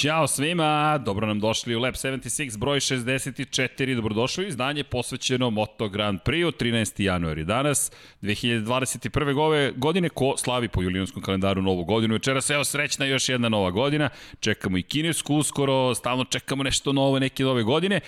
[0.00, 5.88] Ćao svima, dobro nam došli u Lab 76, broj 64, dobrodošli u izdanje posvećeno Moto
[5.88, 7.02] Grand Prix, 13.
[7.02, 9.72] januari danas, 2021.
[9.76, 14.08] godine, ko slavi po julijanskom kalendaru novu godinu, večeras evo srećna još jedna nova godina,
[14.40, 18.00] čekamo i kinesku uskoro, stalno čekamo nešto novo neke nove godine,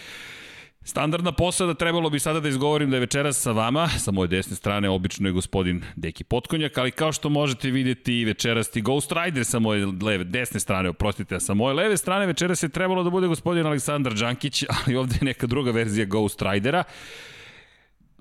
[0.85, 4.57] Standardna posada trebalo bi sada da izgovorim da je večeras sa vama, sa moje desne
[4.57, 9.45] strane obično je gospodin Deki Potkonjak, ali kao što možete vidjeti večeras ti Ghost Rider
[9.45, 13.11] sa moje leve, desne strane, oprostite, a sa moje leve strane večeras je trebalo da
[13.11, 16.85] bude gospodin Aleksandar Đankić, ali ovde je neka druga verzija Ghost Ridera.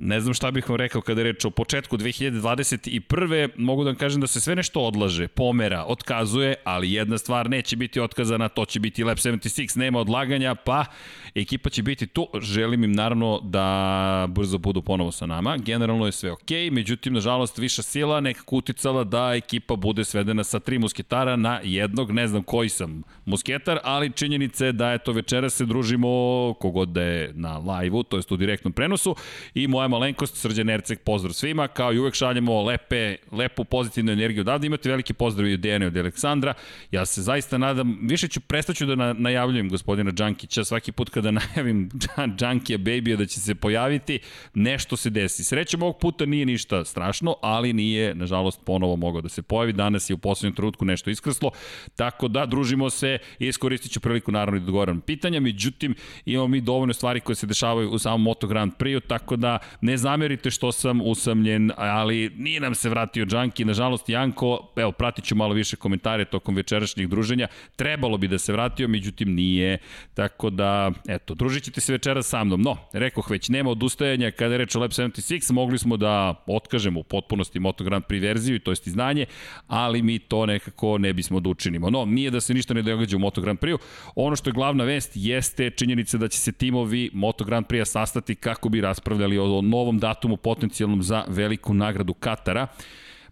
[0.01, 3.49] Ne znam šta bih vam rekao kada je reč o početku 2021.
[3.55, 7.75] Mogu da vam kažem da se sve nešto odlaže, pomera, otkazuje, ali jedna stvar neće
[7.75, 10.85] biti otkazana, to će biti Lab 76, nema odlaganja, pa
[11.35, 12.27] ekipa će biti tu.
[12.41, 15.57] Želim im naravno da brzo budu ponovo sa nama.
[15.57, 20.59] Generalno je sve ok, međutim, nažalost, viša sila nekako uticala da ekipa bude svedena sa
[20.59, 25.11] tri musketara na jednog, ne znam koji sam musketar, ali činjenica je da je to
[25.11, 26.09] večera se družimo
[26.59, 29.15] kogod da je na live-u, to jest u direktnom prenosu.
[29.53, 34.41] I moja malenkost Srđan Erceg, pozdrav svima, kao i uvek šaljemo lepe, lepu pozitivnu energiju
[34.41, 36.53] odavde, imate veliki pozdrav i od Dejana i od Aleksandra,
[36.91, 41.89] ja se zaista nadam, više ću, prestaću da najavljujem gospodina Đankića svaki put kada najavim
[42.39, 44.19] Džankija Baby da će se pojaviti,
[44.53, 45.43] nešto se desi.
[45.43, 49.73] Srećem ovog puta nije ništa strašno, ali nije, nažalost, ponovo mogao da se pojavi.
[49.73, 51.51] Danas je u poslednjem trenutku nešto iskrslo,
[51.95, 55.95] tako da družimo se i iskoristit ću priliku naravno da odgovoram pitanja, međutim
[56.25, 59.97] imamo mi dovoljno stvari koje se dešavaju u samom Moto Grand Prix, tako da ne
[59.97, 65.35] zamerite što sam usamljen, ali nije nam se vratio Džanki, nažalost Janko, evo pratit ću
[65.35, 69.77] malo više komentare tokom večerašnjih druženja, trebalo bi da se vratio, međutim nije,
[70.13, 72.61] tako da Eto, družit ćete se večera sa mnom.
[72.61, 76.99] No, rekoh već, nema odustajanja kada je reč o Lab 76, mogli smo da otkažemo
[76.99, 79.25] u potpunosti Moto Grand Prix verziju, to jest izdanje,
[79.67, 81.89] ali mi to nekako ne bismo da učinimo.
[81.89, 83.79] No, nije da se ništa ne događa u Moto Grand Prix-u.
[84.15, 88.35] Ono što je glavna vest jeste činjenica da će se timovi Moto Grand Prix-a sastati
[88.35, 92.67] kako bi raspravljali o novom datumu potencijalnom za veliku nagradu Katara.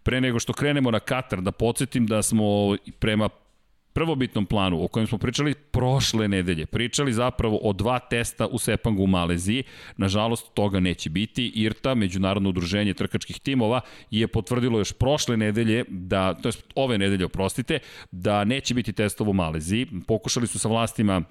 [0.02, 3.28] Pre nego što krenemo na Katar, da podsjetim da smo prema
[3.98, 9.02] prvobitnom planu o kojem smo pričali prošle nedelje, pričali zapravo o dva testa u Sepangu
[9.02, 9.64] u Maleziji.
[9.96, 11.52] Nažalost, toga neće biti.
[11.54, 17.24] IRTA, Međunarodno udruženje trkačkih timova, je potvrdilo još prošle nedelje, da, to je ove nedelje,
[17.24, 17.78] oprostite,
[18.10, 19.86] da neće biti testova u Maleziji.
[20.06, 21.22] Pokušali su sa vlastima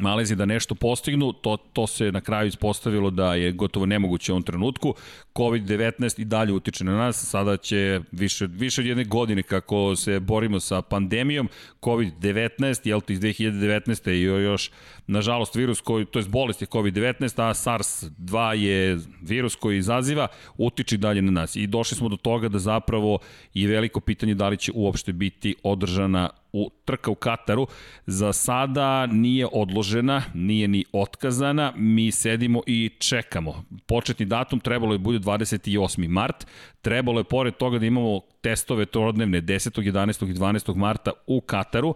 [0.00, 4.34] Malezi da nešto postignu, to, to se na kraju ispostavilo da je gotovo nemoguće u
[4.34, 4.94] ovom trenutku.
[5.34, 10.20] COVID-19 i dalje utiče na nas, sada će više, više od jedne godine kako se
[10.20, 11.48] borimo sa pandemijom,
[11.82, 14.10] COVID-19, jel to iz 2019.
[14.10, 14.70] i još,
[15.06, 20.28] nažalost, virus koji, to je bolest je COVID-19, a SARS-2 je virus koji izaziva,
[20.58, 21.56] utiče dalje na nas.
[21.56, 23.18] I došli smo do toga da zapravo
[23.54, 27.66] je veliko pitanje da li će uopšte biti održana u trka u Kataru
[28.06, 33.64] za sada nije odložena, nije ni otkazana, mi sedimo i čekamo.
[33.86, 36.08] Početni datum trebalo je bude 28.
[36.08, 36.46] mart,
[36.82, 39.92] trebalo je pored toga da imamo testove trodnevne 10.
[39.92, 40.30] 11.
[40.30, 40.76] i 12.
[40.76, 41.94] marta u Kataru.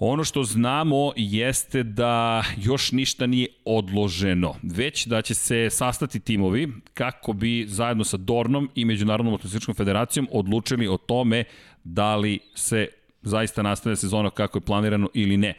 [0.00, 6.68] Ono što znamo jeste da još ništa nije odloženo, već da će se sastati timovi
[6.94, 11.44] kako bi zajedno sa Dornom i Međunarodnom motocikličkom federacijom odlučili o tome
[11.84, 12.88] da li se
[13.28, 15.54] zaista nastavlja sezona kako je planirano ili ne.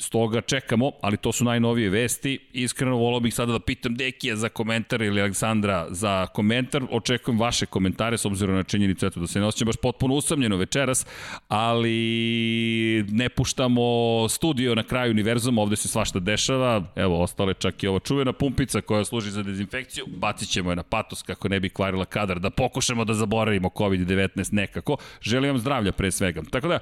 [0.00, 2.38] Stoga čekamo, ali to su najnovije vesti.
[2.52, 6.82] Iskreno volao bih sada da pitam Dekija za komentar ili Aleksandra za komentar.
[6.90, 10.56] Očekujem vaše komentare s obzirom na činjenicu eto, da se ne osjećam baš potpuno usamljeno
[10.56, 11.06] večeras,
[11.48, 13.82] ali ne puštamo
[14.28, 16.84] studio na kraju univerzuma, ovde se svašta dešava.
[16.96, 20.04] Evo, ostale čak i ova čuvena pumpica koja služi za dezinfekciju.
[20.16, 24.52] Bacit ćemo je na patos kako ne bi kvarila kadar, da pokušamo da zaboravimo COVID-19
[24.52, 24.96] nekako.
[25.20, 26.42] Želim vam zdravlja pre svega.
[26.50, 26.78] Tako da,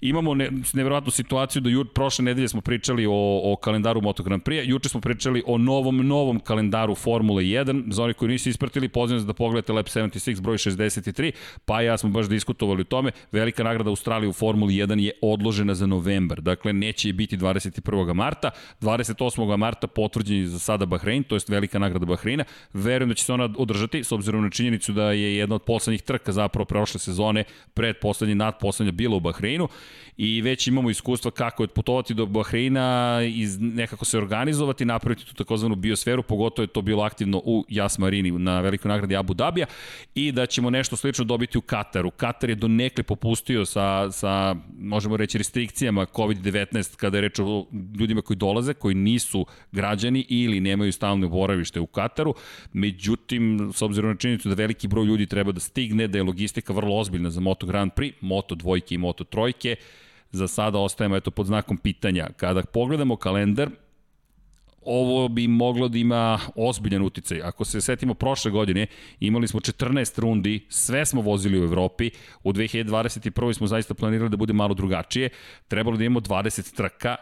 [0.00, 4.42] imamo ne, nevjerojatnu situaciju da jut, prošle nedelje smo pričali o, o kalendaru Moto Grand
[4.42, 8.88] Prix, juče smo pričali o novom, novom kalendaru Formule 1, za oni koji nisu ispratili,
[8.88, 11.32] pozivam da pogledate Lab 76 broj 63,
[11.64, 15.74] pa ja smo baš diskutovali o tome, velika nagrada Australije u Formuli 1 je odložena
[15.74, 18.14] za novembar, dakle neće biti 21.
[18.14, 18.50] marta,
[18.80, 19.56] 28.
[19.56, 23.32] marta potvrđen je za sada Bahrein, to je velika nagrada Bahreina, verujem da će se
[23.32, 27.44] ona održati, s obzirom na činjenicu da je jedna od poslednjih trka zapravo prošle sezone,
[27.74, 29.68] pred poslednje, nad poslednje bila u Bahreinu
[30.16, 35.34] i već imamo iskustva kako je putovati do Bahreina i nekako se organizovati, napraviti tu
[35.34, 39.66] takozvanu biosferu, pogotovo je to bilo aktivno u Jas Marini na velikoj nagradi Abu Dabija
[40.14, 42.10] i da ćemo nešto slično dobiti u Kataru.
[42.10, 47.66] Katar je donekle popustio sa, sa možemo reći, restrikcijama COVID-19 kada je reč o
[47.98, 52.34] ljudima koji dolaze, koji nisu građani ili nemaju stalno boravište u Kataru.
[52.72, 56.72] Međutim, s obzirom na činjenicu da veliki broj ljudi treba da stigne, da je logistika
[56.72, 59.76] vrlo ozbiljna za Moto Grand Prix, Moto dvojke i Moto trojke,
[60.32, 62.28] za sada ostajemo eto pod znakom pitanja.
[62.36, 63.70] Kada pogledamo kalendar,
[64.86, 67.42] ovo bi moglo da ima ozbiljan uticaj.
[67.42, 68.86] Ako se setimo prošle godine,
[69.20, 72.10] imali smo 14 rundi, sve smo vozili u Evropi,
[72.44, 73.52] u 2021.
[73.52, 75.28] smo zaista planirali da bude malo drugačije,
[75.68, 77.16] trebalo da imamo 20 trka,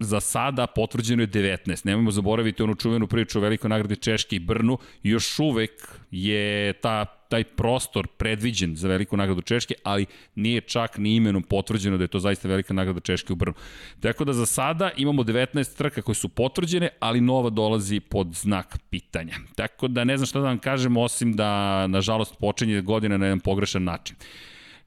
[0.00, 1.86] za sada potvrđeno je 19.
[1.86, 4.78] Nemojmo zaboraviti onu čuvenu priču o velikoj nagradi Češke i Brnu.
[5.02, 5.70] Još uvek
[6.10, 11.96] je ta, taj prostor predviđen za veliku nagradu Češke, ali nije čak ni imenom potvrđeno
[11.96, 13.54] da je to zaista velika nagrada Češke u Brnu.
[14.00, 18.78] Tako da za sada imamo 19 trka koje su potvrđene, ali nova dolazi pod znak
[18.90, 19.34] pitanja.
[19.54, 23.40] Tako da ne znam šta da vam kažem, osim da nažalost počinje godina na jedan
[23.40, 24.16] pogrešan način.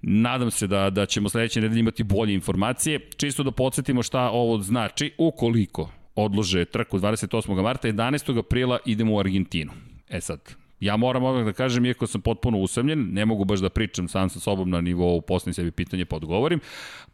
[0.01, 2.99] Nadam se da, da ćemo sledeće nedelje imati bolje informacije.
[3.17, 7.61] Čisto da podsjetimo šta ovo znači, ukoliko odlože trku 28.
[7.61, 8.39] marta, 11.
[8.39, 9.71] aprila idemo u Argentinu.
[10.09, 13.69] E sad, Ja moram ovak da kažem, iako sam potpuno usamljen, ne mogu baš da
[13.69, 16.59] pričam sam sa sobom na nivou posljednji sebi pitanje pa odgovorim.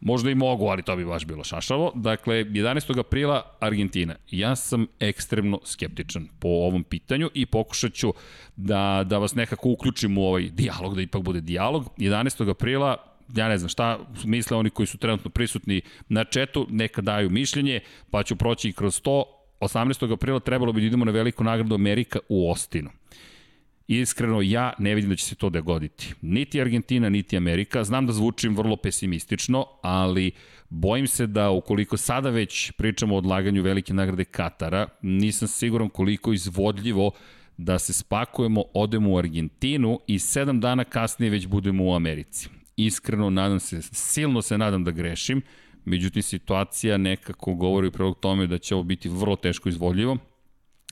[0.00, 1.92] Možda i mogu, ali to bi baš bilo šašavo.
[1.94, 2.98] Dakle, 11.
[2.98, 4.14] aprila Argentina.
[4.30, 8.12] Ja sam ekstremno skeptičan po ovom pitanju i pokušat ću
[8.56, 11.84] da, da vas nekako uključim u ovaj dijalog, da ipak bude dijalog.
[11.98, 12.50] 11.
[12.50, 12.96] aprila
[13.36, 17.80] ja ne znam šta misle oni koji su trenutno prisutni na četu, neka daju mišljenje,
[18.10, 19.24] pa ću proći i kroz to.
[19.60, 20.12] 18.
[20.12, 22.90] aprila trebalo bi da idemo na veliku nagradu Amerika u Ostinu.
[23.88, 26.14] Iskreno, ja ne vidim da će se to dogoditi.
[26.22, 27.84] Niti Argentina, niti Amerika.
[27.84, 30.30] Znam da zvučim vrlo pesimistično, ali
[30.68, 36.32] bojim se da ukoliko sada već pričamo o odlaganju velike nagrade Katara, nisam siguran koliko
[36.32, 37.10] izvodljivo
[37.56, 42.48] da se spakujemo, odemo u Argentinu i sedam dana kasnije već budemo u Americi.
[42.76, 45.42] Iskreno, nadam se, silno se nadam da grešim,
[45.84, 50.18] međutim situacija nekako govori u prilog tome da će ovo biti vrlo teško izvodljivo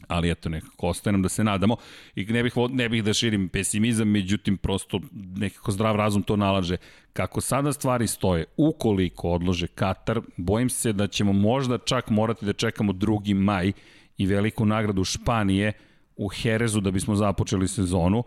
[0.09, 1.77] ali eto nekako ostaje nam da se nadamo
[2.15, 5.01] i ne bih, ne bih da širim pesimizam, međutim prosto
[5.37, 6.77] nekako zdrav razum to nalaže.
[7.13, 12.53] Kako sada stvari stoje, ukoliko odlože Katar, bojim se da ćemo možda čak morati da
[12.53, 13.35] čekamo 2.
[13.35, 13.73] maj
[14.19, 15.73] i veliku nagradu Španije
[16.17, 18.25] u Herezu da bismo započeli sezonu.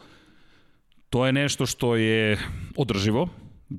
[1.09, 2.37] To je nešto što je
[2.77, 3.29] održivo,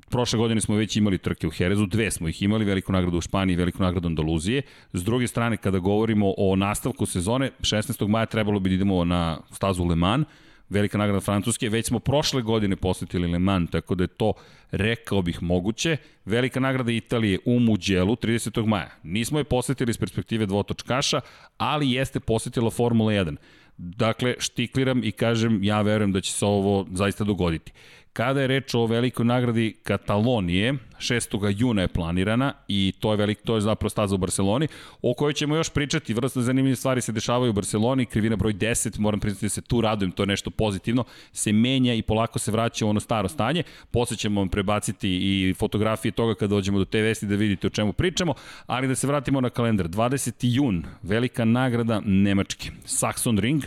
[0.09, 3.21] Prošle godine smo već imali trke u Herezu, dve smo ih imali, veliku nagradu u
[3.21, 4.61] Španiji i veliku nagradu Andaluzije.
[4.93, 8.07] S druge strane, kada govorimo o nastavku sezone, 16.
[8.07, 10.27] maja trebalo bi da idemo na stazu Le Mans,
[10.69, 14.33] velika nagrada Francuske, već smo prošle godine posetili Le Mans, tako da je to,
[14.71, 15.97] rekao bih, moguće.
[16.25, 18.65] Velika nagrada Italije u Muđelu 30.
[18.65, 18.89] maja.
[19.03, 21.21] Nismo je posetili iz perspektive dvotočkaša,
[21.57, 23.35] ali jeste posetila Formula 1.
[23.77, 27.71] Dakle, štikliram i kažem, ja verujem da će se ovo zaista dogoditi.
[28.13, 31.53] Kada je reč o velikoj nagradi Katalonije, 6.
[31.57, 34.67] juna je planirana i to je, velik, to je zapravo staza u Barceloni,
[35.01, 38.99] o kojoj ćemo još pričati, vrlo zanimljive stvari se dešavaju u Barceloni, krivina broj 10,
[38.99, 41.03] moram priznati da se tu radujem, to je nešto pozitivno,
[41.33, 45.53] se menja i polako se vraća u ono staro stanje, posle ćemo vam prebaciti i
[45.53, 48.33] fotografije toga kada dođemo do te vesti da vidite o čemu pričamo,
[48.67, 50.33] ali da se vratimo na kalendar, 20.
[50.41, 53.63] jun, velika nagrada Nemačke, Saxon Ring,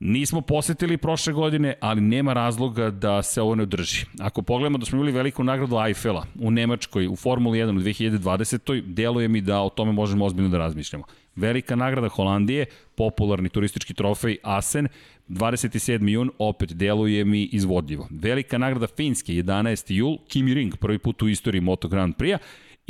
[0.00, 4.04] Nismo posetili prošle godine, ali nema razloga da se ovo ne održi.
[4.20, 8.82] Ako pogledamo da smo imali veliku nagradu Eiffela u Nemačkoj, u Formuli 1 u 2020.
[8.82, 11.04] deluje mi da o tome možemo ozbiljno da razmišljamo.
[11.36, 12.66] Velika nagrada Holandije,
[12.96, 14.88] popularni turistički trofej Asen,
[15.28, 16.08] 27.
[16.08, 18.08] jun, opet deluje mi izvodljivo.
[18.10, 19.92] Velika nagrada Finske, 11.
[19.92, 22.38] jul, Kimi Ring, prvi put u istoriji Moto Grand Prix-a,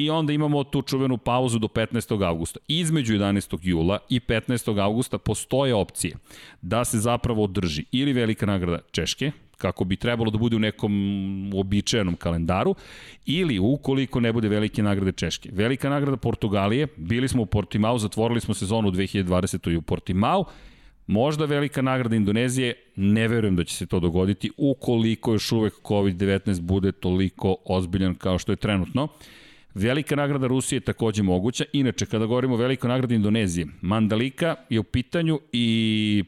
[0.01, 2.27] i onda imamo tu čuvenu pauzu do 15.
[2.27, 2.61] augusta.
[2.69, 3.59] Između 11.
[3.63, 4.83] jula i 15.
[4.83, 6.17] augusta postoje opcije
[6.63, 10.93] da se zapravo održi ili velika nagrada Češke, kako bi trebalo da bude u nekom
[11.55, 12.75] običajenom kalendaru,
[13.27, 15.51] ili ukoliko ne bude velike nagrade Češke.
[15.53, 19.77] Velika nagrada Portugalije, bili smo u Portimao, zatvorili smo sezonu 2020.
[19.77, 20.45] u Portimao,
[21.07, 26.61] Možda velika nagrada Indonezije, ne verujem da će se to dogoditi ukoliko još uvek COVID-19
[26.61, 29.09] bude toliko ozbiljan kao što je trenutno.
[29.75, 31.65] Velika nagrada Rusije je takođe moguća.
[31.73, 36.25] Inače, kada govorimo o velikoj nagradi Indonezije, Mandalika je u pitanju i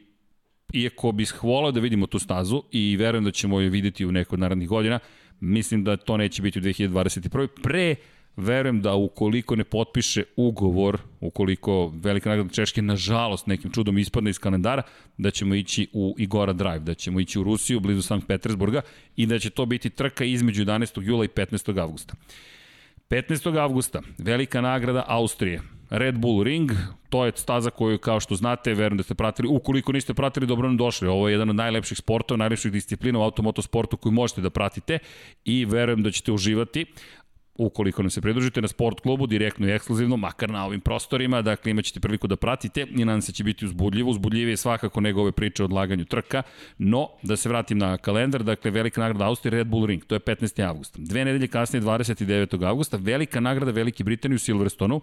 [0.72, 4.38] iako bih hvolao da vidimo tu stazu i verujem da ćemo je videti u nekoj
[4.38, 4.98] narednih godina,
[5.40, 7.48] mislim da to neće biti u 2021.
[7.62, 7.94] Pre
[8.36, 14.38] verujem da ukoliko ne potpiše ugovor, ukoliko velika nagrada Češke nažalost nekim čudom ispadne iz
[14.38, 14.82] kalendara,
[15.18, 18.80] da ćemo ići u Igora Drive, da ćemo ići u Rusiju, blizu Sankt Petersburga
[19.16, 21.02] i da će to biti trka između 11.
[21.02, 21.80] jula i 15.
[21.80, 22.14] avgusta.
[23.12, 23.58] 15.
[23.58, 25.60] avgusta, velika nagrada Austrije.
[25.90, 26.70] Red Bull Ring,
[27.08, 29.48] to je staza koju, kao što znate, verujem da ste pratili.
[29.48, 31.08] Ukoliko niste pratili, dobro nam došli.
[31.08, 34.98] Ovo je jedan od najlepših sportova, najlepših disciplina u automotosportu koju možete da pratite
[35.44, 36.86] i verujem da ćete uživati.
[37.54, 41.70] Ukoliko nam se pridružite na sport klubu, direktno i ekskluzivno, makar na ovim prostorima, dakle
[41.70, 45.32] imaćete priliku da pratite i nadam se da će biti uzbudljivo, uzbudljivije svakako nego ove
[45.32, 46.42] priče o odlaganju trka,
[46.78, 50.20] no da se vratim na kalendar, dakle velika nagrada Austrije Red Bull Ring, to je
[50.20, 50.68] 15.
[50.68, 50.98] avgust.
[50.98, 52.66] Dve nedelje kasnije 29.
[52.66, 55.00] avgusta, velika nagrada Velike Britanije u Silverstonu,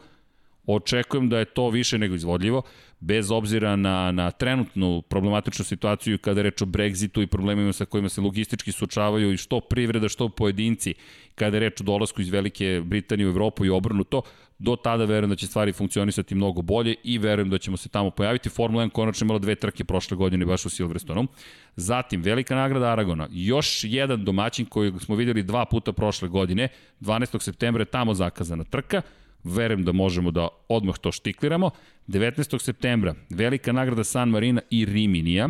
[0.72, 2.62] Očekujem da je to više nego izvodljivo,
[3.00, 8.10] bez obzira na, na trenutnu problematičnu situaciju kada reč o Brexitu i problemima sa kojima
[8.10, 10.94] se logistički suočavaju i što privreda, što pojedinci,
[11.36, 14.22] kada reč o dolasku iz Velike Britanije u Evropu i obrnuto,
[14.60, 18.10] do tada verujem da će stvari funkcionisati mnogo bolje i verujem da ćemo se tamo
[18.10, 18.50] pojaviti.
[18.50, 21.28] Formula 1 konačno imala dve trke prošle godine baš u Silverstonu.
[21.76, 26.68] Zatim, velika nagrada Aragona, još jedan domaćin koji smo videli dva puta prošle godine,
[27.02, 27.42] 12.
[27.42, 29.02] septembra je tamo zakazana trka,
[29.44, 31.72] verujem da možemo da odmah to štikliramo.
[32.08, 32.60] 19.
[32.62, 35.50] septembra, velika nagrada San Marina i Riminija,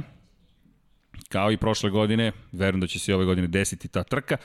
[1.30, 4.38] kao i prošle godine, verujem da će se ove godine desiti ta trka,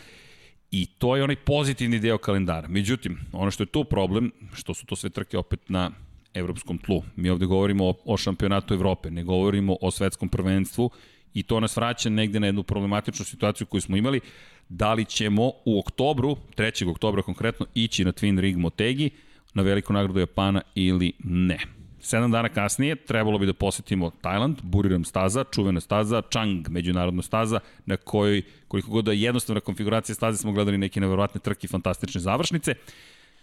[0.70, 2.68] i to je onaj pozitivni deo kalendara.
[2.68, 5.90] Međutim, ono što je tu problem, što su to sve trke opet na
[6.34, 7.02] evropskom tlu.
[7.16, 10.90] Mi ovde govorimo o, o šampionatu Evrope, ne govorimo o svetskom prvenstvu
[11.34, 14.20] i to nas vraća negde na jednu problematičnu situaciju koju smo imali.
[14.68, 16.90] Da li ćemo u oktobru, 3.
[16.90, 19.10] oktobra konkretno, ići na Twin Rig Motegi,
[19.54, 21.58] na veliku nagradu Japana ili ne.
[22.00, 27.60] Sedam dana kasnije trebalo bi da posetimo Tajland, Buriram staza, čuvena staza, Chang međunarodna staza,
[27.86, 31.68] na kojoj, koliko god da je jednostavna konfiguracija staze, smo gledali neke neverovatne trke i
[31.68, 32.74] fantastične završnice.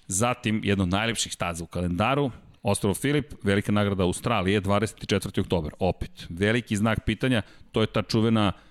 [0.07, 2.31] Zatim, jedno od najlepših staza u kalendaru,
[2.63, 5.41] Ostrovo Filip, velika nagrada Australije, 24.
[5.41, 5.71] oktober.
[5.79, 7.41] Opet, veliki znak pitanja,
[7.71, 8.70] to je ta čuvena uh,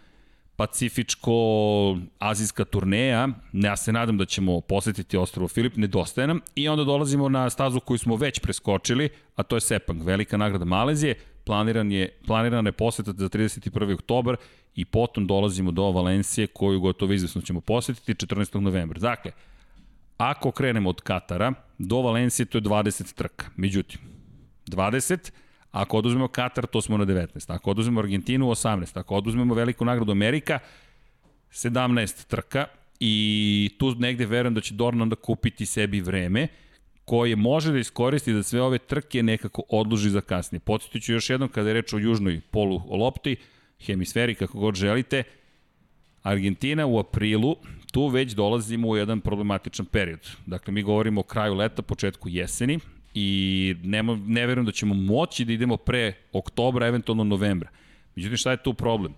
[0.61, 3.29] pacifičko-azijska turneja.
[3.53, 6.41] Ja se nadam da ćemo posetiti ostrovo Filip, nedostaje nam.
[6.55, 10.65] I onda dolazimo na stazu koju smo već preskočili, a to je Sepang, velika nagrada
[10.65, 11.15] Malezije.
[11.45, 13.95] Planiran je, planirana je poseta za 31.
[13.95, 14.37] oktobar
[14.75, 18.61] i potom dolazimo do Valencije koju gotovo izvesno ćemo posetiti 14.
[18.61, 19.01] novembra.
[19.01, 19.33] Dakle,
[20.17, 23.47] ako krenemo od Katara do Valencije to je 20 trka.
[23.57, 24.01] Međutim,
[24.67, 25.31] 20
[25.73, 27.55] Ako oduzmemo Katar, to smo na 19.
[27.55, 28.99] Ako oduzmemo Argentinu, 18.
[28.99, 30.59] Ako oduzmemo veliku nagradu Amerika,
[31.53, 32.67] 17 trka
[33.01, 36.49] i tu negde verujem da će Dorna onda kupiti sebi vreme
[37.05, 40.61] koje može da iskoristi da sve ove trke nekako odloži za kasnije.
[40.61, 43.37] Podsjetit ću još jednom kada je reč o južnoj polu lopti,
[43.81, 45.23] hemisferi, kako god želite,
[46.23, 47.57] Argentina u aprilu,
[47.93, 50.31] tu već dolazimo u jedan problematičan period.
[50.47, 52.79] Dakle, mi govorimo o kraju leta, početku jeseni,
[53.15, 57.71] i nema, ne verujem da ćemo moći da idemo pre oktobra, eventualno novembra.
[58.17, 59.15] Međutim, šta je tu problem?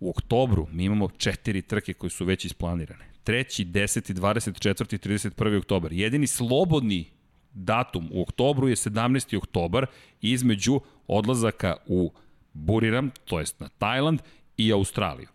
[0.00, 3.04] U oktobru mi imamo četiri trke koje su već isplanirane.
[3.24, 3.66] 3.
[3.66, 4.12] 10.
[4.14, 4.94] 24.
[4.94, 5.58] i 31.
[5.58, 5.92] oktobar.
[5.92, 7.04] Jedini slobodni
[7.52, 9.36] datum u oktobru je 17.
[9.36, 9.86] oktobar
[10.20, 12.12] između odlazaka u
[12.52, 14.20] Buriram, to jest na Tajland
[14.56, 15.28] i Australiju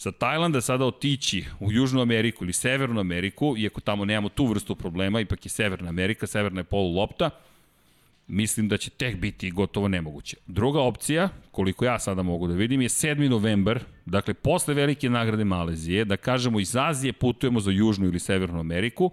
[0.00, 4.74] sa Tajlanda sada otići u Južnu Ameriku ili Severnu Ameriku, iako tamo nemamo tu vrstu
[4.74, 7.30] problema, ipak je Severna Amerika, Severna je polu lopta,
[8.28, 10.36] mislim da će tek biti gotovo nemoguće.
[10.46, 13.28] Druga opcija, koliko ja sada mogu da vidim, je 7.
[13.28, 18.60] novembar, dakle posle velike nagrade Malezije, da kažemo iz Azije putujemo za Južnu ili Severnu
[18.60, 19.10] Ameriku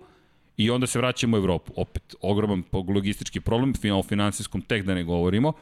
[0.58, 1.74] i onda se vraćamo u Evropu.
[1.75, 5.53] Opet, ogroman logistički problem, o finansijskom tek da ne govorimo,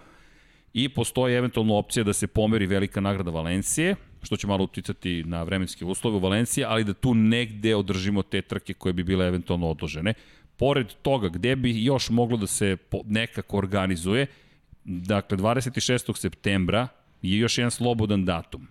[0.76, 5.44] i postoji eventualno opcija da se pomeri velika nagrada Valencije, što će malo uticati na
[5.44, 9.70] vremenske uslove u Valenciji, ali da tu negde održimo te trke koje bi bile eventualno
[9.70, 10.14] odložene.
[10.58, 14.28] Pored toga, gde bi još moglo da se nekako organizuje,
[14.84, 16.18] dakle 26.
[16.18, 16.88] septembra
[17.22, 18.68] je još jedan slobodan datum.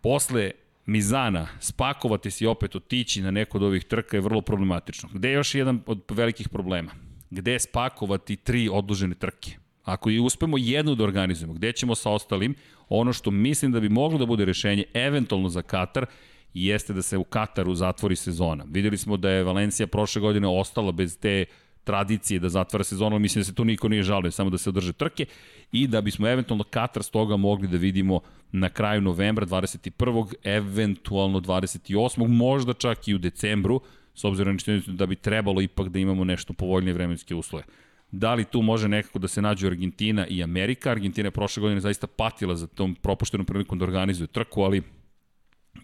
[0.00, 0.50] Posle
[0.86, 5.08] Mizana, spakovati se i opet otići na neko od ovih trka je vrlo problematično.
[5.12, 6.90] Gde je još jedan od velikih problema?
[7.30, 9.61] Gde spakovati tri odložene trke?
[9.84, 12.54] Ako i uspemo jednu da organizujemo, gde ćemo sa ostalim,
[12.88, 16.06] ono što mislim da bi moglo da bude rešenje, eventualno za Katar,
[16.54, 18.64] jeste da se u Kataru zatvori sezona.
[18.68, 21.44] Videli smo da je Valencija prošle godine ostala bez te
[21.84, 24.92] tradicije da zatvara sezonu, mislim da se tu niko nije žalio, samo da se održe
[24.92, 25.26] trke
[25.72, 28.20] i da bismo eventualno Katar s toga mogli da vidimo
[28.52, 30.34] na kraju novembra 21.
[30.42, 32.26] eventualno 28.
[32.26, 33.80] možda čak i u decembru,
[34.14, 37.64] s obzirom da bi trebalo ipak da imamo nešto povoljnije vremenske uslove.
[38.12, 40.90] Da li tu može nekako da se nađe Argentina i Amerika?
[40.90, 44.82] Argentina je prošle godine zaista patila za tom propuštenom prilikom da organizuje trku, ali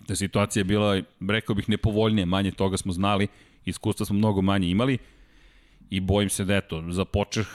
[0.07, 3.27] ta situacija je bila, rekao bih, nepovoljnije, manje toga smo znali,
[3.65, 4.99] iskustva smo mnogo manje imali
[5.91, 7.47] i bojim se da eto, za počeh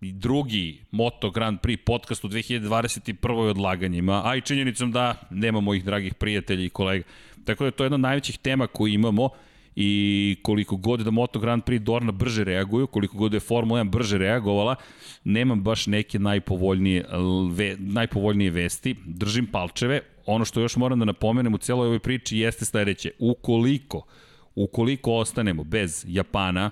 [0.00, 3.50] i drugi Moto Grand Prix podcast u 2021.
[3.50, 7.04] odlaganjima, a i činjenicom da nema mojih dragih prijatelja i kolega.
[7.44, 9.28] Tako da je to jedna od najvećih tema koju imamo
[9.76, 13.80] i koliko god da Moto Grand Prix Dorna brže reaguju, koliko god da je Formula
[13.80, 14.76] 1 brže reagovala,
[15.24, 17.06] nemam baš neke najpovoljnije,
[17.50, 18.96] ve, najpovoljnije vesti.
[19.06, 20.00] Držim palčeve.
[20.26, 23.10] Ono što još moram da napomenem u celoj ovoj priči jeste sledeće.
[23.18, 24.06] Ukoliko
[24.54, 26.70] Ukoliko ostanemo bez Japana,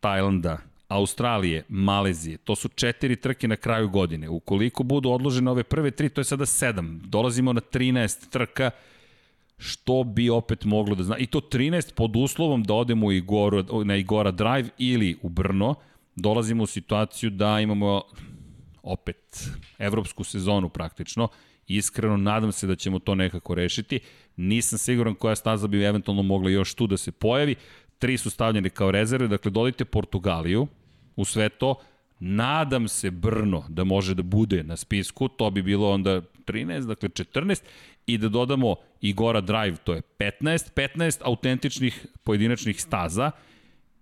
[0.00, 0.58] Tajlanda,
[0.88, 4.28] Australije, Malezije, to su četiri trke na kraju godine.
[4.28, 7.00] Ukoliko budu odložene ove prve tri, to je sada sedam.
[7.04, 8.70] Dolazimo na 13 trka,
[9.60, 11.16] što bi opet moglo da zna.
[11.18, 15.74] I to 13 pod uslovom da odemo u Igoru, na Igora Drive ili u Brno,
[16.16, 18.02] dolazimo u situaciju da imamo
[18.82, 19.48] opet
[19.78, 21.28] evropsku sezonu praktično.
[21.66, 24.00] Iskreno nadam se da ćemo to nekako rešiti.
[24.36, 27.54] Nisam siguran koja staza bi eventualno mogla još tu da se pojavi.
[27.98, 30.66] Tri su stavljene kao rezerve, dakle dodajte Portugaliju
[31.16, 31.74] u sve to.
[32.20, 37.08] Nadam se Brno da može da bude na spisku, to bi bilo onda 13, dakle
[37.08, 37.62] 14
[38.06, 43.30] i da dodamo Igora Drive, to je 15, 15 autentičnih pojedinačnih staza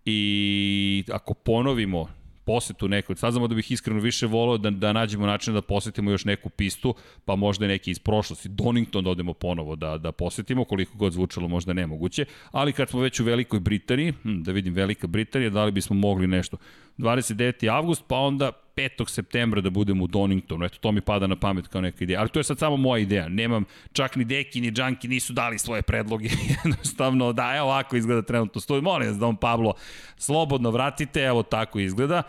[0.05, 2.09] i ako ponovimo
[2.49, 3.17] posetu nekoj.
[3.17, 6.49] Sad znamo da bih iskreno više volao da, da nađemo način da posetimo još neku
[6.49, 8.49] pistu, pa možda neki iz prošlosti.
[8.49, 12.25] Donington da odemo ponovo da, da posetimo, koliko god zvučalo možda nemoguće.
[12.51, 15.97] Ali kad smo već u Velikoj Britaniji, hm, da vidim Velika Britanija, da li bismo
[15.97, 16.57] mogli nešto.
[16.99, 17.69] 29.
[17.69, 19.09] avgust, pa onda 5.
[19.09, 20.65] septembra da budemo u Doningtonu.
[20.65, 22.21] Eto, to mi pada na pamet kao neka ideja.
[22.21, 23.29] Ali to je sad samo moja ideja.
[23.29, 26.29] Nemam, čak ni Deki ni Džanki nisu dali svoje predloge.
[26.65, 28.83] Jednostavno, da, evo ovako izgleda trenutno stoji.
[28.83, 29.75] Molim vas, Don Pablo,
[30.17, 32.23] slobodno vratite, evo tako izgleda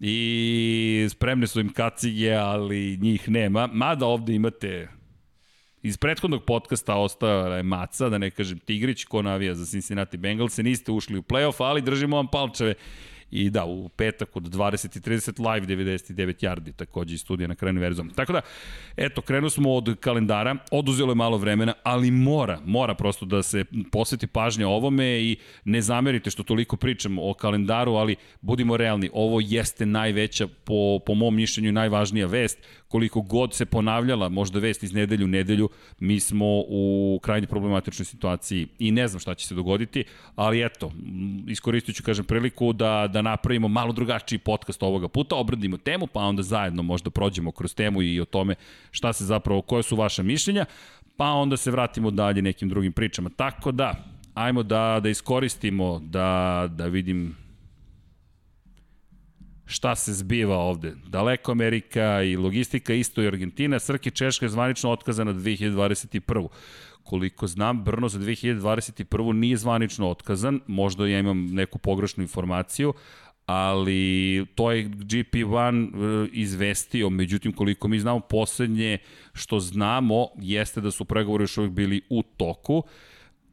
[0.00, 3.66] i spremne su im kacige, ali njih nema.
[3.72, 4.88] Mada ovde imate
[5.82, 10.56] Iz prethodnog podcasta ostao je Maca, da ne kažem Tigrić, ko navija za Cincinnati Bengals,
[10.56, 12.74] niste ušli u playoff, ali držimo vam palčeve
[13.32, 18.10] I da, u petak od 20.30 live 99 yardi, takođe i studija na kraju univerzum.
[18.10, 18.40] Tako da,
[18.96, 23.64] eto, krenu smo od kalendara, oduzelo je malo vremena, ali mora, mora prosto da se
[23.92, 29.40] posveti pažnja ovome i ne zamerite što toliko pričam o kalendaru, ali budimo realni, ovo
[29.40, 32.58] jeste najveća, po, po mom mišljenju, najvažnija vest
[32.92, 35.68] koliko god se ponavljala možda vest iz nedelju u nedelju,
[36.00, 40.04] mi smo u krajnje problematičnoj situaciji i ne znam šta će se dogoditi,
[40.36, 40.92] ali eto,
[41.48, 46.20] iskoristit ću, kažem, priliku da, da napravimo malo drugačiji podcast ovoga puta, obradimo temu, pa
[46.20, 48.54] onda zajedno možda prođemo kroz temu i o tome
[48.90, 50.64] šta se zapravo, koje su vaše mišljenja,
[51.16, 53.30] pa onda se vratimo dalje nekim drugim pričama.
[53.36, 53.94] Tako da,
[54.34, 57.36] ajmo da, da iskoristimo, da, da vidim
[59.72, 60.94] šta se zbiva ovde.
[61.06, 66.48] Daleko Amerika i logistika isto i Argentina, Srki Češka je zvanično otkazana 2021.
[67.04, 69.32] Koliko znam, Brno za 2021.
[69.32, 72.94] nije zvanično otkazan, možda ja imam neku pogrešnu informaciju,
[73.46, 75.88] ali to je GP1
[76.24, 78.98] e, izvestio, međutim koliko mi znamo poslednje
[79.32, 82.82] što znamo jeste da su pregovori još uvijek bili u toku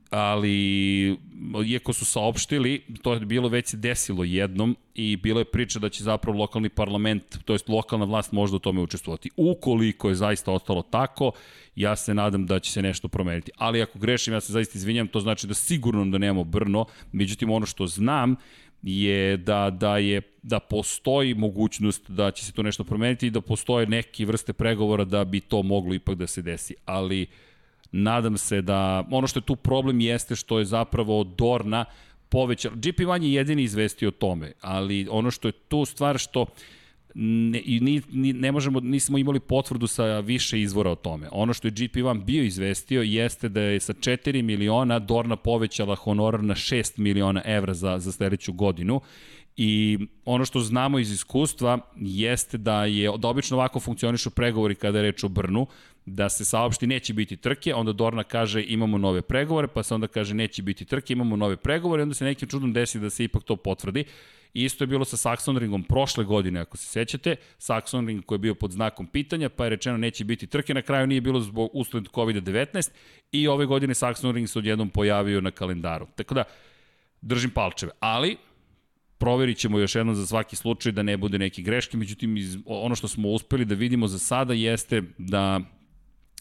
[0.10, 1.18] ali
[1.66, 6.04] iako su saopštili, to je bilo već desilo jednom i bilo je priča da će
[6.04, 9.30] zapravo lokalni parlament, to jest lokalna vlast možda u tome učestvovati.
[9.38, 11.32] Ukoliko je zaista ostalo tako,
[11.76, 13.52] ja se nadam da će se nešto promeniti.
[13.58, 17.52] Ali ako grešim, ja se zaista izvinjam, to znači da sigurno da nemamo Brno, međutim
[17.52, 18.36] ono što znam
[18.82, 23.42] je da, da je da postoji mogućnost da će se to nešto promeniti i da
[23.42, 26.76] postoje neke vrste pregovora da bi to moglo ipak da se desi.
[26.86, 27.28] Ali
[27.92, 31.86] Nadam se da ono što je tu problem jeste što je zapravo Dorna
[32.30, 32.76] povećala.
[32.76, 36.46] GP1 je jedini izvestio o tome, ali ono što je tu stvar što
[37.14, 41.28] ne, ni, ni, ne možemo, nismo imali potvrdu sa više izvora o tome.
[41.32, 46.44] Ono što je GP1 bio izvestio jeste da je sa 4 miliona Dorna povećala honorar
[46.44, 49.02] na 6 miliona evra za, za sledeću godinu
[49.62, 54.98] I ono što znamo iz iskustva jeste da je da obično ovako funkcionišu pregovori kada
[54.98, 55.68] je reč o Brnu,
[56.16, 60.08] da se saopšti neće biti trke, onda Dorna kaže imamo nove pregovore, pa se onda
[60.08, 63.44] kaže neće biti trke, imamo nove pregovore, onda se nekim čudom desi da se ipak
[63.44, 64.06] to potvrdi.
[64.54, 67.36] Isto je bilo sa Saxon Ringom prošle godine, ako se sećate.
[67.60, 70.82] Saxon Ring koji je bio pod znakom pitanja, pa je rečeno neće biti trke, na
[70.82, 72.90] kraju nije bilo zbog usled COVID-19
[73.32, 76.08] i ove godine Saxon Ring se odjednom pojavio na kalendaru.
[76.16, 76.44] Tako da,
[77.22, 77.92] držim palčeve.
[78.00, 78.38] Ali,
[79.18, 82.96] proverit ćemo još jednom za svaki slučaj da ne bude neki greške, međutim iz, ono
[82.96, 85.62] što smo uspeli da vidimo za sada jeste da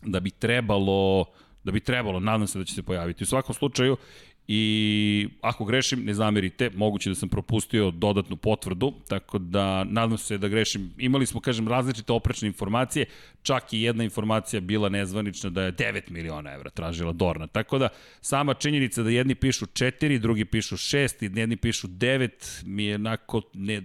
[0.03, 1.25] da bi trebalo
[1.65, 3.25] da bi trebalo, nadam se da će se pojaviti.
[3.25, 3.97] U svakom slučaju,
[4.51, 10.39] i ako grešim, ne zamerite, moguće da sam propustio dodatnu potvrdu, tako da nadam se
[10.39, 10.95] da grešim.
[10.99, 13.07] Imali smo, kažem, različite oprečne informacije,
[13.43, 17.47] čak i jedna informacija bila nezvanična da je 9 miliona evra tražila Dorna.
[17.47, 17.89] Tako da,
[18.21, 22.95] sama činjenica da jedni pišu 4, drugi pišu 6 i jedni pišu 9 mi je
[22.95, 23.83] onako, ne,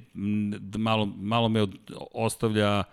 [0.78, 1.76] malo, malo me od,
[2.12, 2.84] ostavlja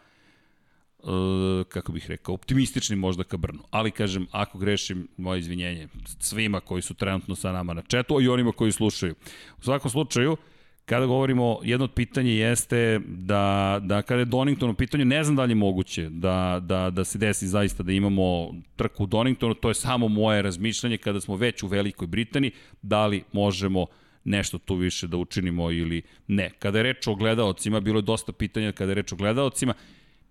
[1.02, 3.62] uh, kako bih rekao, optimistični možda ka Brnu.
[3.70, 8.28] Ali kažem, ako grešim, moje izvinjenje svima koji su trenutno sa nama na četu, i
[8.28, 9.14] onima koji slušaju.
[9.58, 10.36] U svakom slučaju,
[10.84, 15.36] kada govorimo, jedno od pitanja jeste da, da kada je Donington u pitanju, ne znam
[15.36, 19.54] da li je moguće da, da, da se desi zaista da imamo trku u Doningtonu,
[19.54, 23.86] to je samo moje razmišljanje kada smo već u Velikoj Britaniji, da li možemo
[24.24, 26.50] nešto tu više da učinimo ili ne.
[26.58, 29.74] Kada je reč o gledalcima, bilo je dosta pitanja kada je reč o gledalcima,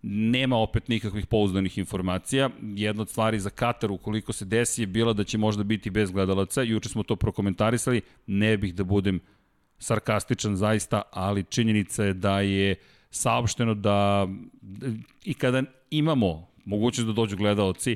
[0.02, 2.50] nema opet nikakvih pouzdanih informacija.
[2.62, 6.12] Jedna od stvari za Katar, ukoliko se desi, je bila da će možda biti bez
[6.12, 6.62] gledalaca.
[6.62, 9.20] Juče smo to prokomentarisali, ne bih da budem
[9.80, 12.76] sarkastičan zaista, ali činjenica je da je
[13.12, 14.28] saopšteno da
[15.24, 17.96] i kada imamo mogućnost da dođu gledalci,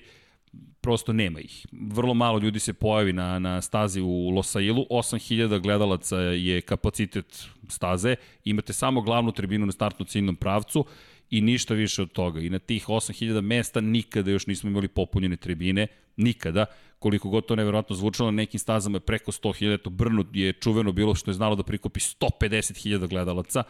[0.82, 1.66] prosto nema ih.
[1.72, 8.16] Vrlo malo ljudi se pojavi na, na stazi u Losailu, 8000 gledalaca je kapacitet staze,
[8.46, 10.86] imate samo glavnu tribinu na startnu ciljnom pravcu
[11.34, 12.40] i ništa više od toga.
[12.40, 16.66] I na tih 8000 mesta nikada još nismo imali popunjene tribine, nikada.
[17.00, 20.92] Koliko god to neverovatno zvučalo, na nekim stazama je preko 100.000, to Brnu je čuveno
[20.92, 23.64] bilo što je znalo da prikopi 150.000 gledalaca.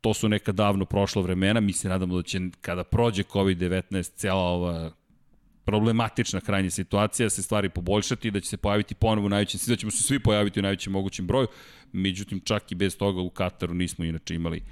[0.00, 4.42] To su neka davno prošla vremena, mi se nadamo da će kada prođe COVID-19 cijela
[4.42, 4.90] ova
[5.64, 9.90] problematična krajnja situacija, se stvari poboljšati, da će se pojaviti ponovo u najvećem, da ćemo
[9.90, 11.46] se svi pojaviti u najvećem mogućem broju,
[11.92, 14.62] međutim čak i bez toga u Kataru nismo inače imali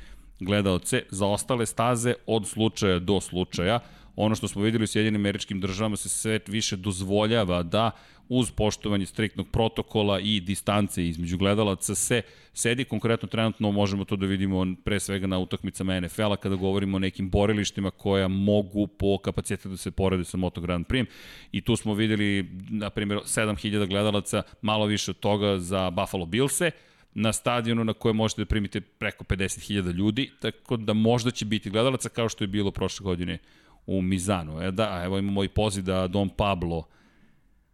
[0.41, 3.81] gledalce za ostale staze od slučaja do slučaja.
[4.17, 7.91] Ono što smo videli u Sjedinim američkim državama se sve više dozvoljava da
[8.29, 12.85] uz poštovanje striktnog protokola i distance između gledalaca se sedi.
[12.85, 17.31] Konkretno trenutno možemo to da vidimo pre svega na utakmicama NFL-a kada govorimo o nekim
[17.31, 21.07] borilištima koja mogu po kapacitetu da se porede sa Moto Grand Prix.
[21.53, 26.71] I tu smo videli, na primjer, 7000 gledalaca, malo više od toga za Buffalo Billse,
[27.15, 31.71] na stadionu na koje možete da primite preko 50.000 ljudi, tako da možda će biti
[31.71, 33.39] gledalaca kao što je bilo prošle godine
[33.87, 34.63] u Mizanu.
[34.63, 36.87] E da, evo imamo i poziv da Don Pablo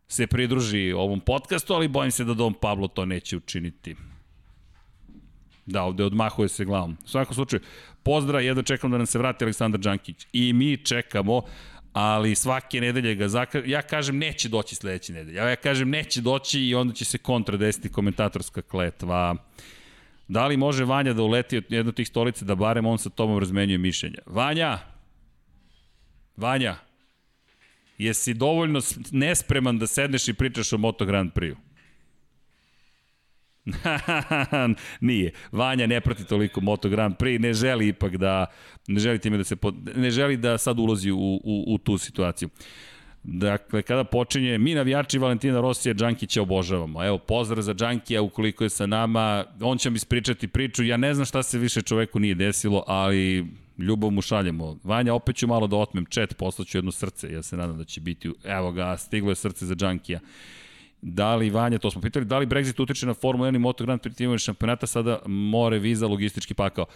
[0.09, 3.97] se pridruži ovom podcastu, ali bojim se da Don Pablo to neće učiniti.
[5.67, 6.97] Da, ovde odmahuje se glavom.
[7.05, 7.61] U svakom slučaju,
[8.03, 10.27] pozdrav, jedno čekam da nam se vrati Aleksandar Đankić.
[10.33, 11.43] I mi čekamo,
[11.93, 13.63] ali svake nedelje ga zaka...
[13.67, 15.37] Ja kažem neće doći sledeće nedelje.
[15.37, 19.37] Ja kažem neće doći i onda će se kontra desiti komentatorska kletva.
[20.29, 23.39] Da li može Vanja da uleti od jednu tih stolice da barem on sa tobom
[23.39, 24.19] razmenjuje mišljenja?
[24.27, 24.79] Vanja!
[26.37, 26.77] Vanja!
[27.99, 31.70] Jesi dovoljno nespreman da sedneš i pričaš o Moto Grand Prix-u?
[35.01, 35.33] Nije.
[35.53, 38.47] Vanja ne prati toliko Moto Grand Prix, ne želi ipak da
[38.89, 41.99] ne želi time da se pod, ne želi da sad ulazi u, u, u tu
[41.99, 42.49] situaciju.
[43.23, 47.05] Dakle, kada počinje, mi navijači Valentina Rosija Džankića obožavamo.
[47.05, 51.15] Evo, pozdrav za Džankija ukoliko je sa nama, on će mi ispričati priču, ja ne
[51.15, 53.47] znam šta se više čoveku nije desilo, ali
[53.79, 54.79] ljubav mu šaljemo.
[54.85, 58.01] Vanja, opet ću malo da otmem chat, poslaću jedno srce, ja se nadam da će
[58.01, 60.21] biti, evo ga, stiglo je srce za Džankija.
[61.03, 63.85] Da li Vanja, to smo pitali, da li Brexit utiče na Formula 1 i Moto
[63.85, 66.87] Grand Prix šampionata, sada more, viza, logistički pakao.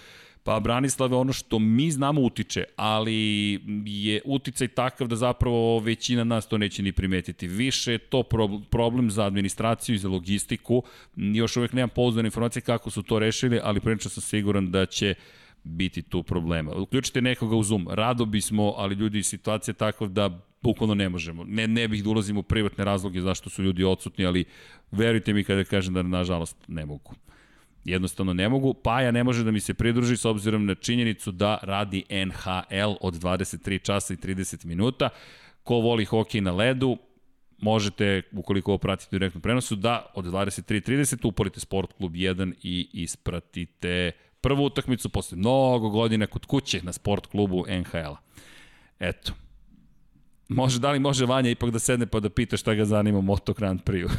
[0.42, 6.48] Pa Branislave, ono što mi znamo utiče, ali je uticaj takav da zapravo većina nas
[6.48, 7.48] to neće ni primetiti.
[7.48, 8.22] Više je to
[8.70, 10.82] problem za administraciju i za logistiku.
[11.16, 15.14] Još uvek nemam pouzdane informacije kako su to rešili, ali prilično sam siguran da će
[15.62, 16.72] biti tu problema.
[16.74, 17.88] Uključite nekoga u Zoom.
[17.90, 21.44] Rado bismo, ali ljudi, situacija je takva da bukvalno ne možemo.
[21.44, 24.44] Ne, ne bih da ulazim u privatne razloge zašto su ljudi odsutni, ali
[24.90, 27.14] verujte mi kada kažem da nažalost ne mogu.
[27.84, 28.74] Jednostavno ne mogu.
[28.74, 33.14] Paja ne može da mi se pridruži s obzirom na činjenicu da radi NHL od
[33.14, 35.08] 23 časa i 30 minuta.
[35.62, 36.96] Ko voli hokej na ledu,
[37.58, 42.88] možete, ukoliko ovo pratite u direktnom prenosu, da od 23.30 uporite Sport Klub 1 i
[42.92, 48.16] ispratite prvu utakmicu posle mnogo godina kod kuće na Sport klubu NHL-a.
[49.00, 49.32] Eto.
[50.48, 53.52] Može, da li može Vanja ipak da sedne pa da pita šta ga zanima Moto
[53.52, 54.10] Grand Prix-u?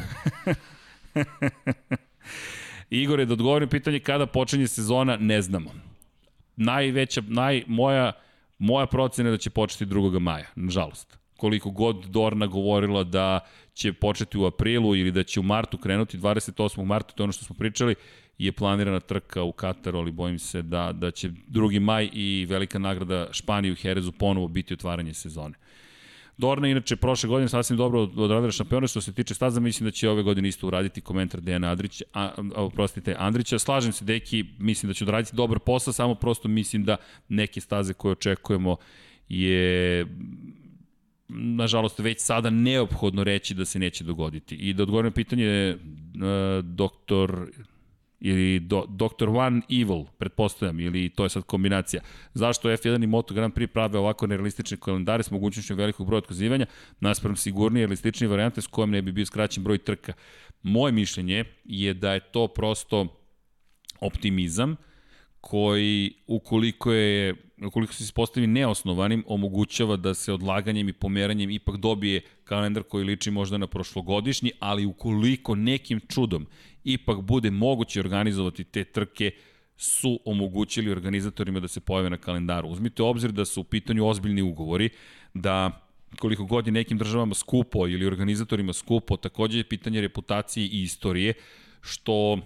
[2.90, 5.70] Je da odgovorim pitanje kada počinje sezona, ne znamo.
[6.56, 8.12] Najveća, naj, moja,
[8.58, 10.18] moja procena je da će početi 2.
[10.18, 11.18] maja, nažalost.
[11.36, 13.40] Koliko god Dorna govorila da
[13.74, 16.84] će početi u aprilu ili da će u martu krenuti, 28.
[16.84, 17.94] marta, to je ono što smo pričali,
[18.38, 21.80] je planirana trka u Kataru, ali bojim se da, da će 2.
[21.80, 25.54] maj i velika nagrada Španiju i Herezu ponovo biti otvaranje sezone.
[26.38, 30.10] Dorna inače prošle godine sasvim dobro odradila šampiona što se tiče staza, mislim da će
[30.10, 33.58] ove godine isto uraditi komentar Dejana Andrića, a, a, oprostite, Andrića.
[33.58, 36.96] Slažem se, deki, mislim da će odraditi dobar posao, samo prosto mislim da
[37.28, 38.76] neke staze koje očekujemo
[39.28, 40.06] je
[41.28, 44.54] nažalost već sada neophodno reći da se neće dogoditi.
[44.54, 47.50] I da odgovorim pitanje uh, doktor
[48.20, 49.28] ili do, Dr.
[49.28, 52.02] One Evil, pretpostavljam, ili to je sad kombinacija.
[52.34, 56.66] Zašto F1 i Moto Grand Prix prave ovako nerealistične kalendare s mogućnošću velikog broja otkazivanja,
[57.00, 60.12] naspram sigurnije i realističnije varijante s kojom ne bi bio skraćen broj trka?
[60.62, 63.06] Moje mišljenje je da je to prosto
[64.00, 64.76] optimizam
[65.40, 72.20] koji ukoliko je ukoliko se ispostavi neosnovanim, omogućava da se odlaganjem i pomeranjem ipak dobije
[72.44, 76.46] kalendar koji liči možda na prošlogodišnji, ali ukoliko nekim čudom
[76.86, 79.30] ipak bude moguće organizovati te trke,
[79.76, 82.68] su omogućili organizatorima da se pojave na kalendaru.
[82.68, 84.88] Uzmite obzir da su u pitanju ozbiljni ugovori,
[85.34, 85.82] da
[86.18, 91.34] koliko god je nekim državama skupo ili organizatorima skupo, takođe je pitanje reputacije i istorije,
[91.80, 92.38] što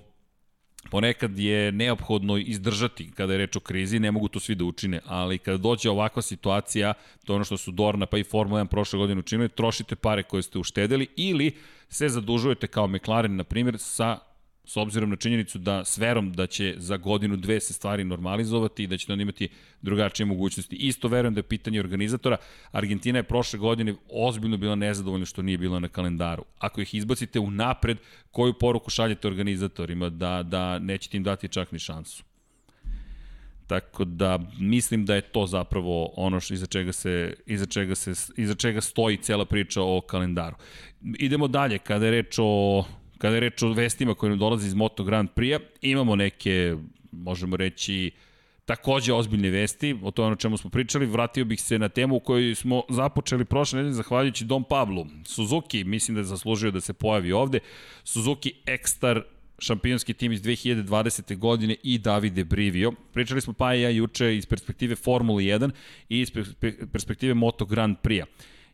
[0.91, 5.01] ponekad je neophodno izdržati kada je reč o krizi, ne mogu to svi da učine,
[5.07, 8.67] ali kada dođe ovakva situacija, to je ono što su Dorna pa i Formula 1
[8.67, 11.53] prošle godine učinili, trošite pare koje ste uštedeli ili
[11.89, 14.30] se zadužujete kao McLaren, na primjer, sa
[14.65, 18.83] s obzirom na činjenicu da s verom da će za godinu, dve se stvari normalizovati
[18.83, 19.49] i da će onda imati
[19.83, 20.77] drugačije mogućnosti.
[20.77, 22.37] Isto verujem da je pitanje organizatora.
[22.73, 26.45] Argentina je prošle godine ozbiljno bila nezadovoljna što nije bila na kalendaru.
[26.59, 27.99] Ako ih izbacite u napred,
[28.31, 32.25] koju poruku šaljete organizatorima da, da nećete im dati čak ni šansu?
[33.67, 38.13] Tako da mislim da je to zapravo ono što iza čega se iza čega se
[38.37, 40.57] iza čega stoji cela priča o kalendaru.
[41.19, 42.85] Idemo dalje kada je reč o
[43.21, 46.77] Kada je reč o vestima koje nam dolaze iz Moto Grand Prix-a, imamo neke,
[47.13, 48.11] možemo reći,
[48.65, 52.21] takođe ozbiljne vesti, o tome o čemu smo pričali, vratio bih se na temu u
[52.21, 55.07] kojoj smo započeli prošle nedelje zahvaljujući Dom Pablu.
[55.25, 57.61] Suzuki, mislim da je zaslužio da se pojavi ovde,
[58.05, 59.23] Suzuki Ekstar
[59.59, 61.37] šampionski tim iz 2020.
[61.37, 62.93] godine i Davide Brivio.
[63.13, 65.71] Pričali smo pa i ja juče iz perspektive Formule 1
[66.09, 66.31] i iz
[66.93, 68.25] perspektive Moto Grand Prix-a.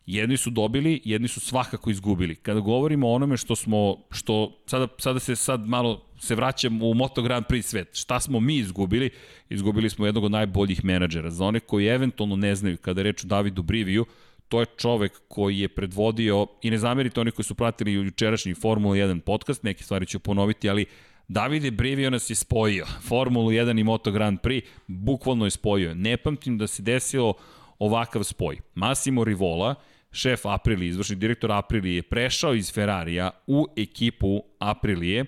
[0.07, 2.35] Jedni su dobili, jedni su svakako izgubili.
[2.35, 6.93] Kada govorimo o onome što smo, što sada, sada se sad malo se vraćam u
[6.93, 7.95] Moto Grand Prix svet.
[7.95, 9.09] Šta smo mi izgubili?
[9.49, 11.29] Izgubili smo jednog od najboljih menadžera.
[11.29, 14.05] Za one koji eventualno ne znaju, kada reč o Davidu Briviju,
[14.47, 18.95] to je čovek koji je predvodio, i ne zamerite oni koji su pratili jučerašnji Formula
[18.95, 20.85] 1 podcast, neke stvari ću ponoviti, ali
[21.27, 22.85] Davide Brivio nas je spojio.
[23.01, 25.95] Formulu 1 i Moto Grand Prix bukvalno je spojio.
[25.95, 27.33] Ne pamtim da se desilo
[27.79, 28.57] ovakav spoj.
[28.75, 29.75] Massimo Rivola,
[30.11, 35.25] šef Aprilije, izvršni direktor Aprilije, prešao iz Ferrarija u ekipu Aprilije,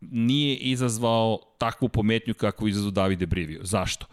[0.00, 3.60] nije izazvao takvu pometnju kakvu izazvao Davide Brivio.
[3.62, 4.06] Zašto?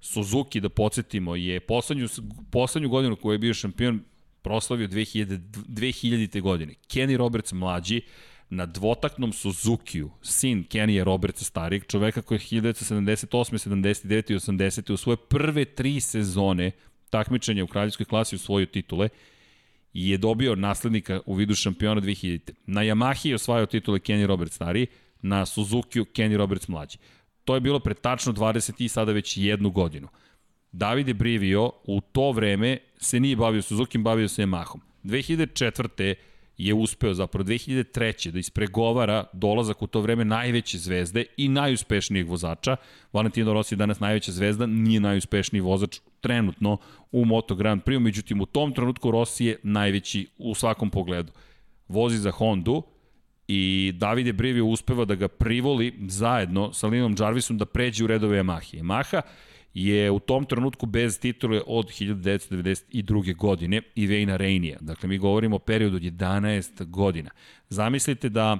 [0.00, 2.08] Suzuki, da podsjetimo, je poslednju,
[2.50, 4.00] poslednju godinu koju je bio šampion
[4.42, 6.40] proslavio 2000, 2000.
[6.40, 6.74] godine.
[6.88, 8.02] Kenny Roberts mlađi
[8.50, 13.68] na dvotaknom Suzukiju, sin Kenija Robertsa starijeg, čoveka koji je 1978.
[13.68, 14.32] 79.
[14.32, 14.92] i 80.
[14.92, 16.70] u svoje prve tri sezone
[17.10, 19.08] takmičenja u kraljevskoj klasi osvojio titule
[19.92, 22.52] i je dobio naslednika u vidu šampiona 2000.
[22.66, 24.86] Na Yamahi je osvajao titule Kenny Roberts stariji,
[25.22, 26.98] na Suzuki Kenny Roberts mlađi.
[27.44, 30.08] To je bilo pre tačno 20 i sada već jednu godinu.
[30.72, 34.78] Davide Brivio u to vreme se nije bavio Suzuki, bavio se Yamahom.
[35.04, 36.14] 2004
[36.66, 38.30] je uspeo zapravo 2003.
[38.30, 42.76] da ispregovara dolazak u to vreme najveće zvezde i najuspešnijeg vozača.
[43.12, 46.78] Valentino Rossi je danas najveća zvezda, nije najuspešniji vozač trenutno
[47.12, 51.32] u Moto Grand Prix, međutim u tom trenutku Rossi je najveći u svakom pogledu.
[51.88, 52.82] Vozi za Hondu
[53.48, 58.42] i Davide Brivio uspeva da ga privoli zajedno sa Linom Jarvisom da pređe u redove
[58.42, 58.82] Yamaha.
[58.82, 59.22] Yamaha
[59.74, 63.36] je u tom trenutku bez titule od 1992.
[63.36, 64.78] godine i Vejna Rejnija.
[64.80, 67.30] Dakle, mi govorimo o periodu od 11 godina.
[67.68, 68.58] Zamislite da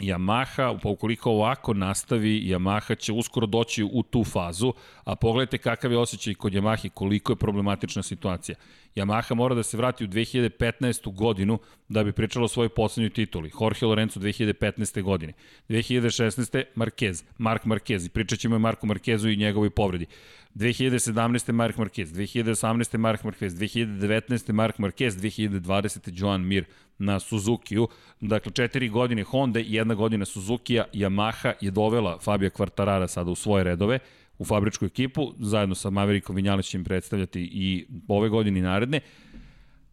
[0.00, 4.72] Yamaha, pa ukoliko ovako nastavi, Yamaha će uskoro doći u tu fazu,
[5.04, 8.56] a pogledajte kakav je osjećaj kod Yamaha koliko je problematična situacija.
[8.96, 11.14] Yamaha mora da se vrati u 2015.
[11.14, 13.50] godinu da bi pričalo o svojoj poslednjoj tituli.
[13.60, 15.02] Jorge Lorenzo 2015.
[15.02, 15.32] godine.
[15.68, 16.64] 2016.
[16.76, 18.06] Marquez, Mark Marquez.
[18.06, 20.06] I pričat ćemo o Marku Marquezu i njegovoj povredi.
[20.54, 21.52] 2017.
[21.52, 22.98] Mark Marquez, 2018.
[22.98, 24.52] Mark Marquez, 2019.
[24.52, 26.10] Mark Marquez, 2020.
[26.14, 26.64] Joan Mir
[26.98, 27.88] na Suzukiju.
[28.20, 30.84] Dakle, četiri godine Honda i jedna godina Suzukija.
[30.92, 33.98] Yamaha je dovela Fabio Quartarara sada u svoje redove
[34.42, 39.00] u fabričku ekipu, zajedno sa Maverickom Vinjalić će im predstavljati i ove godine i naredne,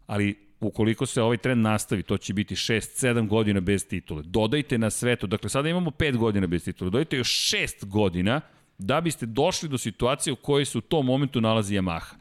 [0.07, 4.23] ali ukoliko se ovaj trend nastavi, to će biti 6-7 godina bez titule.
[4.25, 8.41] Dodajte na svetu, dakle sada imamo 5 godina bez titule, dodajte još 6 godina
[8.77, 12.15] da biste došli do situacije u kojoj se u tom momentu nalazi Yamaha.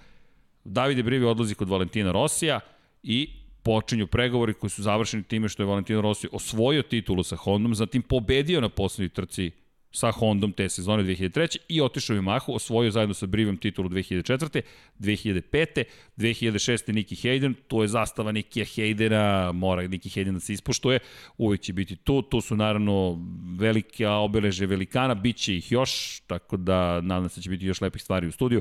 [0.64, 2.61] Davide Brivi odlazi kod Valentina Rosija
[3.03, 3.31] i
[3.62, 8.03] počinju pregovori koji su završeni time što je Valentino Rossi osvojio titulu sa Hondom, zatim
[8.03, 9.51] pobedio na poslednjoj trci
[9.90, 11.57] sa Hondom te sezone 2003.
[11.68, 14.61] i otišao u Yamahu, osvojio zajedno sa Brivom titulu 2004.
[14.98, 15.85] 2005.
[16.16, 16.92] 2006.
[16.92, 20.98] Niki Hayden, to je zastava Nikija Haydena, mora Niki Hayden da se ispoštuje,
[21.38, 23.18] uvijek će biti tu, tu su naravno
[23.59, 27.81] velike obeleže velikana, bit će ih još, tako da nadam se da će biti još
[27.81, 28.61] lepih stvari u studiju.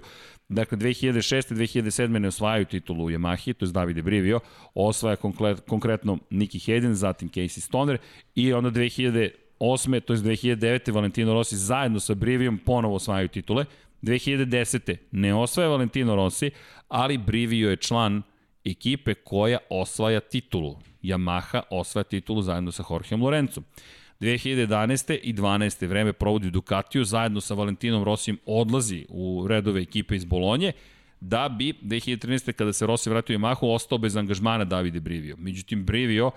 [0.49, 1.53] Dakle, 2006.
[1.53, 2.07] 2007.
[2.07, 4.39] ne osvajaju titulu u Yamahi, to je Davide Brivio,
[4.73, 5.15] osvaja
[5.67, 7.97] konkretno Niki Hayden, zatim Casey Stoner
[8.35, 9.99] i onda 2000 2008.
[9.99, 10.91] to je 2009.
[10.91, 13.65] Valentino Rossi zajedno sa Brivijom ponovo osvajaju titule.
[14.01, 14.95] 2010.
[15.11, 16.51] ne osvaja Valentino Rossi,
[16.87, 18.21] ali Brivio je član
[18.65, 20.75] ekipe koja osvaja titulu.
[21.03, 23.63] Yamaha osvaja titulu zajedno sa Jorgeom Lorencom.
[24.19, 25.19] 2011.
[25.23, 25.87] i 12.
[25.87, 30.71] vreme provodi Ducatiju, zajedno sa Valentinom Rosijem odlazi u redove ekipe iz Bolonje,
[31.19, 32.51] da bi 2013.
[32.51, 35.35] kada se Rossi vratio u Yamahu ostao bez angažmana Davide Brivio.
[35.37, 36.31] Međutim, Brivio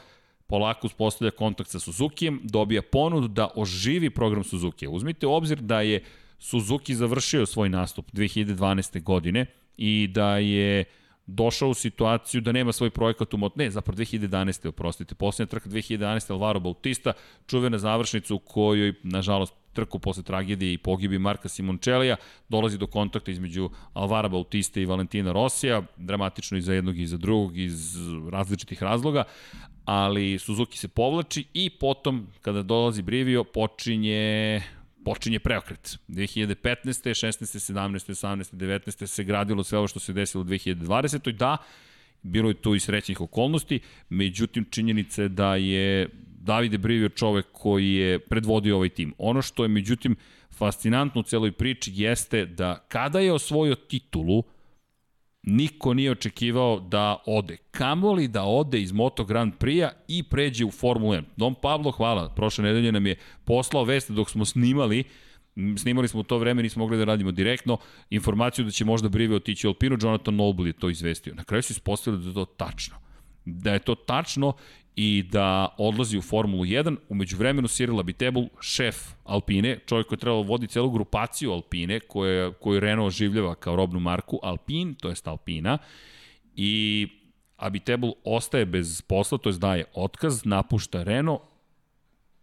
[0.50, 4.88] polako uspostavlja kontakt sa Suzukijem, dobija ponudu da oživi program Suzuki.
[4.88, 6.04] Uzmite u obzir da je
[6.38, 9.02] Suzuki završio svoj nastup 2012.
[9.02, 10.84] godine i da je
[11.26, 13.56] došao u situaciju da nema svoj projekat u mot...
[13.56, 14.68] Ne, zapravo 2011.
[14.68, 15.14] oprostite.
[15.14, 16.32] Poslednja trka 2011.
[16.32, 17.12] Alvaro Bautista,
[17.46, 22.16] čuvena završnica u kojoj, nažalost, trku posle tragedije i pogibi Marka Simončelija,
[22.48, 27.16] dolazi do kontakta između Alvara Bautista i Valentina Rosija, dramatično i za jednog i za
[27.16, 27.96] drugog iz
[28.32, 29.24] različitih razloga,
[29.84, 34.62] ali Suzuki se povlači i potom, kada dolazi Brivio, počinje
[35.04, 35.98] počinje preokret.
[36.08, 36.54] 2015.
[36.84, 37.72] 16.
[37.72, 38.10] 17.
[38.10, 38.54] 18.
[38.54, 39.06] 19.
[39.06, 41.32] se gradilo sve ovo što se desilo u 2020.
[41.32, 41.56] Da,
[42.22, 46.08] bilo je tu i srećnih okolnosti, međutim činjenica je da je
[46.40, 49.14] Davide Brivio čovek koji je predvodio ovaj tim.
[49.18, 50.16] Ono što je međutim
[50.50, 54.42] fascinantno u celoj priči jeste da kada je osvojio titulu,
[55.42, 57.56] niko nije očekivao da ode.
[57.70, 61.22] Kamoli da ode iz Moto Grand Prix-a i pređe u Formulu 1.
[61.36, 65.04] Don Pablo, hvala, prošle nedelje nam je poslao vest dok smo snimali,
[65.76, 67.78] snimali smo u to vreme, nismo mogli da radimo direktno,
[68.10, 71.34] informaciju da će možda Brive otići u Alpinu, Jonathan Noble je to izvestio.
[71.34, 73.09] Na kraju se ispostavili da je to tačno.
[73.50, 74.52] Da je to tačno
[74.96, 76.96] i da odlazi u Formulu 1.
[77.08, 82.52] Umeđu vremenu Cyril Abitebul, šef Alpine, čovjek koji je trebalo vodi celu grupaciju Alpine, koje,
[82.52, 85.78] koju Renault oživljava kao robnu marku Alpine, to jest Alpina,
[86.56, 87.06] i
[87.56, 91.40] Abitebul ostaje bez posla, to je daje otkaz, napušta Renault,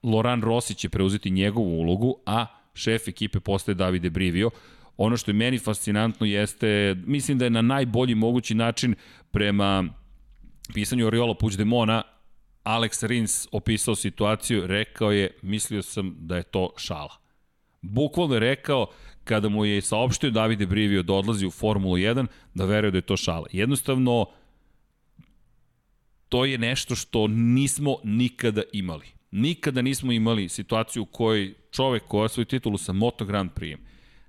[0.03, 4.49] Loran Rossi će preuzeti njegovu ulogu, a šef ekipe postaje Davide Brivio.
[4.97, 8.95] Ono što je meni fascinantno jeste, mislim da je na najbolji mogući način
[9.31, 9.83] prema
[10.73, 12.03] pisanju Oriola Puigdemona
[12.63, 17.17] Alex Rins opisao situaciju, rekao je, mislio sam da je to šala.
[17.81, 18.87] Bukvalno je rekao,
[19.23, 23.01] kada mu je saopštio Davide Brivio da odlazi u Formulu 1, da veruje da je
[23.01, 23.47] to šala.
[23.51, 24.25] Jednostavno,
[26.29, 29.05] to je nešto što nismo nikada imali.
[29.31, 33.77] Nikada nismo imali situaciju u kojoj čovek koja osvoji titulu sa Moto Grand Prix,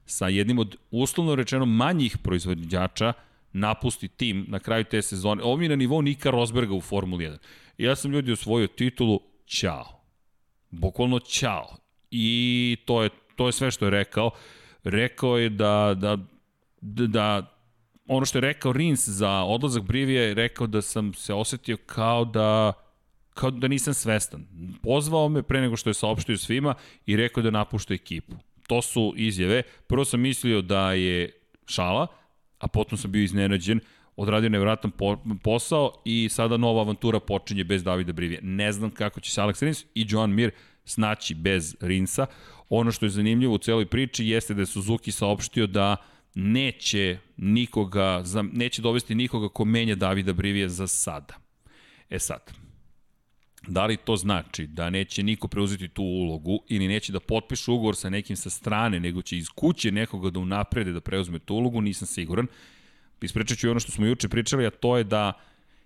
[0.06, 3.12] sa jednim od uslovno rečeno manjih proizvođača,
[3.58, 5.42] napusti tim na kraju te sezone.
[5.42, 7.36] Ovo mi je na nivou Nika Rosberga u Formuli 1.
[7.78, 10.00] Ja sam ljudi osvojio titulu, ćao.
[10.70, 11.76] Bukvalno ćao.
[12.10, 14.30] I to je, to je sve što je rekao.
[14.84, 16.16] Rekao je da, da,
[16.80, 17.54] da, da
[18.08, 22.24] ono što je rekao Rins za odlazak Brivija je rekao da sam se osetio kao
[22.24, 22.72] da
[23.34, 24.46] kao da nisam svestan.
[24.82, 26.74] Pozvao me pre nego što je saopštio svima
[27.06, 28.36] i rekao da napušta ekipu.
[28.66, 29.62] To su izjave.
[29.86, 31.30] Prvo sam mislio da je
[31.66, 32.06] šala,
[32.58, 33.80] a potom sam bio iznenađen
[34.16, 38.40] odradio nevratan po, posao i sada nova avantura počinje bez Davida Brivija.
[38.42, 40.50] Ne znam kako će se Alex Rins i Joan Mir
[40.84, 42.26] snaći bez Rinsa.
[42.68, 45.96] Ono što je zanimljivo u celoj priči jeste da je Suzuki saopštio da
[46.34, 51.34] neće nikoga, neće dovesti nikoga ko menja Davida Brivija za sada.
[52.10, 52.52] E sad,
[53.66, 57.96] da li to znači da neće niko preuzeti tu ulogu ili neće da potpiše ugovor
[57.96, 61.80] sa nekim sa strane, nego će iz kuće nekoga da unaprede da preuzme tu ulogu,
[61.80, 62.46] nisam siguran
[63.22, 65.32] ispričat ću ono što smo juče pričali, a to je da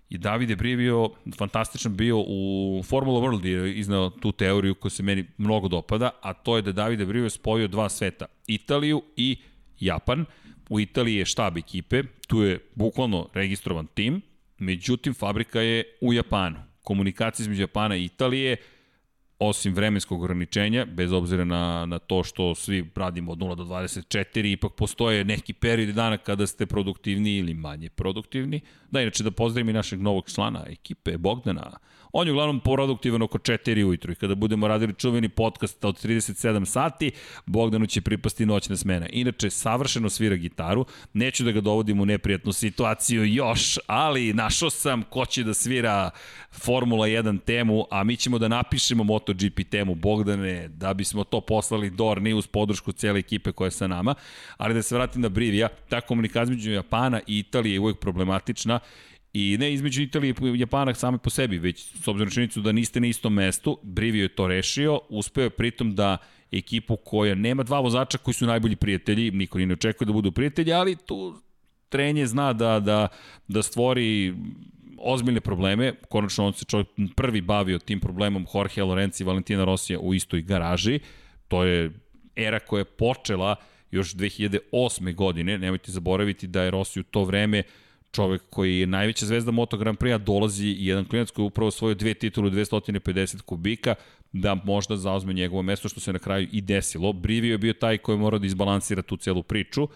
[0.09, 4.89] i David je prije bio fantastičan bio u Formula World je iznao tu teoriju koja
[4.89, 9.01] se meni mnogo dopada, a to je da David je prije spojio dva sveta, Italiju
[9.15, 9.37] i
[9.79, 10.25] Japan.
[10.69, 14.21] U Italiji je štab ekipe, tu je bukvalno registrovan tim,
[14.57, 16.72] međutim fabrika je u Japanu.
[16.83, 18.57] Komunikacija između Japana i Italije
[19.39, 24.51] osim vremenskog ograničenja, bez obzira na, na to što svi radimo od 0 do 24,
[24.51, 28.61] ipak postoje neki period dana kada ste produktivni ili manje produktivni.
[28.91, 31.77] Da, inače da pozdravim i našeg novog člana ekipe, Bogdana,
[32.15, 36.65] On je uglavnom produktivan oko 4 ujutru i kada budemo radili čuveni podcast od 37
[36.65, 37.11] sati,
[37.45, 39.07] Bogdanu će pripasti noćna smena.
[39.09, 45.03] Inače, savršeno svira gitaru, neću da ga dovodim u neprijatnu situaciju još, ali našao sam
[45.03, 46.09] ko će da svira
[46.51, 51.89] Formula 1 temu, a mi ćemo da napišemo MotoGP temu Bogdane, da bismo to poslali
[51.89, 54.15] Dorni uz podršku cele ekipe koja je sa nama.
[54.57, 58.79] Ali da se vratim na Brivija, ta komunikacija među Japana i Italije je uvek problematična
[59.33, 62.99] I ne između Italije i Japana same po sebi, već s obzirom činjenicu da niste
[62.99, 66.17] na istom mestu, Brivio je to rešio, uspeo je pritom da
[66.51, 70.31] ekipu koja nema dva vozača koji su najbolji prijatelji, niko ni ne očekuje da budu
[70.31, 71.35] prijatelji, ali tu
[71.89, 73.07] trenje zna da, da,
[73.47, 74.33] da stvori
[74.97, 79.99] ozbiljne probleme, konačno on se čovjek prvi bavio tim problemom Jorge Lorenzi i Valentina Rosija
[79.99, 80.99] u istoj garaži,
[81.47, 81.91] to je
[82.35, 83.55] era koja je počela
[83.91, 85.15] još 2008.
[85.15, 87.63] godine, nemojte zaboraviti da je Rossi u to vreme
[88.13, 91.71] čovek koji je najveća zvezda Moto Grand Prix-a, dolazi i jedan klinac koji je upravo
[91.71, 93.95] svoje dve titule 250 kubika,
[94.33, 97.13] da možda zauzme njegovo mesto, što se na kraju i desilo.
[97.13, 99.87] Brivio je bio taj koji mora da izbalansira tu celu priču.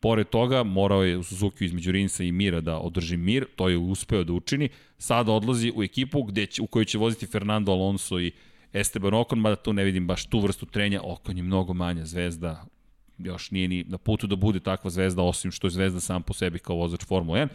[0.00, 3.76] Pored toga, morao je u Suzuki između Rinsa i Mira da održi mir, to je
[3.76, 4.68] uspeo da učini.
[4.98, 8.32] Sada odlazi u ekipu gde će, u kojoj će voziti Fernando Alonso i
[8.72, 12.66] Esteban Ocon, mada tu ne vidim baš tu vrstu trenja, Ocon je mnogo manja zvezda,
[13.18, 16.34] još nije ni na putu da bude takva zvezda, osim što je zvezda sam po
[16.34, 17.48] sebi kao vozač Formula 1.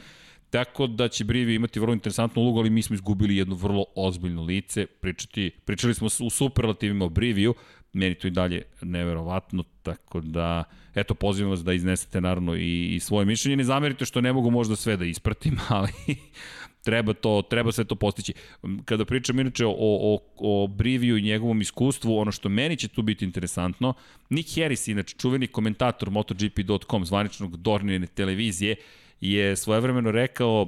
[0.50, 4.44] Tako da će Brivi imati vrlo interesantnu ulogu, ali mi smo izgubili jedno vrlo ozbiljno
[4.44, 4.86] lice.
[4.86, 7.54] Pričati, pričali smo u superlativima o Briviju,
[7.94, 10.64] meni to i dalje neverovatno, tako da,
[10.96, 13.58] eto, pozivam vas da iznesete naravno i, i svoje mišljenje.
[13.58, 15.92] Ne zamerite što ne mogu možda sve da ispratim, ali
[16.84, 18.34] treba to, treba sve to postići.
[18.86, 23.02] Kada pričam inače o, o, o Briviju i njegovom iskustvu, ono što meni će tu
[23.02, 23.94] biti interesantno,
[24.30, 28.76] Nick Harris, inače čuveni komentator MotoGP.com, zvaničnog Dornine televizije,
[29.22, 30.68] je svojevremeno rekao,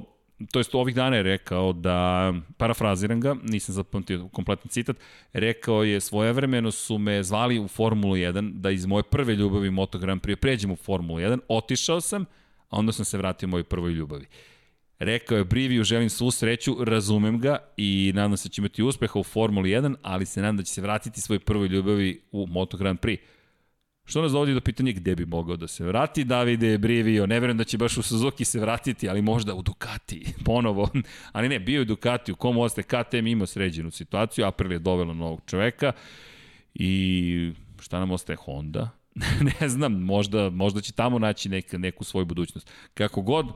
[0.52, 4.96] to jest ovih dana je rekao da, parafraziram ga, nisam zapamtio kompletan citat,
[5.32, 9.98] rekao je svojevremeno su me zvali u Formulu 1, da iz moje prve ljubavi Moto
[9.98, 12.22] Grand pređem u Formulu 1, otišao sam,
[12.70, 14.26] a onda sam se vratio mojoj prvoj ljubavi.
[14.98, 19.18] Rekao je Briviju, želim svu sreću, razumem ga i nadam se da će imati uspeha
[19.18, 22.76] u Formuli 1, ali se nadam da će se vratiti svoj prvoj ljubavi u Moto
[22.76, 23.18] Grand Prix.
[24.04, 27.58] Što nas dovodi do pitanja gde bi mogao da se vrati Davide Brivio, ne verujem
[27.58, 30.90] da će baš u Suzuki se vratiti, ali možda u Ducati, ponovo.
[31.32, 35.14] Ali ne, bio je Ducati, u kom ostaje KTM ima sređenu situaciju, April je dovela
[35.14, 35.92] novog čoveka
[36.74, 38.90] i šta nam ostaje Honda?
[39.60, 42.70] ne znam, možda, možda će tamo naći nek, neku svoju budućnost.
[42.94, 43.46] Kako god,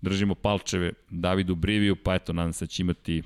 [0.00, 3.22] držimo palčeve Davidu Briviju, pa eto, nadam se da će imati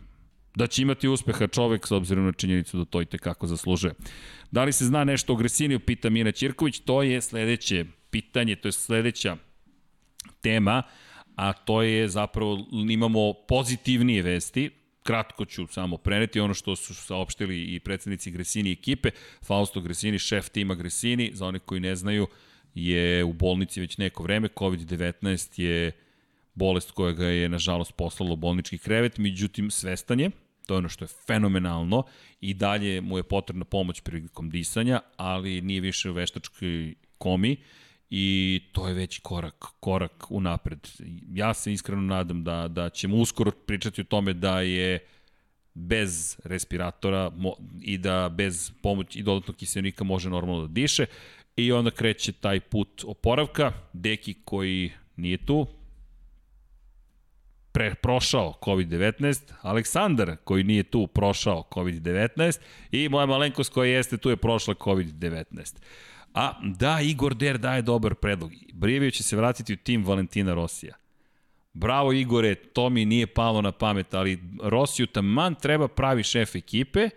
[0.54, 3.94] da će imati uspeha čovek s obzirom na činjenicu da to i tekako zaslužuje.
[4.50, 8.68] Da li se zna nešto o Gresiniju, pita Mina Ćirković, to je sledeće pitanje, to
[8.68, 9.36] je sledeća
[10.40, 10.82] tema,
[11.36, 14.70] a to je zapravo, imamo pozitivnije vesti,
[15.02, 19.10] kratko ću samo preneti ono što su saopštili i predsednici Gresini ekipe.
[19.46, 22.26] Fausto Gresini, šef tima Gresini, za one koji ne znaju,
[22.74, 24.48] je u bolnici već neko vreme.
[24.48, 25.92] COVID-19 je
[26.54, 30.30] bolest koja ga je, nažalost, poslala u bolnički krevet, međutim, svestan je,
[30.66, 32.02] to je ono što je fenomenalno,
[32.40, 37.56] i dalje mu je potrebna pomoć prilikom disanja, ali nije više u veštačkoj komi,
[38.10, 40.88] i to je već korak, korak unapred.
[41.32, 44.98] Ja se iskreno nadam da, da ćemo uskoro pričati o tome da je
[45.74, 47.32] bez respiratora
[47.82, 51.06] i da bez pomoći i dodatnog kiselnika može normalno da diše
[51.56, 53.72] i onda kreće taj put oporavka.
[53.92, 55.66] Deki koji nije tu,
[57.74, 62.60] pre, prošao COVID-19, Aleksandar koji nije tu prošao COVID-19
[62.90, 65.76] i moja malenkost koja jeste tu je prošla COVID-19.
[66.34, 68.50] A da, Igor Der daje dobar predlog.
[68.72, 70.94] Brijevio će se vratiti u tim Valentina Rosija.
[71.72, 77.08] Bravo Igore, to mi nije palo na pamet, ali Rosiju taman treba pravi šef ekipe,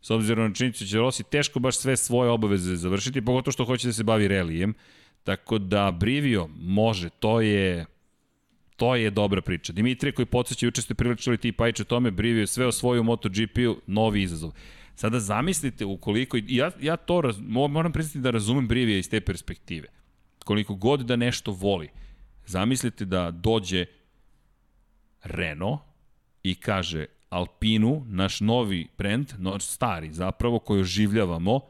[0.00, 3.64] s obzirom na činjenicu da će Rossi teško baš sve svoje obaveze završiti, pogotovo što
[3.64, 4.74] hoće da se bavi relijem.
[5.24, 7.86] Tako da Brivio može, to je
[8.76, 9.72] To je dobra priča.
[9.72, 14.22] Dimitrije koji podsjeća, juče ste priličili ti Pajče tome, brivio sve o svoju MotoGP-u, novi
[14.22, 14.52] izazov.
[14.94, 19.88] Sada zamislite ukoliko, ja, ja to raz, moram priznati da razumem Brivija iz te perspektive.
[20.44, 21.88] Koliko god da nešto voli,
[22.46, 23.86] zamislite da dođe
[25.22, 25.80] Renault
[26.42, 31.60] i kaže Alpinu, naš novi brend, no, stari zapravo, koji oživljavamo,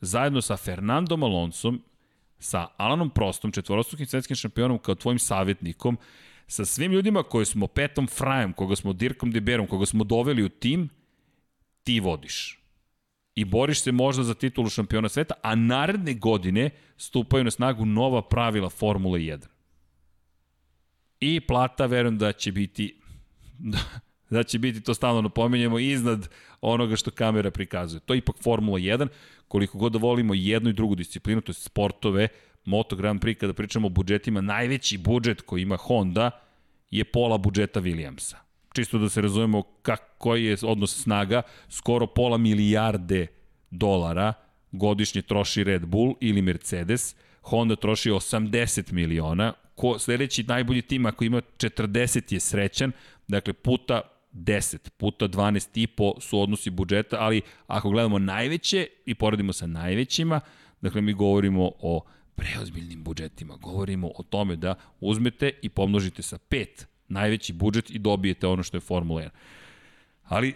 [0.00, 1.82] zajedno sa Fernandom Alonsom,
[2.38, 5.98] sa Alanom Prostom, četvorostrukim svetskim šampionom kao tvojim savjetnikom,
[6.46, 10.48] sa svim ljudima koje smo Petom Frajem, koga smo Dirkom Deberom, koga smo doveli u
[10.48, 10.88] tim,
[11.82, 12.62] ti vodiš.
[13.34, 18.22] I boriš se možda za titulu šampiona sveta, a naredne godine stupaju na snagu nova
[18.22, 19.46] pravila Formule 1.
[21.20, 23.00] I plata, verujem da će biti
[23.58, 23.78] da,
[24.30, 26.28] da će biti, to stalno napominjemo, iznad
[26.60, 28.00] onoga što kamera prikazuje.
[28.00, 29.08] To je ipak Formula 1,
[29.48, 32.28] koliko god da volimo jednu i drugu disciplinu, to je sportove,
[32.66, 36.30] Moto Grand Prix, kada pričamo o budžetima, najveći budžet koji ima Honda
[36.90, 38.34] je pola budžeta Williamsa.
[38.74, 39.62] Čisto da se razumemo
[40.18, 43.26] koji je odnos snaga, skoro pola milijarde
[43.70, 44.32] dolara
[44.72, 51.24] godišnje troši Red Bull ili Mercedes, Honda troši 80 miliona, ko, sledeći najbolji tim ako
[51.24, 52.92] ima 40 je srećan,
[53.28, 54.00] dakle puta
[54.32, 59.66] 10, puta 12 i po su odnosi budžeta, ali ako gledamo najveće i poredimo sa
[59.66, 60.40] najvećima,
[60.80, 62.04] dakle mi govorimo o
[62.36, 63.56] preozbiljnim budžetima.
[63.56, 68.76] Govorimo o tome da uzmete i pomnožite sa 5 najveći budžet i dobijete ono što
[68.76, 69.28] je Formula 1.
[70.24, 70.54] Ali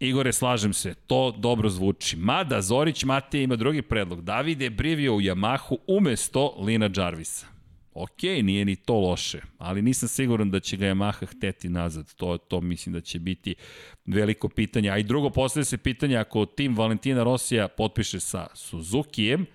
[0.00, 2.16] Igore, slažem se, to dobro zvuči.
[2.16, 4.22] Mada Zorić Matej ima drugi predlog.
[4.22, 7.46] Davide Brivio u Yamahu umesto Lina Jarvisa.
[7.94, 12.14] Ok, nije ni to loše, ali nisam siguran da će ga Yamaha hteti nazad.
[12.14, 13.54] To, to mislim da će biti
[14.04, 14.90] veliko pitanje.
[14.90, 19.46] A i drugo, postavlja se pitanje, ako tim Valentina Rosija potpiše sa Suzukijem,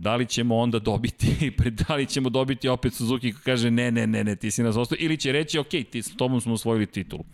[0.00, 1.52] da li ćemo onda dobiti,
[1.88, 4.76] da li ćemo dobiti opet Suzuki ko kaže ne, ne, ne, ne, ti si nas
[4.76, 7.24] ostao, ili će reći ok, ti s tobom smo osvojili titulu.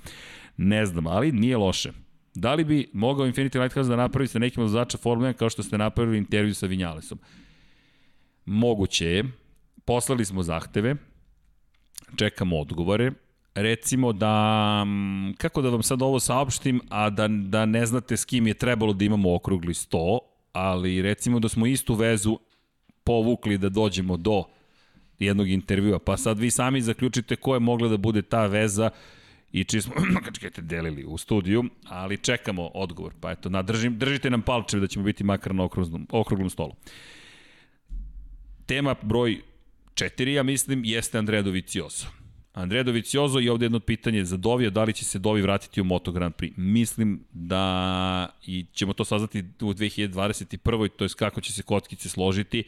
[0.57, 1.93] Ne znam, ali nije loše.
[2.35, 5.63] Da li bi mogao Infinity Lighthouse da napravi sa nekim vozača Formula 1 kao što
[5.63, 7.19] ste napravili intervju sa Vinjalesom?
[8.45, 9.25] Moguće je.
[9.85, 10.97] Poslali smo zahteve,
[12.17, 13.13] čekamo odgovore.
[13.55, 14.87] Recimo da,
[15.39, 18.93] kako da vam sad ovo saopštim, a da, da ne znate s kim je trebalo
[18.93, 20.19] da imamo okrugli 100,
[20.53, 22.39] ali recimo da smo istu vezu
[23.07, 24.45] povukli da dođemo do
[25.19, 28.91] jednog intervjua, pa sad vi sami zaključite ko je mogla da bude ta veza
[29.53, 29.95] i čiji smo
[30.25, 33.13] kačkete delili u studiju, ali čekamo odgovor.
[33.21, 36.75] Pa eto, nadržim, držite nam palčevi da ćemo biti makar na okruglom, okruglom stolu.
[38.67, 39.41] Tema broj
[39.95, 42.07] 4, ja mislim, jeste Andrea Dovicioso.
[42.53, 45.85] Andrea Dovicioso i ovde jedno pitanje za Dovija, da li će se Dovi vratiti u
[45.85, 46.53] Moto Grand Prix.
[46.57, 50.89] Mislim da i ćemo to saznati u 2021.
[50.97, 52.65] to je kako će se kotkice složiti.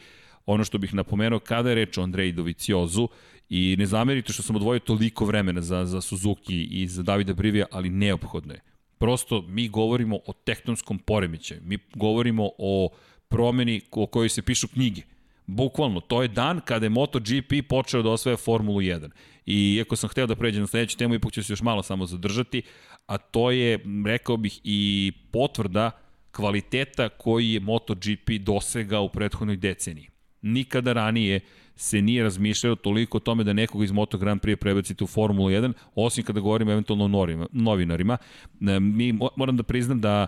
[0.49, 3.07] Ono što bih napomenuo, kada je reč o Andreji Doviciozu,
[3.49, 7.65] I ne zamerite što sam odvojio toliko vremena za, za Suzuki i za Davida Brivija,
[7.71, 8.61] ali neophodno je.
[8.97, 11.61] Prosto mi govorimo o tektonskom poremećaju.
[11.63, 12.89] Mi govorimo o
[13.27, 15.01] promeni o kojoj se pišu knjige.
[15.47, 19.09] Bukvalno, to je dan kada je MotoGP počeo da osvaja Formulu 1.
[19.45, 22.05] I iako sam hteo da pređem na sledeću temu, ipak ću se još malo samo
[22.05, 22.61] zadržati,
[23.05, 25.91] a to je, rekao bih, i potvrda
[26.31, 30.09] kvaliteta koji je MotoGP dosegao u prethodnoj deceniji.
[30.41, 31.39] Nikada ranije
[31.79, 35.49] se nije razmišljalo toliko o tome da nekog iz Moto Grand Prix prebacite u Formulu
[35.49, 38.17] 1, osim kada govorimo eventualno o novinarima.
[38.61, 40.27] E, mi moram da priznam da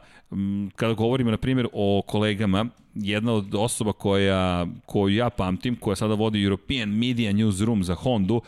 [0.75, 6.13] kada govorimo na primjer o kolegama, jedna od osoba koja, koju ja pamtim, koja sada
[6.13, 8.41] vodi European Media Newsroom za Hondu,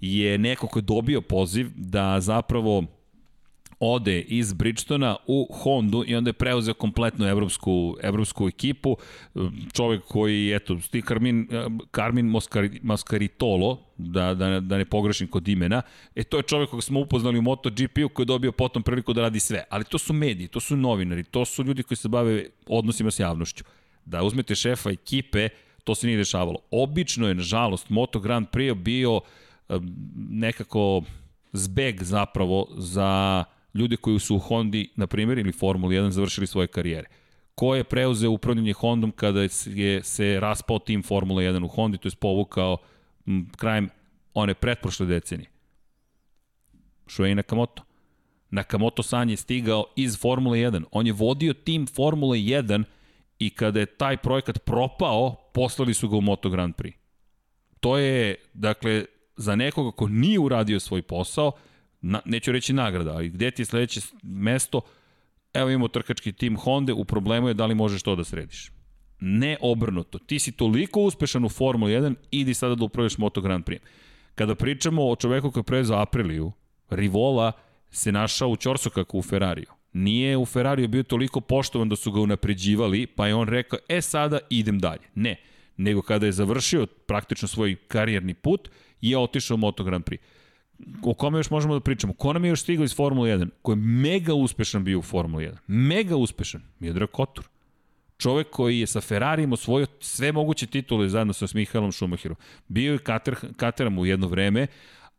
[0.00, 2.84] je neko ko je dobio poziv da zapravo
[3.84, 8.96] ode iz Bridgestona u Hondu i onda je preuzeo kompletnu evropsku, evropsku ekipu.
[9.72, 11.48] Čovek koji, eto, sti Carmin,
[11.94, 15.82] Carmin Moscari, Moscaritolo, da, da, da ne pogrešim kod imena,
[16.14, 19.20] e to je čovek koga smo upoznali u MotoGP-u koji je dobio potom priliku da
[19.20, 19.64] radi sve.
[19.70, 23.18] Ali to su mediji, to su novinari, to su ljudi koji se bave odnosima s
[23.18, 23.64] javnošću.
[24.04, 25.48] Da uzmete šefa ekipe,
[25.84, 26.58] to se nije dešavalo.
[26.70, 29.20] Obično je, nažalost, Moto Grand Prix bio
[30.16, 31.02] nekako
[31.52, 36.66] zbeg zapravo za ljude koji su u Hondi, na primjer, ili Formuli 1 završili svoje
[36.66, 37.08] karijere.
[37.54, 42.08] Ko je preuzeo upravljanje Hondom kada je se raspao tim Formula 1 u Hondi, to
[42.08, 42.76] je povukao
[43.26, 43.88] m, krajem
[44.34, 45.50] one pretprošle decenije?
[47.08, 47.82] Shuei Nakamoto.
[48.50, 50.84] Nakamoto San je stigao iz Formule 1.
[50.90, 52.84] On je vodio tim Formule 1
[53.38, 56.94] i kada je taj projekat propao, poslali su ga u Moto Grand Prix.
[57.80, 59.04] To je, dakle,
[59.36, 61.52] za nekoga ko nije uradio svoj posao,
[62.02, 64.80] na, neću reći nagrada, ali gde ti je sledeće mesto,
[65.54, 68.70] evo imamo trkački tim Honda, u problemu je da li možeš to da središ.
[69.20, 70.18] Ne obrnuto.
[70.18, 73.78] Ti si toliko uspešan u Formuli 1, idi sada da upraviš Moto Grand Prix.
[74.34, 76.52] Kada pričamo o čoveku koji je za Apriliju,
[76.90, 77.52] Rivola
[77.90, 79.70] se našao u Ćorsokaku u Ferrariju.
[79.92, 84.00] Nije u Ferrariju bio toliko poštovan da su ga unapređivali, pa je on rekao, e
[84.00, 85.02] sada idem dalje.
[85.14, 85.36] Ne,
[85.76, 88.68] nego kada je završio praktično svoj karijerni put,
[89.00, 90.18] je otišao u Moto Grand Prix
[91.02, 92.12] o kome još možemo da pričamo?
[92.12, 93.48] Ko nam je još stigao iz Formule 1?
[93.62, 95.56] Ko je mega uspešan bio u Formuli 1?
[95.66, 96.62] Mega uspešan.
[96.78, 97.44] Miodrag Kotur.
[98.18, 102.36] Čovek koji je sa Ferrarijem osvojio sve moguće titule zajedno sa Mihaelom Schumacherom.
[102.68, 104.66] Bio je Kater, Kateram u jedno vreme,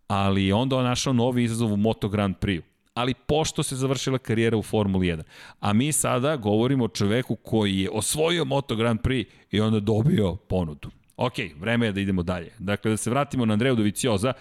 [0.08, 2.62] ali onda on našao novi izazov u Moto Grand Prix.
[2.94, 5.24] Ali pošto se završila karijera u Formuli 1.
[5.60, 10.36] A mi sada govorimo o čoveku koji je osvojio Moto Grand Prix i onda dobio
[10.36, 10.90] ponudu.
[11.18, 12.52] Ok, vreme je da idemo dalje.
[12.60, 14.34] Dakle, da se vratimo na Andreju Dovicioza,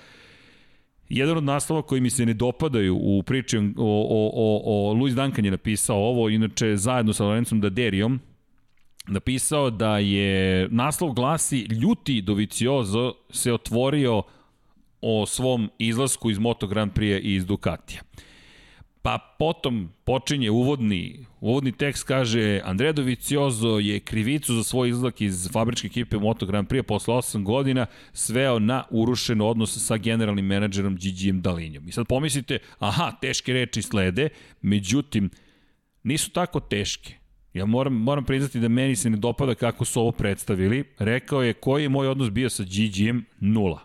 [1.14, 5.14] Jedan od naslova koji mi se ne dopadaju u priči o, o, o, o Luis
[5.14, 8.20] Duncan je napisao ovo, inače zajedno sa Lorencom Daderijom,
[9.06, 14.22] napisao da je naslov glasi Ljuti Doviciozo se otvorio
[15.00, 18.00] o svom izlasku iz Moto Grand Prix i iz Ducatija.
[19.02, 25.48] Pa potom počinje uvodni, uvodni tekst kaže Andrea Doviciozo je krivicu za svoj izlak iz
[25.52, 30.96] fabričke ekipe Moto Grand Prix posle 8 godina sveo na urušen odnos sa generalnim menadžerom
[30.96, 31.88] Gigijem Dalinjom.
[31.88, 34.28] I sad pomislite, aha, teške reči slede,
[34.60, 35.30] međutim,
[36.02, 37.14] nisu tako teške.
[37.54, 40.84] Ja moram, moram priznati da meni se ne dopada kako su ovo predstavili.
[40.98, 43.24] Rekao je koji je moj odnos bio sa Gigijem?
[43.40, 43.80] Nula.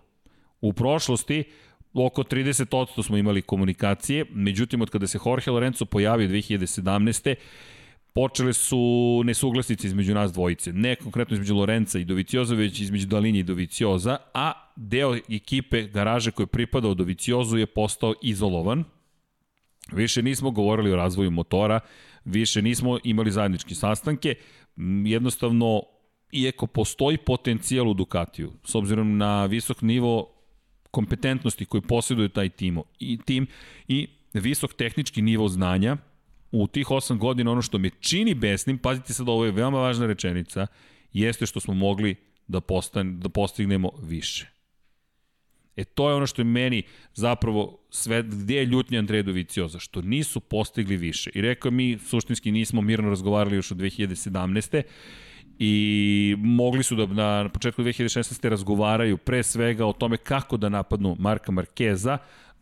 [0.61, 1.43] U prošlosti
[2.05, 7.35] oko 30% smo imali komunikacije, međutim od kada se Jorge Lorenzo pojavio 2017
[8.17, 10.73] počele su nesuglasnice između nas dvojice.
[10.73, 16.31] Ne konkretno između Lorenza i Dovicioza, već između Dalinja i Dovicioza, a deo ekipe garaže
[16.31, 18.83] koji je pripadao Doviciozu je postao izolovan.
[19.91, 21.79] Više nismo govorili o razvoju motora,
[22.25, 24.35] više nismo imali zajedničke sastanke,
[25.05, 25.83] jednostavno,
[26.31, 30.36] iako postoji potencijal u Ducatiju, s obzirom na visok nivo
[30.91, 33.47] kompetentnosti koji posjeduje taj timo, i tim
[33.87, 35.97] i visok tehnički nivo znanja,
[36.51, 40.05] u tih 8 godina ono što me čini besnim, pazite sad ovo je veoma važna
[40.05, 40.67] rečenica,
[41.13, 42.15] jeste što smo mogli
[42.47, 44.49] da, postan, da postignemo više.
[45.75, 46.83] E to je ono što je meni
[47.13, 51.31] zapravo sve, gde je ljutnja Andreja Dovicioza, što nisu postigli više.
[51.33, 54.83] I rekao mi suštinski nismo mirno razgovarali još od 2017
[55.59, 58.49] i mogli su da na početku 2016.
[58.49, 62.17] razgovaraju pre svega o tome kako da napadnu Marka Markeza,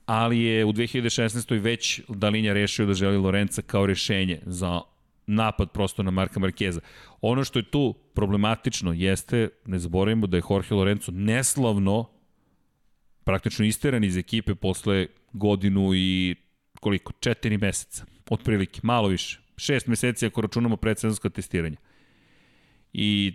[0.05, 1.61] ali je u 2016.
[1.61, 4.81] već Dalinja rešio da želi Lorenca kao rešenje za
[5.27, 6.81] napad prosto na Marka Markeza.
[7.21, 12.09] Ono što je tu problematično jeste, ne zaboravimo da je Jorge Lorenzo neslavno
[13.23, 16.35] praktično isteran iz ekipe posle godinu i
[16.79, 21.77] koliko, četiri meseca, otprilike, malo više, šest meseci ako računamo predsezonsko testiranje.
[22.97, 23.33] I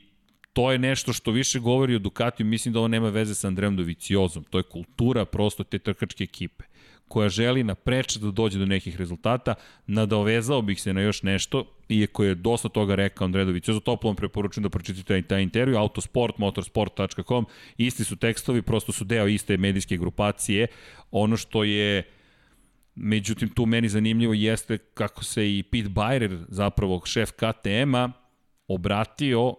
[0.52, 3.76] to je nešto što više govori o Ducatiju, mislim da ovo nema veze sa Andrejom
[3.76, 6.64] Doviciozom, to je kultura prosto te trkačke ekipe
[7.08, 9.54] koja želi na preče da dođe do nekih rezultata,
[9.86, 14.16] nadovezao bih se na još nešto, iako je dosta toga rekao Andredović, ja za vam
[14.16, 17.46] preporučujem da pročitate taj intervju, autosport, motorsport.com,
[17.76, 20.66] isti su tekstovi, prosto su deo iste medijske grupacije,
[21.11, 22.02] ono što je
[22.94, 28.12] Međutim, tu meni zanimljivo jeste kako se i Pete Byrer, zapravo šef KTM-a,
[28.74, 29.54] obratio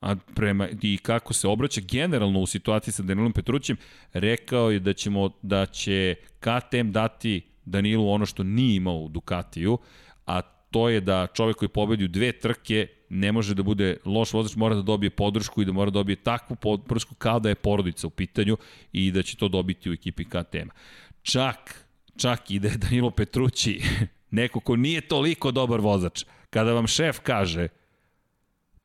[0.00, 3.76] a prema, i kako se obraća generalno u situaciji sa Danilom Petrućem,
[4.12, 9.78] rekao je da, ćemo, da će KTM dati Danilu ono što nije imao u Ducatiju,
[10.26, 10.40] a
[10.70, 14.56] to je da čovek koji pobedi u dve trke ne može da bude loš vozač,
[14.56, 18.06] mora da dobije podršku i da mora da dobije takvu podršku kao da je porodica
[18.06, 18.56] u pitanju
[18.92, 20.74] i da će to dobiti u ekipi KTM-a.
[21.22, 21.86] Čak,
[22.16, 23.80] čak i da je Danilo Petrući
[24.30, 27.68] neko ko nije toliko dobar vozač, kada vam šef kaže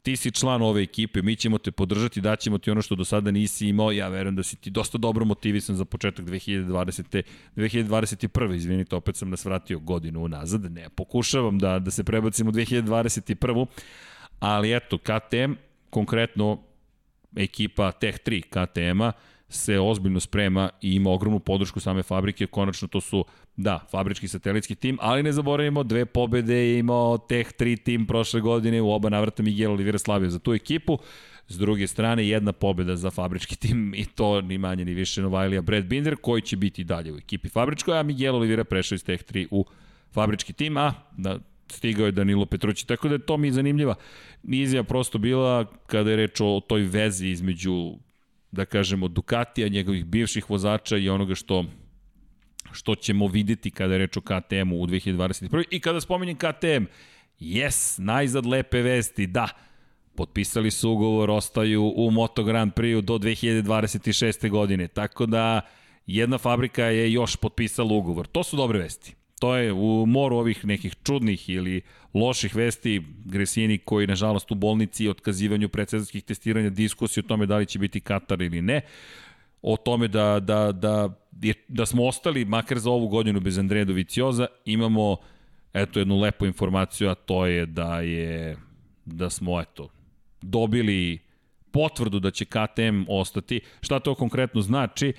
[0.03, 3.31] ti si član ove ekipe, mi ćemo te podržati, daćemo ti ono što do sada
[3.31, 7.23] nisi imao, ja verujem da si ti dosta dobro motivisan za početak 2020.
[7.55, 8.55] 2021.
[8.55, 13.65] Izvinite, opet sam nas vratio godinu unazad, ne, pokušavam da, da se prebacimo u 2021.
[14.39, 15.53] Ali eto, KTM,
[15.89, 16.63] konkretno
[17.35, 19.11] ekipa Tech 3 KTM-a,
[19.53, 23.25] se ozbiljno sprema i ima ogromnu podršku same fabrike, konačno to su,
[23.55, 28.41] da, fabrički satelitski tim, ali ne zaboravimo, dve pobede je imao Tech 3 tim prošle
[28.41, 30.97] godine, u oba navrata Miguel Oliveira slavio za tu ekipu,
[31.47, 35.61] S druge strane, jedna pobeda za fabrički tim i to ni manje ni više Novajlija
[35.61, 39.23] Brad Binder, koji će biti dalje u ekipi fabričkoj, a Miguel Oliveira prešao iz Tech
[39.23, 39.65] 3 u
[40.11, 43.95] fabrički tim, a da, stigao je Danilo Petrući, tako da je to mi zanimljiva.
[44.43, 47.95] Izjava prosto bila kada je reč o toj vezi između
[48.53, 51.65] da kažemo, Ducatija, njegovih bivših vozača i onoga što
[52.71, 55.63] što ćemo videti kada je reč o KTM-u u 2021.
[55.71, 56.85] I kada spominjem KTM,
[57.39, 59.47] yes, najzad lepe vesti, da,
[60.15, 64.49] potpisali su ugovor, ostaju u Moto Grand Prix do 2026.
[64.49, 65.61] godine, tako da
[66.07, 68.27] jedna fabrika je još potpisala ugovor.
[68.27, 71.81] To su dobre vesti to je u moru ovih nekih čudnih ili
[72.13, 77.65] loših vesti Gresini koji nažalost u bolnici otkazivanju predsezonskih testiranja diskusije o tome da li
[77.65, 78.81] će biti Katar ili ne
[79.61, 81.09] o tome da, da, da,
[81.67, 85.17] da smo ostali makar za ovu godinu bez Andreja Dovicioza imamo
[85.73, 88.57] eto jednu lepu informaciju a to je da je
[89.05, 89.89] da smo eto
[90.41, 91.19] dobili
[91.71, 93.61] potvrdu da će KTM ostati.
[93.81, 95.13] Šta to konkretno znači?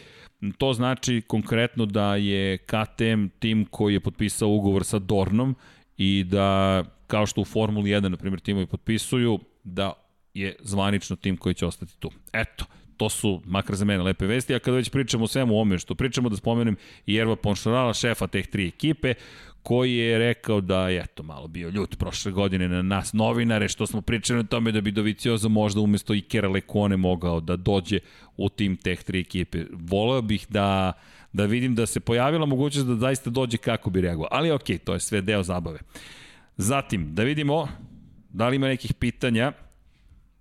[0.58, 5.54] To znači konkretno da je KTM tim koji je potpisao ugovor sa Dornom
[5.96, 9.92] i da, kao što u Formuli 1, na primjer, timovi potpisuju, da
[10.34, 12.10] je zvanično tim koji će ostati tu.
[12.32, 12.64] Eto,
[12.96, 15.94] to su, makar za mene, lepe vesti, a kada već pričamo o svemu ome što
[15.94, 16.76] pričamo, da spomenem
[17.06, 19.14] i Erva Ponšarala, šefa teh tri ekipe,
[19.64, 23.86] koji je rekao da je eto malo bio ljut prošle godine na nas novinare što
[23.86, 27.98] smo pričali o tome da bi Dovicioza možda umesto Ikera Lekone mogao da dođe
[28.36, 29.64] u tim teh tri ekipe.
[29.72, 30.92] Voleo bih da
[31.32, 34.28] da vidim da se pojavila mogućnost da zaista dođe kako bi reagovao.
[34.30, 35.78] Ali ok, to je sve deo zabave.
[36.56, 37.68] Zatim, da vidimo
[38.30, 39.52] da li ima nekih pitanja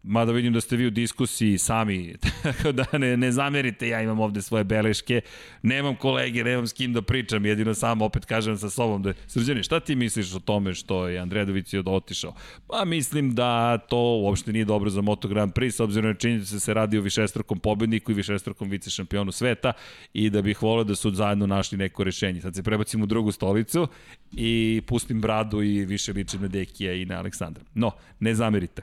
[0.04, 4.20] mada vidim da ste vi u diskusiji sami, tako da ne, ne zamerite, ja imam
[4.20, 5.22] ovde svoje beleške,
[5.62, 9.64] nemam kolege, nemam s kim da pričam, jedino sam opet kažem sa sobom da, Srđane,
[9.64, 12.34] šta ti misliš o tome što je Andredović otišao?
[12.68, 16.54] Pa mislim da to uopšte nije dobro za Moto Grand Prix, s obzirom na činjenicu
[16.54, 19.74] da se radi o višestrukom pobedniku i višestrukom vice šampionu sveta
[20.14, 22.42] i da bih volio da su zajedno našli neko rešenje.
[22.42, 23.88] Sad se prebacim u drugu stolicu
[24.32, 27.64] i pustim bradu i više ličim na Dekija i na Aleksandra.
[27.74, 28.82] No, ne zamerite.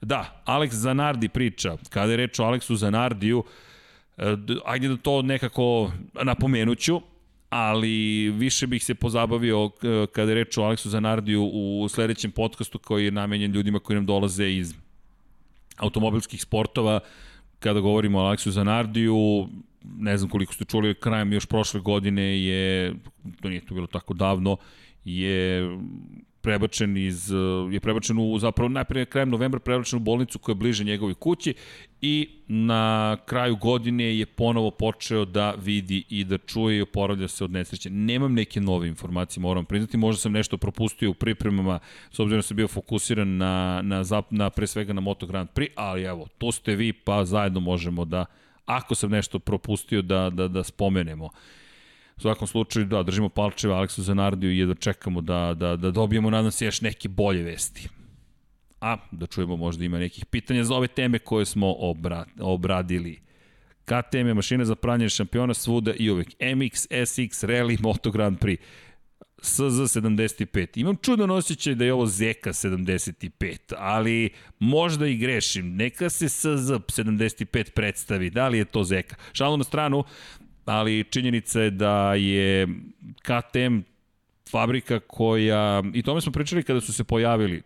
[0.00, 3.44] Da, Alex Zanardi priča, kada je reč o Aleksu Zanardiju,
[4.16, 5.92] e, ajde da to nekako
[6.22, 7.00] napomenuću,
[7.50, 12.78] ali više bih se pozabavio e, kada je reč o Aleksu Zanardiju u sledećem podcastu
[12.78, 14.74] koji je namenjen ljudima koji nam dolaze iz
[15.76, 17.00] automobilskih sportova,
[17.58, 19.48] kada govorimo o Aleksu Zanardiju,
[19.82, 22.94] ne znam koliko ste čuli, krajem još prošle godine je,
[23.42, 24.56] to nije to bilo tako davno,
[25.04, 25.68] je
[26.40, 27.30] prebačen iz
[27.70, 31.54] je prebačen u zapravo najpre krajem novembra prebačen u bolnicu koja je bliže njegovoj kući
[32.00, 37.44] i na kraju godine je ponovo počeo da vidi i da čuje i oporavlja se
[37.44, 37.90] od nesreće.
[37.90, 41.78] Nemam neke nove informacije, moram priznati, možda sam nešto propustio u pripremama,
[42.10, 45.68] s obzirom da sam bio fokusiran na, na, na pre svega na Moto Grand Prix,
[45.74, 48.24] ali evo, to ste vi, pa zajedno možemo da,
[48.66, 51.24] ako sam nešto propustio, da, da, da spomenemo.
[51.24, 51.32] Uh,
[52.18, 56.30] U svakom slučaju, da, držimo palčeve Aleksu Zanardiju i jedva čekamo da, da, da dobijemo,
[56.30, 57.88] nadam se, još neke bolje vesti.
[58.80, 63.20] A, da čujemo možda ima nekih pitanja za ove teme koje smo obra, obradili.
[63.84, 66.28] KTM je mašina za pranje šampiona svuda i uvek.
[66.28, 68.58] MX, SX, Rally, Moto Grand Prix.
[69.42, 70.80] SZ75.
[70.80, 75.76] Imam čudan osjećaj da je ovo Zeka 75, ali možda i grešim.
[75.76, 78.30] Neka se SZ75 predstavi.
[78.30, 79.16] Da li je to Zeka?
[79.32, 80.04] Šalu na stranu,
[80.68, 82.68] ali činjenica je da je
[83.22, 83.78] KTM
[84.50, 87.62] fabrika koja, i tome smo pričali kada su se pojavili,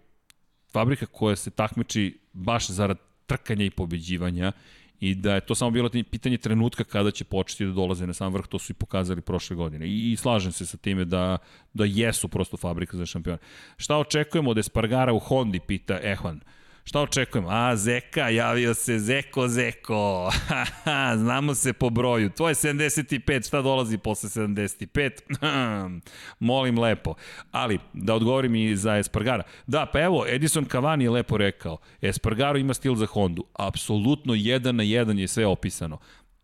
[0.73, 4.53] fabrika koja se takmiči baš zarad trkanja i pobeđivanja
[5.01, 8.33] i da je to samo bilo pitanje trenutka kada će početi da dolaze na sam
[8.33, 9.87] vrh, to su i pokazali prošle godine.
[9.87, 11.39] I, i slažem se sa time da,
[11.75, 13.39] da jesu prosto fabrika za šampiona.
[13.77, 16.37] Šta očekujemo od Espargara u Hondi, pita Ehvan.
[16.37, 17.49] Uh, Šta očekujemo?
[17.51, 20.31] A, Zeka, javio se Zeko, Zeko.
[21.23, 22.31] Znamo se po broju.
[22.31, 26.01] To je 75, šta dolazi posle 75?
[26.39, 27.15] Molim lepo.
[27.51, 29.43] Ali, da odgovorim i za Espargara.
[29.67, 31.79] Da, pa evo, Edison Cavani je lepo rekao.
[32.01, 33.45] Espargaro ima stil za Hondu.
[33.55, 35.99] Apsolutno jedan na jedan je sve opisano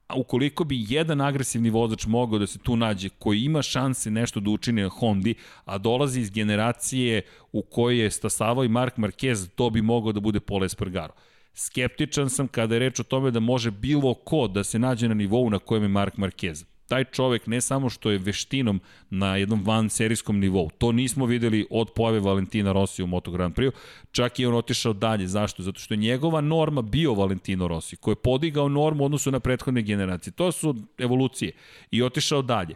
[0.08, 4.40] a ukoliko bi jedan agresivni vozač mogao da se tu nađe, koji ima šanse nešto
[4.40, 5.34] da učini na Hondi,
[5.64, 10.20] a dolazi iz generacije u kojoj je stasavao i Mark Marquez, to bi mogao da
[10.20, 11.12] bude Pole Espargaro.
[11.54, 15.14] Skeptičan sam kada je reč o tome da može bilo ko da se nađe na
[15.14, 18.80] nivou na kojem je Mark Marquez taj čovek ne samo što je veštinom
[19.10, 23.54] na jednom van serijskom nivou, to nismo videli od pojave Valentina Rossi u Moto Grand
[23.54, 23.72] Prix,
[24.12, 25.26] čak i on otišao dalje.
[25.26, 25.62] Zašto?
[25.62, 29.40] Zato što je njegova norma bio Valentino Rossi, koji je podigao normu u odnosu na
[29.40, 30.32] prethodne generacije.
[30.32, 31.52] To su evolucije
[31.90, 32.74] i otišao dalje.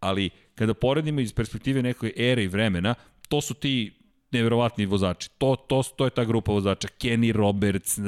[0.00, 2.94] Ali kada poredimo iz perspektive nekoj ere i vremena,
[3.28, 4.01] to su ti
[4.32, 5.30] neverovatni vozači.
[5.38, 6.88] To, to, to je ta grupa vozača.
[6.88, 8.04] Kenny Roberts, uh,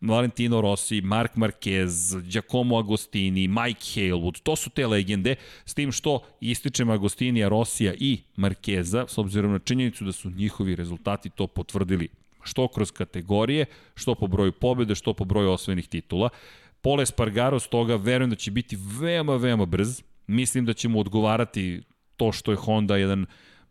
[0.00, 4.40] Valentino Rossi, Mark Marquez, Giacomo Agostini, Mike Halewood.
[4.42, 5.34] To su te legende,
[5.64, 10.76] s tim što ističem Agostinija, Rossija i Marqueza, s obzirom na činjenicu da su njihovi
[10.76, 12.08] rezultati to potvrdili
[12.42, 16.28] što kroz kategorije, što po broju pobjede, što po broju osvojenih titula.
[16.80, 20.02] Pole Spargaro stoga verujem da će biti veoma, veoma brz.
[20.26, 21.82] Mislim da će mu odgovarati
[22.16, 23.28] to što je Honda jedan uh,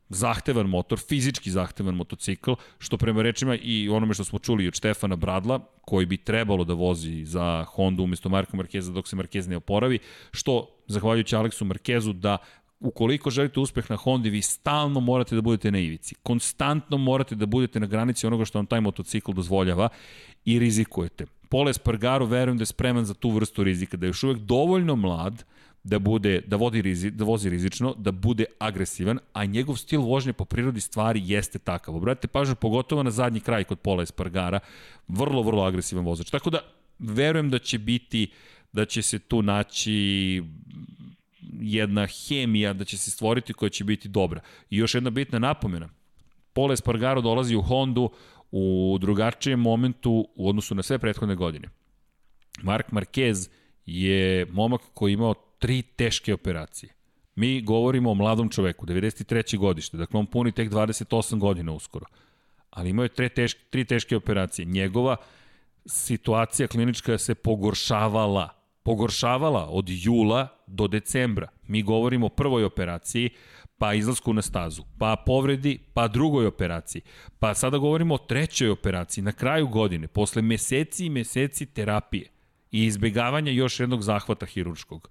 [0.10, 5.16] zahtevan motor, fizički zahtevan motocikl, što prema rečima i onome što smo čuli od Štefana
[5.16, 9.58] Bradla, koji bi trebalo da vozi za Honda umesto Marka Markeza dok se Markez ne
[9.58, 9.99] oporavi,
[10.32, 12.38] što, zahvaljujući Aleksu Markezu, da
[12.80, 16.16] ukoliko želite uspeh na Hondi, vi stalno morate da budete na ivici.
[16.24, 19.89] Konstantno morate da budete na granici onoga što vam taj motocikl dozvoljava
[20.45, 21.26] i rizikujete.
[21.49, 24.95] Pole Spargaro verujem da je spreman za tu vrstu rizika, da je još uvek dovoljno
[24.95, 25.43] mlad,
[25.86, 30.33] da bude da vodi rizi, da vozi rizično, da bude agresivan, a njegov stil vožnje
[30.33, 31.95] po prirodi stvari jeste takav.
[31.95, 34.59] Obratite pažnju pogotovo na zadnji kraj kod Pola Espargara,
[35.07, 36.29] vrlo vrlo agresivan vozač.
[36.29, 36.59] Tako da
[36.99, 38.31] verujem da će biti
[38.73, 40.43] da će se tu naći
[41.61, 44.41] jedna hemija da će se stvoriti koja će biti dobra.
[44.69, 45.89] I još jedna bitna napomena.
[46.53, 48.09] Pola Espargaro dolazi u Hondu
[48.51, 51.69] u drugačijem momentu u odnosu na sve prethodne godine.
[52.63, 53.49] Mark Marquez
[53.86, 56.93] je momak koji imao tri teške operacije.
[57.36, 59.58] Mi govorimo o mladom čoveku, 93.
[59.58, 62.06] godište, dakle on puni tek 28 godina uskoro.
[62.70, 64.66] Ali imao je tre teške, tri teške operacije.
[64.66, 65.18] Njegova
[65.86, 68.49] situacija klinička se pogoršavala.
[68.84, 71.47] Pogoršavala od jula do decembra.
[71.68, 73.30] Mi govorimo o prvoj operaciji,
[73.78, 77.01] pa izlasku na stazu, pa povredi, pa drugoj operaciji,
[77.39, 82.30] pa sada govorimo o trećoj operaciji, na kraju godine, posle meseci i meseci terapije
[82.72, 85.10] i izbegavanja još jednog zahvata hirurškog.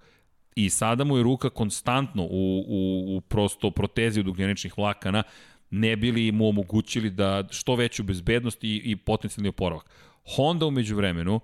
[0.55, 5.23] I sada mu je ruka konstantno u, u, u prosto protezi od ugljeničnih vlakana,
[5.69, 9.89] ne bili mu omogućili da što veću bezbednost i, i potencijalni oporavak.
[10.35, 11.39] Honda umeđu vremenu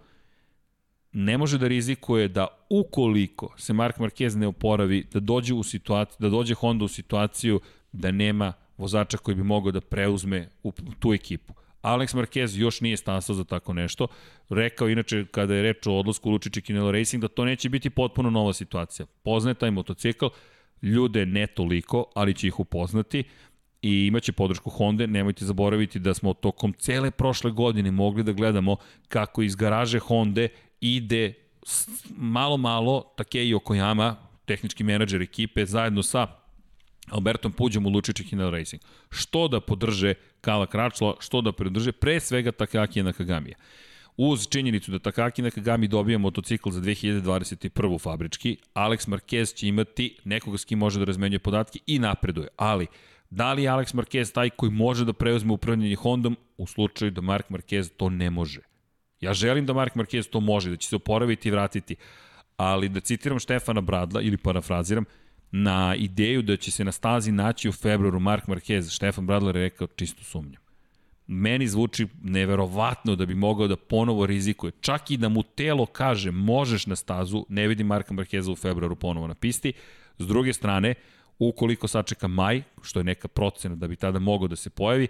[1.11, 6.17] ne može da rizikuje da ukoliko se Mark Marquez ne oporavi, da dođe u situaciju,
[6.19, 7.59] da dođe Honda u situaciju
[7.91, 11.53] da nema vozača koji bi mogao da preuzme u tu ekipu.
[11.81, 14.07] Alex Marquez još nije stasao za tako nešto.
[14.49, 18.29] Rekao inače kada je reč o odlasku Lučići Kinelo Racing da to neće biti potpuno
[18.29, 19.05] nova situacija.
[19.23, 20.25] Poznaje taj motocikl,
[20.81, 23.23] ljude ne toliko, ali će ih upoznati
[23.81, 25.05] i imaće podršku Honda.
[25.05, 28.75] Nemojte zaboraviti da smo tokom cele prošle godine mogli da gledamo
[29.07, 30.47] kako iz garaže Honda
[30.81, 31.33] ide
[32.17, 34.15] malo malo Takei Okojama,
[34.45, 36.40] tehnički menadžer ekipe, zajedno sa
[37.11, 38.81] Albertom Puđom u Lučići Hinel Racing.
[39.09, 43.55] Što da podrže Kala Kračla, što da podrže pre svega Takaki Nakagamija.
[44.17, 48.01] Uz činjenicu da Takaki Nakagami dobija motocikl za 2021.
[48.01, 52.47] fabrički, Alex Marquez će imati nekoga s kim može da razmenjuje podatke i napreduje.
[52.57, 52.87] Ali,
[53.29, 57.21] da li je Alex Marquez taj koji može da preuzme upravljanje Hondom u slučaju da
[57.21, 58.61] Mark Marquez to ne može?
[59.21, 61.95] Ja želim da Mark Marquez to može, da će se oporaviti i vratiti,
[62.57, 65.05] ali da citiram Štefana Bradla ili parafraziram,
[65.51, 69.61] na ideju da će se na stazi naći u februaru Mark Marquez, Štefan Bradler je
[69.61, 70.61] rekao čisto sumnjam.
[71.27, 74.71] Meni zvuči neverovatno da bi mogao da ponovo rizikuje.
[74.81, 78.95] Čak i da mu telo kaže možeš na stazu, ne vidim Marka Markeza u februaru
[78.95, 79.73] ponovo na pisti.
[80.17, 80.93] S druge strane,
[81.39, 85.07] ukoliko sačeka maj, što je neka procena da bi tada mogao da se pojavi,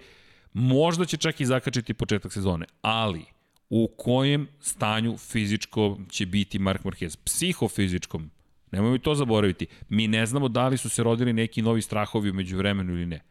[0.54, 2.66] možda će čak i zakačiti početak sezone.
[2.82, 3.26] Ali,
[3.70, 7.18] u kojem stanju fizičko će biti Mark Marquez?
[7.26, 8.32] Psihofizičkom,
[8.72, 9.67] nemojmo i to zaboraviti.
[9.89, 13.22] Mi ne znamo da li su se rodili neki novi strahovi umeđu vremenu ili ne.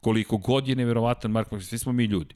[0.00, 2.34] Koliko god je neverovatan Mark Marquez, svi smo mi ljudi.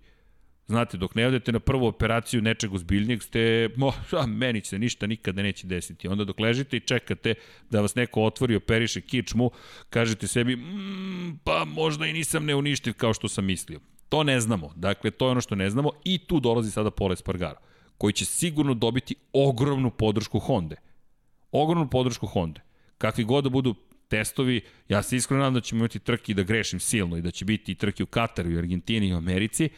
[0.66, 5.06] Znate, dok ne odete na prvu operaciju nečeg ozbiljnijeg, ste, mo, a, meni se ništa
[5.06, 6.08] nikada neće desiti.
[6.08, 7.34] Onda dok ležite i čekate
[7.70, 9.50] da vas neko otvori, operiše kičmu,
[9.90, 13.80] kažete sebi, mmm, pa možda i nisam neuništiv kao što sam mislio.
[14.08, 14.72] To ne znamo.
[14.76, 17.58] Dakle, to je ono što ne znamo i tu dolazi sada Pole Spargaro,
[17.98, 20.76] koji će sigurno dobiti ogromnu podršku Honda.
[21.56, 22.60] Ogromnu podršku Honda.
[22.98, 23.74] Kakvi god da budu
[24.08, 27.44] testovi, ja se iskreno nadam da ćemo imati trke da grešim silno i da će
[27.44, 29.68] biti i trke u Kataru i Argentini i Americi,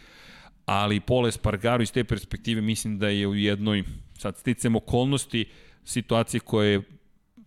[0.66, 3.84] ali Pole Spargaro iz te perspektive mislim da je u jednoj,
[4.18, 5.44] sad sticam okolnosti,
[5.84, 6.82] situacije koja je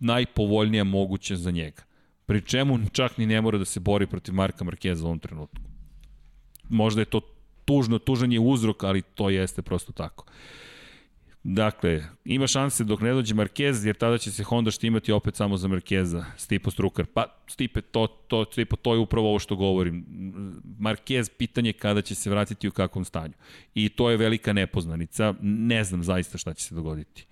[0.00, 1.82] najpovoljnija moguća za njega.
[2.26, 5.70] Pri čemu čak ni ne mora da se bori protiv Marka Markeza u ovom trenutku
[6.70, 7.20] možda je to
[7.64, 10.24] tužno, tužan je uzrok, ali to jeste prosto tako.
[11.42, 15.56] Dakle, ima šanse dok ne dođe Marquez, jer tada će se Honda štimati opet samo
[15.56, 17.06] za Marqueza, Stipo Strukar.
[17.06, 20.04] Pa, Stipe, to, to, Stipo, to je upravo ovo što govorim.
[20.80, 23.32] Marquez, pitanje kada će se vratiti u kakvom stanju.
[23.74, 25.34] I to je velika nepoznanica.
[25.42, 27.26] Ne znam zaista šta će se dogoditi.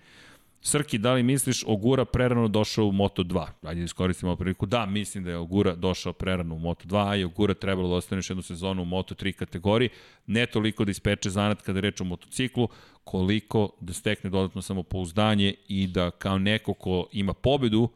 [0.60, 3.46] Srki, da li misliš Ogura prerano došao u Moto2?
[3.62, 4.66] Ajde iskoristimo priliku.
[4.66, 8.18] Da, mislim da je Ogura došao prerano u Moto2, a je Ogura trebalo da ostane
[8.18, 9.88] još jednu sezonu u Moto3 kategoriji.
[10.26, 12.68] Ne toliko da ispeče zanat kada reč o motociklu,
[13.04, 17.88] koliko da stekne dodatno samopouzdanje i da kao neko ko ima pobedu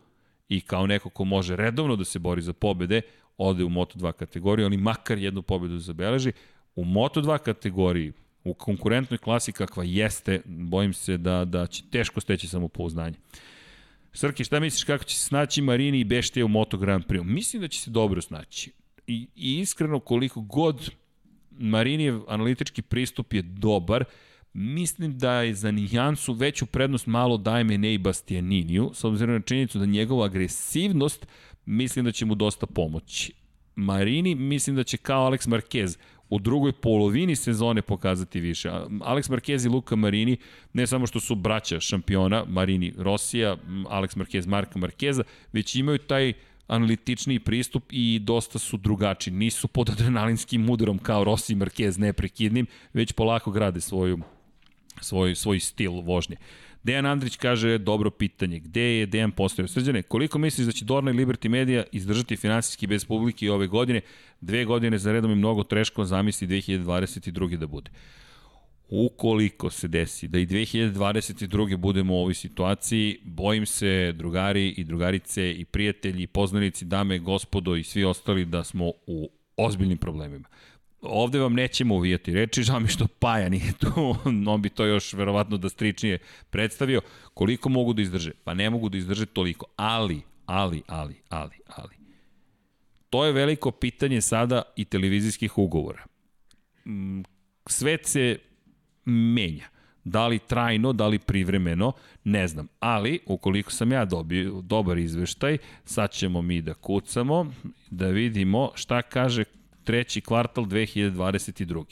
[0.49, 3.01] i kao neko ko može redovno da se bori za pobede,
[3.39, 6.33] ode u Moto2 kategoriju, ali makar jednu pobedu zabeleži.
[6.77, 8.13] U Moto2 kategoriji
[8.45, 13.17] u konkurentnoj klasi kakva jeste, bojim se da, da će teško steći samopouznanje.
[14.13, 17.23] Srki, šta misliš kako će se snaći Marini i Beštija u Moto Grand Prix?
[17.23, 18.73] Mislim da će se dobro snaći.
[19.07, 20.91] I, i iskreno koliko god
[21.51, 24.05] Marinijev analitički pristup je dobar,
[24.53, 29.41] mislim da je za nijansu veću prednost malo daje Mene i Bastianiniju, s obzirom na
[29.41, 31.27] činjenicu da njegova agresivnost
[31.67, 33.33] mislim da će mu dosta pomoći.
[33.77, 35.99] Marini mislim da će kao Alex Marquez
[36.33, 38.69] u drugoj polovini sezone pokazati više.
[39.01, 40.37] Alex Marquez i Luka Marini,
[40.73, 45.23] ne samo što su braća šampiona, Marini Rosija, Alex Marquez Marka Marqueza,
[45.53, 46.33] već imaju taj
[46.69, 49.31] analitični pristup i dosta su drugači.
[49.31, 54.19] Nisu pod adrenalinskim udarom kao Rossi i Marquez neprekidnim, već polako grade svoju,
[55.01, 56.37] svoj, svoj stil vožnje.
[56.85, 59.69] Dejan Andrić kaže, dobro pitanje, gde je Dejan postavio?
[59.69, 64.01] Srđane, koliko misliš da će Dorna i Liberty Media izdržati finansijski bez publike ove godine?
[64.41, 67.57] Dve godine za redom je mnogo treško, zamisli 2022.
[67.57, 67.91] da bude.
[68.89, 71.77] Ukoliko se desi da i 2022.
[71.77, 77.77] budemo u ovoj situaciji, bojim se drugari i drugarice i prijatelji i poznanici, dame, gospodo
[77.77, 80.49] i svi ostali da smo u ozbiljnim problemima
[81.03, 84.17] ovde vam nećemo uvijati reči, žao mi što Paja nije tu,
[84.53, 86.19] on bi to još verovatno da stričnije
[86.51, 87.01] predstavio.
[87.35, 88.33] Koliko mogu da izdrže?
[88.45, 91.95] Pa ne mogu da izdrže toliko, ali, ali, ali, ali, ali.
[93.11, 96.05] to je veliko pitanje sada i televizijskih ugovora.
[96.87, 97.21] Mm,
[97.67, 98.39] svet se
[99.05, 99.73] menja.
[100.05, 101.93] Da li trajno, da li privremeno,
[102.25, 102.69] ne znam.
[102.81, 107.53] Ali, ukoliko sam ja dobio dobar izveštaj, sad ćemo mi da kucamo,
[107.91, 109.45] da vidimo šta kaže
[109.85, 111.85] treći kvartal 2022.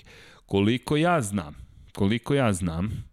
[0.47, 1.55] Koliko ja znam,
[1.95, 3.05] koliko ja znam,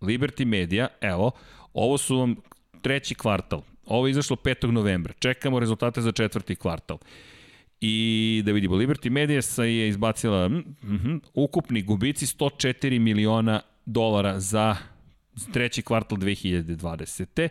[0.00, 1.30] Liberty Media, evo,
[1.74, 2.36] ovo su vam
[2.82, 3.62] treći kvartal.
[3.86, 4.70] Ovo je izašlo 5.
[4.70, 5.12] novembra.
[5.18, 6.98] Čekamo rezultate za četvrti kvartal.
[7.80, 14.76] I da vidimo, Liberty Media je izbacila mm, mm, ukupni gubici 104 miliona dolara za
[15.52, 17.48] treći kvartal 2020.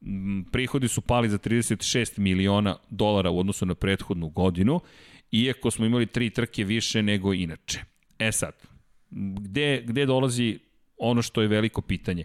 [0.00, 4.80] Mm, prihodi su pali za 36 miliona dolara u odnosu na prethodnu godinu,
[5.32, 7.80] iako smo imali tri trke više nego inače.
[8.18, 8.52] E sad,
[9.10, 10.58] gde, gde dolazi
[10.98, 12.24] ono što je veliko pitanje?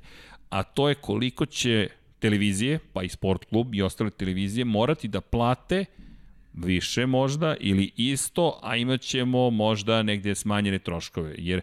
[0.49, 1.89] A to je koliko će
[2.19, 5.85] televizije, pa i sport klub i ostale televizije morati da plate
[6.53, 11.35] više možda ili isto, a imat ćemo možda negde smanjene troškove.
[11.37, 11.61] Jer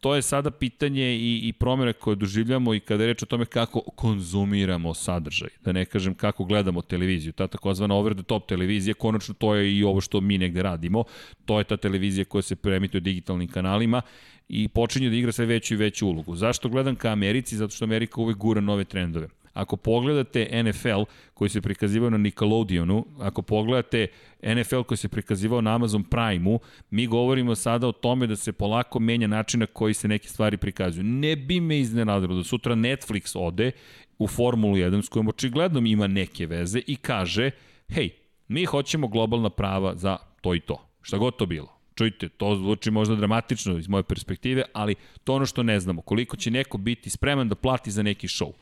[0.00, 3.46] to je sada pitanje i, i promjene koje doživljamo i kada je reč o tome
[3.46, 8.94] kako konzumiramo sadržaj, da ne kažem kako gledamo televiziju, ta takozvana over the top televizija,
[8.94, 11.04] konačno to je i ovo što mi negde radimo,
[11.44, 14.02] to je ta televizija koja se preemituje digitalnim kanalima
[14.48, 16.36] i počinje da igra sve veću i veću ulogu.
[16.36, 17.56] Zašto gledam ka Americi?
[17.56, 19.28] Zato što Amerika uvek gura nove trendove.
[19.52, 21.02] Ako pogledate NFL
[21.34, 24.06] koji se prikazivao na Nickelodeonu, ako pogledate
[24.42, 29.00] NFL koji se prikazivao na Amazon Prime-u, mi govorimo sada o tome da se polako
[29.00, 31.04] menja način na koji se neke stvari prikazuju.
[31.04, 33.70] Ne bi me iznenadilo da sutra Netflix ode
[34.18, 37.50] u Formulu 1 s kojom očigledno ima neke veze i kaže,
[37.88, 38.10] hej,
[38.48, 40.88] mi hoćemo globalna prava za to i to.
[41.02, 41.77] Šta god to bilo.
[41.98, 44.94] Čujte, to zvuči možda dramatično iz moje perspektive, ali
[45.24, 46.02] to ono što ne znamo.
[46.02, 48.52] Koliko će neko biti spreman da plati za neki show.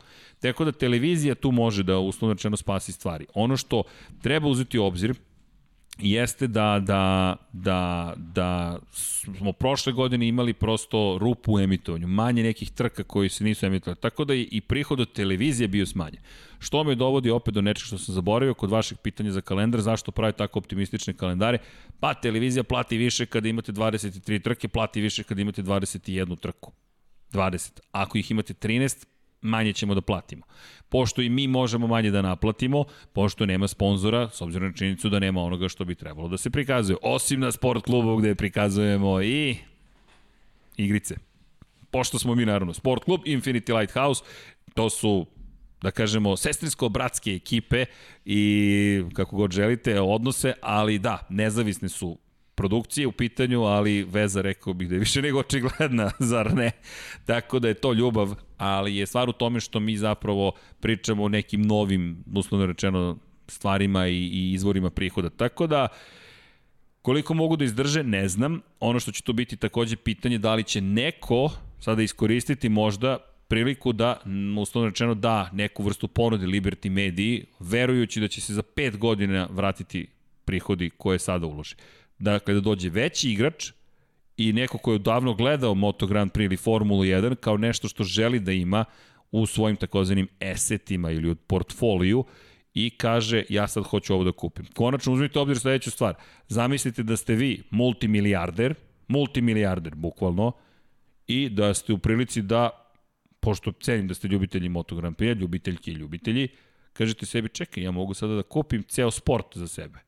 [0.40, 3.26] Tako da televizija tu može da uslovno rečeno spasi stvari.
[3.34, 3.82] Ono što
[4.22, 5.14] treba uzeti u obzir
[5.98, 8.78] jeste da, da, da, da
[9.38, 14.00] smo prošle godine imali prosto rupu u emitovanju, manje nekih trka koji se nisu emitovali,
[14.00, 16.22] tako da je i prihod od televizije bio smanjen.
[16.58, 20.10] Što me dovodi opet do nečeg što sam zaboravio kod vašeg pitanja za kalendar, zašto
[20.10, 21.58] pravi tako optimistične kalendare?
[22.00, 26.72] Pa televizija plati više kada imate 23 trke, plati više kada imate 21 trku.
[27.32, 27.80] 20.
[27.92, 29.06] Ako ih imate 13,
[29.42, 30.42] manje ćemo da platimo.
[30.88, 35.18] Pošto i mi možemo manje da naplatimo, pošto nema sponzora, s obzirom na činjenicu da
[35.18, 36.96] nema onoga što bi trebalo da se prikazuje.
[37.02, 39.56] Osim na sport klubu gde prikazujemo i
[40.76, 41.16] igrice.
[41.90, 44.24] Pošto smo mi naravno sport klub, Infinity Lighthouse,
[44.74, 45.26] to su
[45.82, 47.84] da kažemo, sestrinsko-bratske ekipe
[48.24, 52.18] i kako god želite odnose, ali da, nezavisne su
[52.54, 56.70] produkcije u pitanju, ali veza rekao bih da je više nego očigledna, zar ne?
[57.26, 61.28] Tako da je to ljubav, ali je stvar u tome što mi zapravo pričamo o
[61.28, 63.16] nekim novim, uslovno rečeno,
[63.48, 65.30] stvarima i, i izvorima prihoda.
[65.30, 65.88] Tako da,
[67.02, 68.60] koliko mogu da izdrže, ne znam.
[68.80, 71.50] Ono što će to biti takođe pitanje da li će neko
[71.80, 74.20] sada iskoristiti možda priliku da,
[74.60, 79.48] uslovno rečeno, da neku vrstu ponudi Liberty mediji, verujući da će se za pet godina
[79.50, 80.06] vratiti
[80.44, 81.74] prihodi koje sada uloži.
[82.18, 83.72] Dakle, da dođe veći igrač
[84.36, 88.04] i neko ko je davno gledao Moto Grand Prix ili Formulu 1 kao nešto što
[88.04, 88.84] želi da ima
[89.30, 92.24] u svojim takozvanim esetima ili u portfoliju
[92.74, 94.66] i kaže ja sad hoću ovo da kupim.
[94.74, 96.14] Konačno uzmite obzir sledeću stvar.
[96.48, 98.74] Zamislite da ste vi multimilijarder,
[99.08, 100.52] multimilijarder bukvalno,
[101.26, 102.70] i da ste u prilici da,
[103.40, 106.48] pošto cenim da ste ljubitelji Moto Grand Prix, ljubiteljki i ljubitelji,
[106.92, 109.98] kažete sebi čekaj, ja mogu sada da kupim ceo sport za sebe.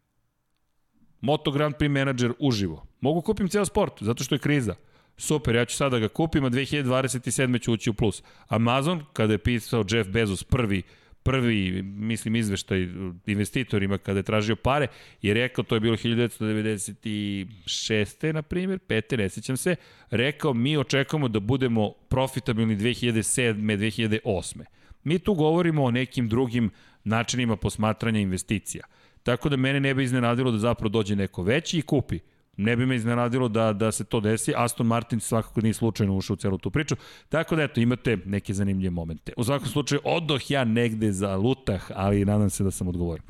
[1.21, 2.87] Moto Grand Prix menadžer uživo.
[3.01, 4.75] Mogu kupim ceo sport, zato što je kriza.
[5.17, 7.63] Super, ja ću sada da ga kupim, a 2027.
[7.63, 8.23] ću ući u plus.
[8.49, 10.83] Amazon, kada je pisao Jeff Bezos prvi,
[11.23, 12.89] prvi, mislim, izveštaj
[13.27, 14.87] investitorima kada je tražio pare,
[15.23, 18.33] je rekao, to je bilo 1996.
[18.33, 19.77] na primjer, pete, ne sećam se,
[20.11, 23.79] rekao, mi očekujemo da budemo profitabilni 2007.
[23.79, 24.63] 2008.
[25.05, 26.71] Mi tu govorimo o nekim drugim
[27.05, 28.85] načinima posmatranja investicija.
[29.23, 32.19] Tako da mene ne bi iznenadilo da zapravo dođe neko veći i kupi.
[32.59, 34.53] Ne bi me iznenadilo da, da se to desi.
[34.57, 36.97] Aston Martin svakako nije slučajno ušao u celu tu priču.
[37.29, 39.33] Tako da eto, imate neke zanimljive momente.
[39.37, 43.23] U svakom slučaju, odoh ja negde za lutah, ali nadam se da sam odgovorio.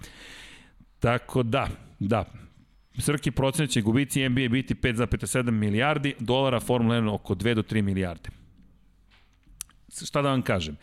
[0.99, 1.69] Tako da,
[1.99, 2.25] da,
[2.99, 7.83] Srki procenat će gubici NBA biti 5,7 milijardi, dolara Formula 1 oko 2 do 3
[7.83, 8.31] milijarde.
[10.07, 10.77] Šta da vam kažem?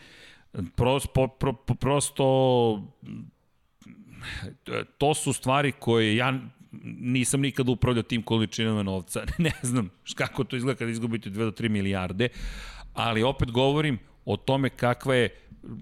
[0.76, 2.24] Prost, pro, pro, prosto
[4.98, 6.40] to su stvari koje ja
[7.00, 9.24] nisam nikad upravljao tim količinama novca.
[9.38, 12.28] ne znam kako to izgleda kada izgubite 2 do 3 milijarde,
[12.94, 15.28] ali opet govorim o tome kakva je,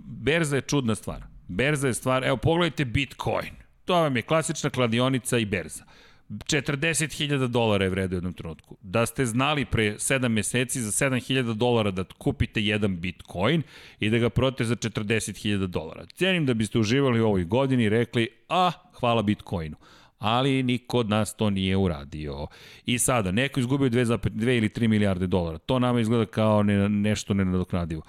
[0.06, 1.22] berza je čudna stvar.
[1.48, 3.50] Berza je stvar, evo pogledajte Bitcoin.
[3.84, 5.84] To vam je klasična kladionica i berza.
[6.30, 8.76] 40.000 dolara je vredo u jednom trenutku.
[8.80, 13.62] Da ste znali pre 7 meseci za 7.000 dolara da kupite jedan bitcoin
[14.00, 16.06] i da ga prodate za 40.000 dolara.
[16.06, 19.76] Cijenim da biste uživali u ovoj godini i rekli, a, hvala bitcoinu
[20.24, 22.46] ali niko od nas to nije uradio.
[22.86, 25.58] I sada, neko izgubio 2, ili 3 milijarde dolara.
[25.58, 28.02] To nama izgleda kao ne, nešto nenadoknadivo.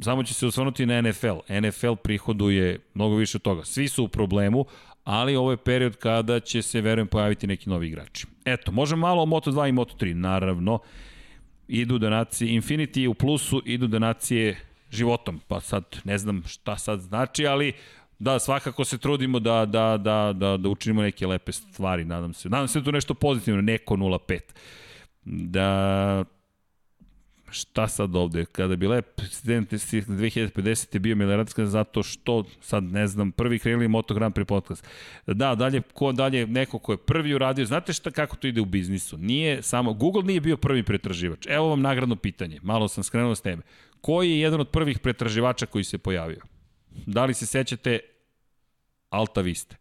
[0.00, 1.38] Samo će se osvrnuti na NFL.
[1.60, 3.64] NFL prihoduje mnogo više od toga.
[3.64, 4.64] Svi su u problemu,
[5.04, 8.26] ali ovo je period kada će se, verujem, pojaviti neki novi igrači.
[8.44, 10.78] Eto, možemo malo o Moto2 i Moto3, naravno.
[11.68, 14.56] Idu donacije, Infinity u plusu, idu donacije
[14.90, 17.72] životom, pa sad ne znam šta sad znači, ali
[18.22, 22.48] da, svakako se trudimo da, da, da, da, da učinimo neke lepe stvari, nadam se.
[22.48, 24.40] Nadam se da to nešto pozitivno, neko 0.5.
[25.24, 26.24] Da
[27.50, 33.06] šta sad ovde, kada bi lep student 2050 je bio milijardatska zato što, sad ne
[33.06, 34.86] znam, prvi krenuli Moto Grand Prix podcast.
[35.26, 38.64] Da, dalje, ko dalje, neko ko je prvi uradio, znate šta, kako to ide u
[38.64, 39.18] biznisu?
[39.18, 41.46] Nije samo, Google nije bio prvi pretraživač.
[41.48, 43.62] Evo vam nagradno pitanje, malo sam skrenuo s teme.
[44.00, 46.40] Koji je jedan od prvih pretraživača koji se pojavio?
[47.06, 47.98] Da li se sećate
[49.12, 49.76] Alta Vista?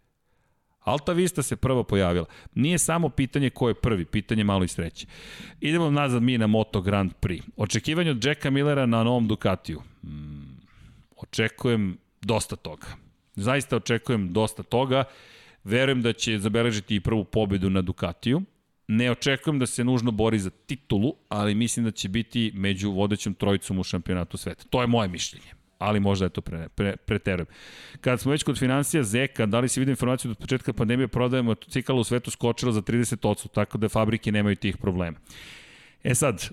[0.79, 2.25] Alta Vista se prvo pojavila.
[2.55, 5.07] Nije samo pitanje ko je prvi, pitanje malo i sreće.
[5.59, 7.41] Idemo nazad mi na Moto Grand Prix.
[7.57, 9.81] Očekivanje od Jacka Millera na novom Ducatiju.
[10.01, 10.61] Hmm,
[11.17, 12.87] očekujem dosta toga.
[13.35, 15.03] Zaista očekujem dosta toga.
[15.63, 18.41] Verujem da će zabeležiti i prvu pobedu na Ducatiju.
[18.87, 23.33] Ne očekujem da se nužno bori za titulu, ali mislim da će biti među vodećom
[23.33, 24.63] trojicom u šampionatu sveta.
[24.69, 27.47] To je moje mišljenje ali možda je to pre, pre, preterujem.
[28.01, 31.07] Kad smo već kod financija Zeka, da li si vidio informaciju da od početka pandemije
[31.07, 35.17] prodaje motocikala u svetu skočila za 30%, tako da fabrike nemaju tih problema.
[36.03, 36.49] E sad,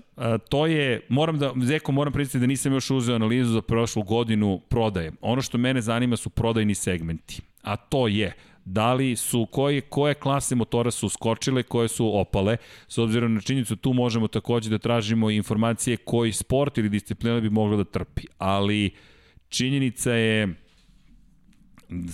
[0.49, 4.59] to je, moram da, Zeko, moram priznati da nisam još uzeo analizu za prošlu godinu
[4.69, 5.11] prodaje.
[5.21, 8.33] Ono što mene zanima su prodajni segmenti, a to je
[8.65, 12.57] da li su, koje, koje klase motora su skočile, koje su opale,
[12.87, 17.49] s obzirom na činjenicu tu možemo takođe da tražimo informacije koji sport ili disciplina bi
[17.49, 19.08] mogla da trpi, ali uh,
[19.49, 20.55] činjenica je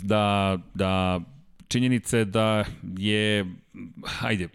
[0.03, 1.21] da, da
[1.67, 2.65] činjenica je da
[2.97, 3.45] je,
[4.05, 4.47] hajde,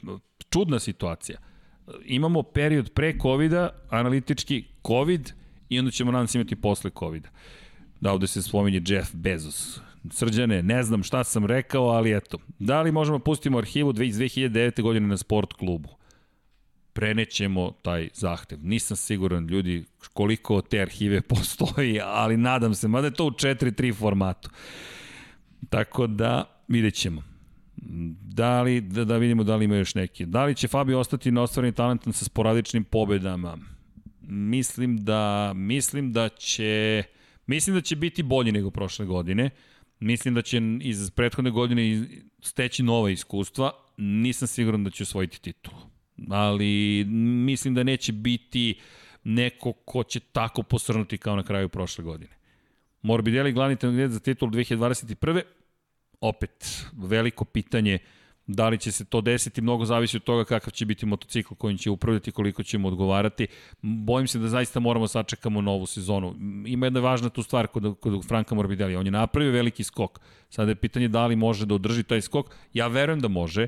[0.51, 1.39] čudna situacija.
[2.05, 5.33] Imamo period pre COVID-a, analitički COVID
[5.69, 7.29] i onda ćemo nadam se imati posle COVID-a.
[8.01, 9.81] Da, ovde se spominje Jeff Bezos.
[10.11, 12.39] Srđane, ne znam šta sam rekao, ali eto.
[12.59, 14.83] Da li možemo pustimo arhivu iz 2009.
[14.83, 16.00] godine na sport klubu?
[17.01, 18.59] Prenećemo taj zahtev.
[18.63, 23.95] Nisam siguran, ljudi, koliko te arhive postoji, ali nadam se, mada je to u 4-3
[23.95, 24.51] formatu.
[25.71, 27.23] Tako da, vidjet ćemo.
[28.23, 30.27] Da li, da, da vidimo da li ima još neki.
[30.27, 33.59] Da li će Fabio ostati na ostvareni talentom sa sporadičnim pobedama?
[34.23, 37.03] Mislim da, mislim da će,
[37.47, 39.51] mislim da će biti bolji nego prošle godine.
[40.01, 42.07] Mislim da će iz prethodne godine
[42.43, 43.73] steći nova iskustva.
[43.97, 45.90] Nisam siguran da će osvojiti titulu
[46.29, 47.05] ali
[47.45, 48.81] mislim da neće biti
[49.25, 52.33] neko ko će tako posrnuti kao na kraju prošle godine.
[53.03, 55.43] Morbidelli glavni kandidat za titul 2021.
[56.21, 57.99] Opet, veliko pitanje
[58.47, 61.79] da li će se to desiti, mnogo zavisi od toga kakav će biti motocikl kojim
[61.79, 63.47] će upravljati, koliko ćemo odgovarati.
[63.83, 66.35] Bojim se da zaista moramo sačekamo novu sezonu.
[66.67, 68.97] Ima jedna važna tu stvar kod, kod Franka Morbidelli.
[68.97, 70.21] On je napravio veliki skok.
[70.49, 72.47] Sada je pitanje da li može da održi taj skok.
[72.75, 73.67] Ja verujem da može.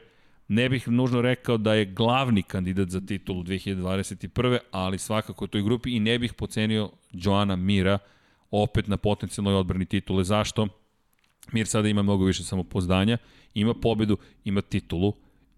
[0.48, 4.58] Ne bih nužno rekao da je glavni kandidat za titulu 2021.
[4.70, 7.98] ali svakako u toj grupi i ne bih pocenio Joana Mira
[8.50, 10.24] opet na potencijalnoj odbrani titule.
[10.24, 10.68] Zašto?
[11.52, 13.18] Mir sada ima mnogo više samopoznanja,
[13.54, 15.12] ima pobedu, ima titulu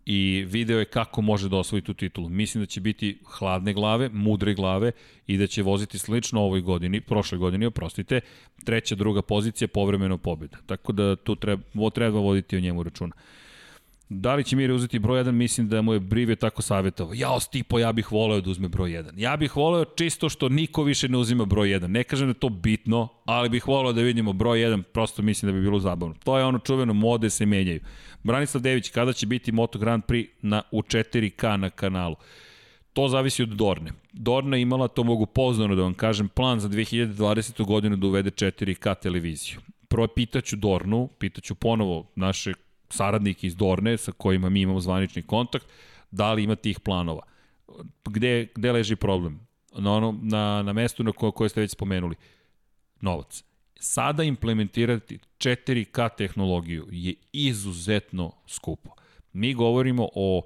[0.06, 2.28] i video je kako može da osvoji tu titulu.
[2.28, 4.92] Mislim da će biti hladne glave, mudre glave
[5.26, 8.20] i da će voziti slično ovoj godini, prošle godini, oprostite,
[8.64, 10.56] treća, druga pozicija, povremeno pobjeda.
[10.66, 13.14] Tako da tu treba, treba voditi o njemu računa.
[14.20, 15.30] Da li će Mire uzeti broj 1?
[15.30, 17.14] Mislim da mu je Brive tako savjetovao.
[17.14, 19.10] Jao, Stipo, ja bih voleo da uzme broj 1.
[19.16, 21.86] Ja bih voleo čisto što niko više ne uzima broj 1.
[21.86, 25.52] Ne kažem da je to bitno, ali bih voleo da vidimo broj 1, prosto mislim
[25.52, 26.14] da bi bilo zabavno.
[26.24, 27.80] To je ono čuveno, mode se menjaju.
[28.22, 32.16] Branislav Dević, kada će biti Moto Grand Prix na, u 4K na kanalu?
[32.92, 33.92] To zavisi od Dorne.
[34.12, 37.66] Dorna imala, to mogu poznano da vam kažem, plan za 2020.
[37.66, 39.60] godinu da uvede 4K televiziju.
[39.88, 42.52] Prvo pitaću Dornu, pitaću ponovo naše
[42.94, 45.66] saradnike iz Dorne sa kojima mi imamo zvanični kontakt,
[46.10, 47.22] da li ima tih planova.
[48.04, 49.40] Gde, gde leži problem?
[49.78, 52.16] Na, ono, na, na mestu na koje, koje ste već spomenuli.
[53.00, 53.44] Novac.
[53.76, 58.90] Sada implementirati 4K tehnologiju je izuzetno skupo.
[59.32, 60.42] Mi govorimo o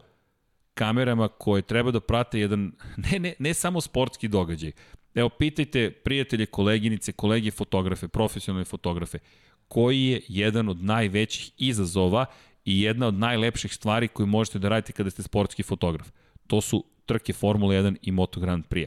[0.74, 2.72] kamerama koje treba da prate jedan,
[3.12, 4.72] ne, ne, ne samo sportski događaj.
[5.14, 9.18] Evo, pitajte prijatelje, koleginice, kolege fotografe, profesionalne fotografe
[9.68, 12.26] koji je jedan od najvećih izazova
[12.64, 16.08] i jedna od najlepših stvari koju možete da radite kada ste sportski fotograf.
[16.46, 18.86] To su trke Formula 1 i Moto Grand Prix.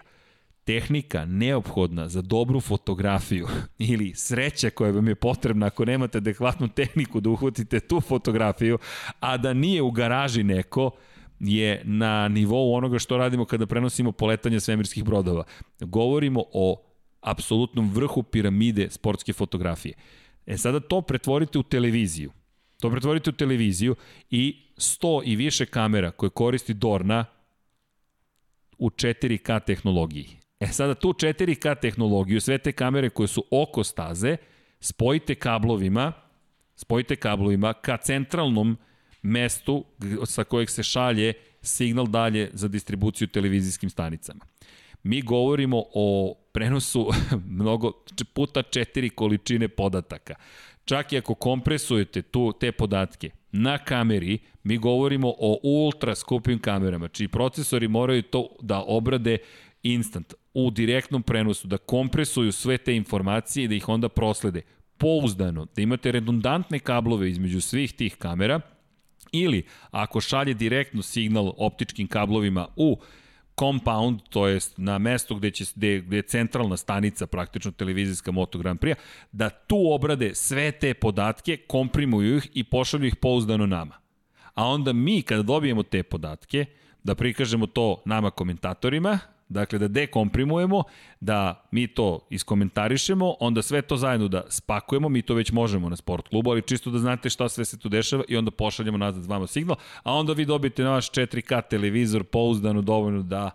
[0.63, 3.47] Tehnika neophodna za dobru fotografiju
[3.91, 8.77] ili sreća koja vam je potrebna ako nemate adekvatnu tehniku da uhvatite tu fotografiju,
[9.19, 10.91] a da nije u garaži neko,
[11.39, 15.43] je na nivou onoga što radimo kada prenosimo poletanje svemirskih brodova.
[15.79, 16.81] Govorimo o
[17.21, 19.93] apsolutnom vrhu piramide sportske fotografije.
[20.45, 22.31] E sada to pretvorite u televiziju.
[22.79, 23.95] To pretvorite u televiziju
[24.29, 27.25] i 100 i više kamera koje koristi Dorna
[28.77, 30.27] u 4K tehnologiji.
[30.59, 34.37] E sada tu 4K tehnologiju, sve te kamere koje su oko staze,
[34.79, 36.13] spojite kablovima,
[36.75, 38.77] spojite kablovima ka centralnom
[39.21, 39.85] mestu
[40.25, 44.45] sa kojeg se šalje signal dalje za distribuciju televizijskim stanicama.
[45.03, 47.09] Mi govorimo o prenosu
[47.49, 47.91] mnogo
[48.33, 50.35] puta četiri količine podataka.
[50.85, 57.07] Čak i ako kompresujete tu, te podatke na kameri, mi govorimo o ultra skupim kamerama,
[57.07, 59.37] čiji procesori moraju to da obrade
[59.83, 64.61] instant, u direktnom prenosu, da kompresuju sve te informacije i da ih onda proslede
[64.97, 68.61] pouzdano, da imate redundantne kablove između svih tih kamera,
[69.31, 72.97] ili ako šalje direktno signal optičkim kablovima u
[73.59, 78.59] compound, to jest na mesto gde, će, gde, gde je centralna stanica, praktično televizijska Moto
[78.59, 78.97] Grand Prix,
[79.31, 83.95] da tu obrade sve te podatke, komprimuju ih i pošalju ih pouzdano nama.
[84.53, 86.65] A onda mi, kada dobijemo te podatke,
[87.03, 89.19] da prikažemo to nama komentatorima,
[89.51, 90.83] Dakle, da dekomprimujemo,
[91.19, 95.95] da mi to iskomentarišemo, onda sve to zajedno da spakujemo, mi to već možemo na
[95.95, 99.25] sport klubu, ali čisto da znate šta sve se tu dešava i onda pošaljemo nazad
[99.25, 103.51] vama signal, a onda vi dobijete na vaš 4K televizor pouzdano dovoljno da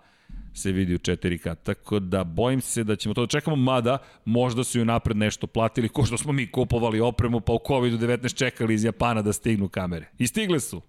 [0.55, 1.55] se vidi u 4K.
[1.63, 5.47] Tako da bojim se da ćemo to da čekamo, mada možda su ju napred nešto
[5.47, 9.69] platili, ko što smo mi kupovali opremu, pa u COVID-19 čekali iz Japana da stignu
[9.69, 10.09] kamere.
[10.19, 10.83] I stigle su.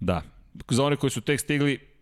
[0.00, 0.22] Da.
[0.70, 1.93] Za one koji su tek stigli,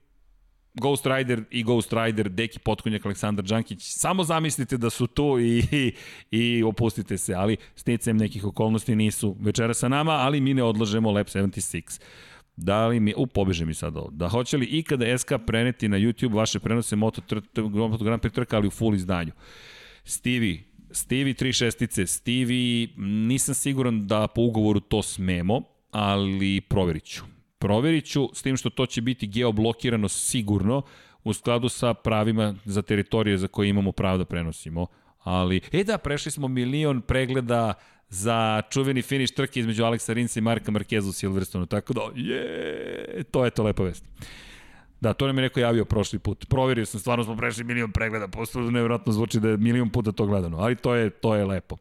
[0.75, 5.65] Ghost Rider i Ghost Rider, Deki Potkonjak, Aleksandar Đankić, samo zamislite da su tu i,
[5.73, 5.93] i,
[6.31, 11.11] i opustite se, ali sticajem nekih okolnosti nisu večera sa nama, ali mi ne odlažemo
[11.11, 12.01] Lab 76.
[12.57, 15.97] Da li mi, u, pobeže mi sad ovo, da hoće li ikada SK preneti na
[15.97, 17.23] YouTube vaše prenose Moto,
[17.71, 19.33] Moto Grand Prix trka, ali u full izdanju?
[20.05, 27.32] Stevie, Stevie 3 šestice, Stevie, nisam siguran da po ugovoru to smemo, ali proverit ću.
[27.63, 30.83] Proverit ću, s tim što to će biti geoblokirano sigurno,
[31.25, 34.87] u skladu sa pravima za teritorije za koje imamo pravo da prenosimo.
[35.23, 37.75] Ali, e da, prešli smo milion pregleda
[38.09, 43.25] za čuveni finish trke između Aleksa Rinsa i Marka Markeza u Silverstonu, tako da, je,
[43.31, 44.05] to je to lepa vest.
[45.01, 46.47] Da, to nam je neko javio prošli put.
[46.49, 50.27] Proverio sam, stvarno smo prešli milion pregleda, posto nevjerojatno zvuči da je milion puta to
[50.27, 51.77] gledano, ali to je, to je lepo.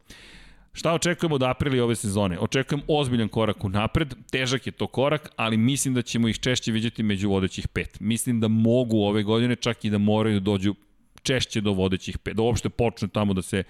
[0.72, 2.38] Šta očekujemo od aprili ove sezone?
[2.38, 6.72] Očekujem ozbiljan korak u napred, težak je to korak, ali mislim da ćemo ih češće
[6.72, 8.00] vidjeti među vodećih pet.
[8.00, 10.74] Mislim da mogu ove godine čak i da moraju da dođu
[11.22, 13.62] češće do vodećih pet, da uopšte počnu tamo da se,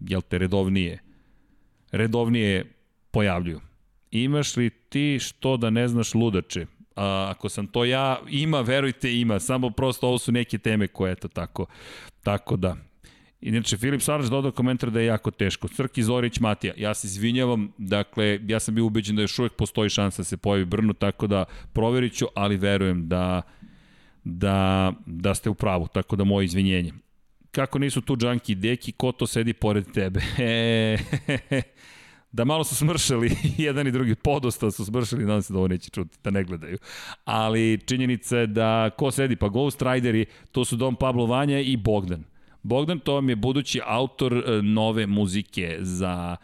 [0.00, 0.98] jel te, redovnije,
[1.92, 2.64] redovnije
[3.10, 3.60] pojavljuju.
[4.10, 6.66] Imaš li ti što da ne znaš ludače?
[6.96, 9.40] A, ako sam to ja, ima, verujte, ima.
[9.40, 11.66] Samo prosto ovo su neke teme koje, eto, tako,
[12.22, 12.76] tako da.
[13.42, 15.68] Inače, Filip Saraš dodao komentar da je jako teško.
[15.68, 19.90] Crki Zorić Matija, ja se izvinjavam, dakle, ja sam bio ubeđen da još uvek postoji
[19.90, 23.42] šansa da se pojavi Brno, tako da proverit ću, ali verujem da,
[24.24, 26.92] da, da ste u pravu, tako da moje izvinjenje.
[27.50, 30.20] Kako nisu tu džanki deki, ko to sedi pored tebe?
[30.38, 31.62] E,
[32.32, 35.90] da malo su smršali, jedan i drugi, podosta su smršali, nadam se da ovo neće
[35.90, 36.78] čuti, da ne gledaju.
[37.24, 41.76] Ali činjenica je da ko sedi, pa Ghost Rideri, to su Dom Pablo Vanja i
[41.76, 42.31] Bogdan.
[42.62, 46.36] Bogdan to vam je budući autor e, nove muzike za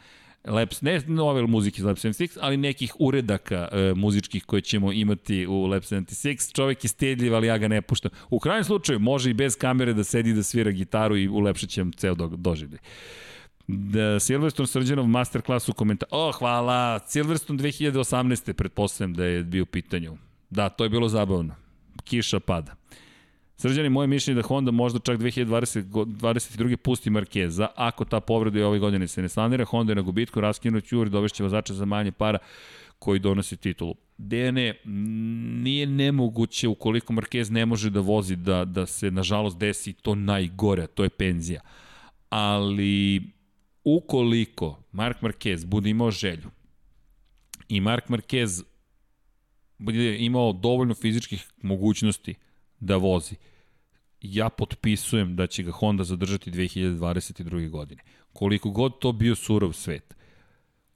[0.45, 5.47] Labs, ne nove muzike za Lab 76, ali nekih uredaka e, muzičkih koje ćemo imati
[5.47, 6.55] u Lab 76.
[6.55, 8.11] Čovek je stedljiv, ali ja ga ne puštam.
[8.31, 11.85] U krajnjem slučaju može i bez kamere da sedi da svira gitaru i ulepšat će
[11.97, 12.79] ceo do, doživlje.
[13.67, 16.09] Da, Silverstone Srđanov masterclass u komentar.
[16.13, 17.01] O, hvala!
[17.07, 18.53] Silverstone 2018.
[18.53, 20.17] pretpostavljam da je bio u pitanju.
[20.51, 21.55] Da, to je bilo zabavno.
[22.05, 22.75] Kiša pada.
[23.61, 26.77] Srđani, moje mišljenje da Honda možda čak 2022.
[26.77, 30.41] pusti Markeza, ako ta povreda i ove godine se ne sanira, Honda je na gubitku,
[30.41, 32.39] raskinut Juri, dovešće vozača za manje para
[32.99, 33.95] koji donosi titulu.
[34.19, 34.75] Dene,
[35.65, 40.87] nije nemoguće ukoliko Marquez ne može da vozi da, da se nažalost desi to najgore,
[40.87, 41.61] to je penzija.
[42.31, 43.23] Ali
[43.85, 46.51] ukoliko Mark Marquez bude imao želju
[47.69, 48.63] i Mark Marquez
[49.79, 52.35] bude imao dovoljno fizičkih mogućnosti
[52.81, 53.37] da vozi,
[54.21, 57.71] ja potpisujem da će ga Honda zadržati 2022.
[57.71, 58.03] godine.
[58.33, 60.15] Koliko god to bio surov svet.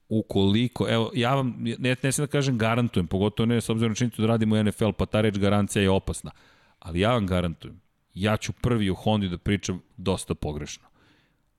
[0.09, 3.95] ukoliko, evo, ja vam, ne, ne sam da kažem garantujem, pogotovo ne s obzirom na
[3.95, 6.31] činjenicu da radimo NFL, pa ta reč garancija je opasna,
[6.79, 7.81] ali ja vam garantujem,
[8.13, 10.83] ja ću prvi u Hondi da pričam dosta pogrešno.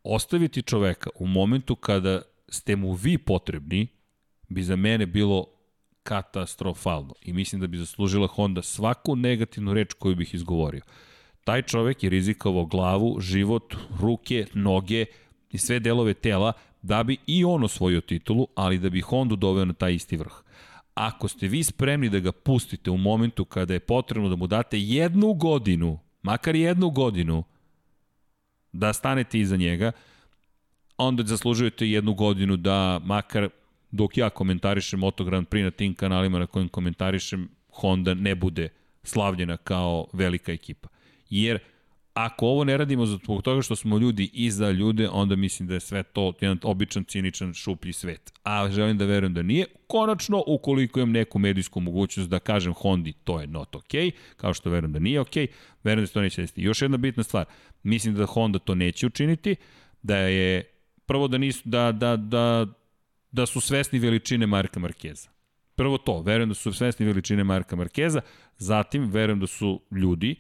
[0.05, 3.87] Ostaviti čoveka u momentu kada ste mu vi potrebni,
[4.49, 5.47] bi za mene bilo
[6.05, 7.15] katastrofalno.
[7.23, 10.83] I mislim da bi zaslužila Honda svaku negativnu reč koju bih izgovorio.
[11.45, 15.07] Taj čovek je rizikovao glavu, život, ruke, noge
[15.51, 16.53] i sve delove tela
[16.83, 20.33] da bi i on osvojio titulu, ali da bi Hondu doveo na taj isti vrh.
[20.95, 24.81] Ako ste vi spremni da ga pustite u momentu kada je potrebno da mu date
[24.81, 27.45] jednu godinu, makar jednu godinu,
[28.73, 29.93] da stanete iza njega,
[30.97, 33.49] onda zaslužujete jednu godinu da makar
[33.95, 38.69] dok ja komentarišem Moto Grand Prix na tim kanalima na kojim komentarišem, Honda ne bude
[39.03, 40.89] slavljena kao velika ekipa.
[41.31, 41.59] Jer
[42.15, 45.81] ako ovo ne radimo zbog toga što smo ljudi iza ljude, onda mislim da je
[45.81, 48.33] sve to jedan običan, ciničan, šuplji svet.
[48.43, 49.67] A želim da verujem da nije.
[49.87, 53.93] Konačno, ukoliko imam neku medijsku mogućnost da kažem Hondi, to je not ok,
[54.37, 55.37] kao što verujem da nije ok,
[55.85, 56.63] verujem da se to neće desiti.
[56.63, 57.45] Još jedna bitna stvar,
[57.83, 59.57] mislim da Honda to neće učiniti,
[60.03, 60.65] da je
[61.07, 62.67] prvo da nisu, da, da, da
[63.35, 65.29] da su svesni veličine Marka Markeza.
[65.75, 68.21] Prvo to, verujem da su svesni veličine Marka Markeza,
[68.59, 70.37] zatim verujem da su ljudi.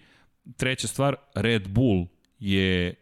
[0.56, 2.06] Treća stvar, Red Bull
[2.38, 2.94] je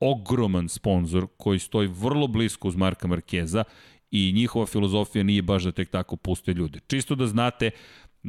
[0.00, 3.64] ogroman sponsor koji stoji vrlo blisko uz Marka Markeza
[4.10, 6.80] i njihova filozofija nije baš da tek tako puste ljude.
[6.86, 7.70] Čisto da znate,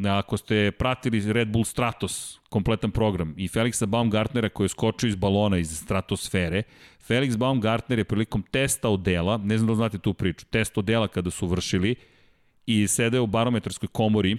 [0.04, 5.16] ako ste pratili Red Bull Stratos, kompletan program, i Felixa Baumgartnera koji je skočio iz
[5.16, 6.64] balona iz stratosfere,
[7.08, 11.32] Felix Baumgartner je prilikom testa odela, ne znam da znate tu priču, test odela kada
[11.32, 11.96] su vršili
[12.66, 14.38] i sede u barometarskoj komori,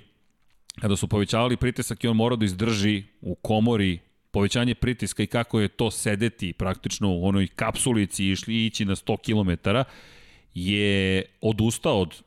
[0.80, 3.98] kada su povećavali pritisak i on mora da izdrži u komori
[4.30, 9.16] povećanje pritiska i kako je to sedeti praktično u onoj kapsulici i ići na 100
[9.24, 9.70] km,
[10.54, 12.22] je odustao od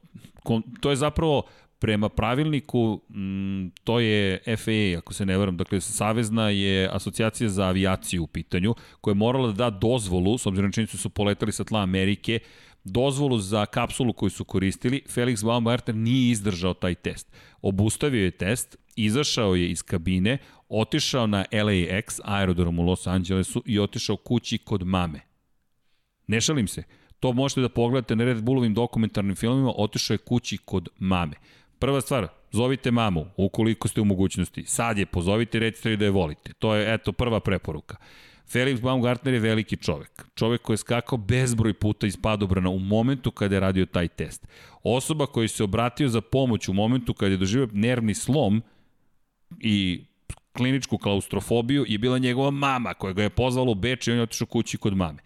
[0.81, 1.43] to je zapravo
[1.80, 7.49] Prema pravilniku, m, mm, to je FAA, ako se ne varam, dakle, Savezna je asocijacija
[7.49, 11.10] za avijaciju u pitanju, koja je morala da da dozvolu, s obzirom na činjenicu su
[11.10, 12.39] poletali sa tla Amerike,
[12.84, 17.31] dozvolu za kapsulu koju su koristili, Felix Baumgartner nije izdržao taj test.
[17.61, 20.38] Obustavio je test, izašao je iz kabine,
[20.69, 25.19] otišao na LAX, aerodrom u Los Angelesu i otišao kući kod mame.
[26.27, 26.84] Ne šalim se,
[27.19, 31.35] to možete da pogledate na Red Bullovim dokumentarnim filmima, otišao je kući kod mame.
[31.80, 34.64] Prva stvar, zovite mamu, ukoliko ste u mogućnosti.
[34.65, 36.53] Sad je, pozovite, recite da je volite.
[36.53, 37.95] To je, eto, prva preporuka.
[38.53, 40.26] Felix Baumgartner je veliki čovek.
[40.35, 44.47] Čovek koji je skakao bezbroj puta iz padobrana u momentu kada je radio taj test.
[44.84, 48.61] Osoba koji se obratio za pomoć u momentu kada je doživio nervni slom
[49.60, 50.03] i
[50.53, 54.23] kliničku klaustrofobiju je bila njegova mama koja ga je pozvala u Beč i on je
[54.23, 55.19] otišao kući kod mame.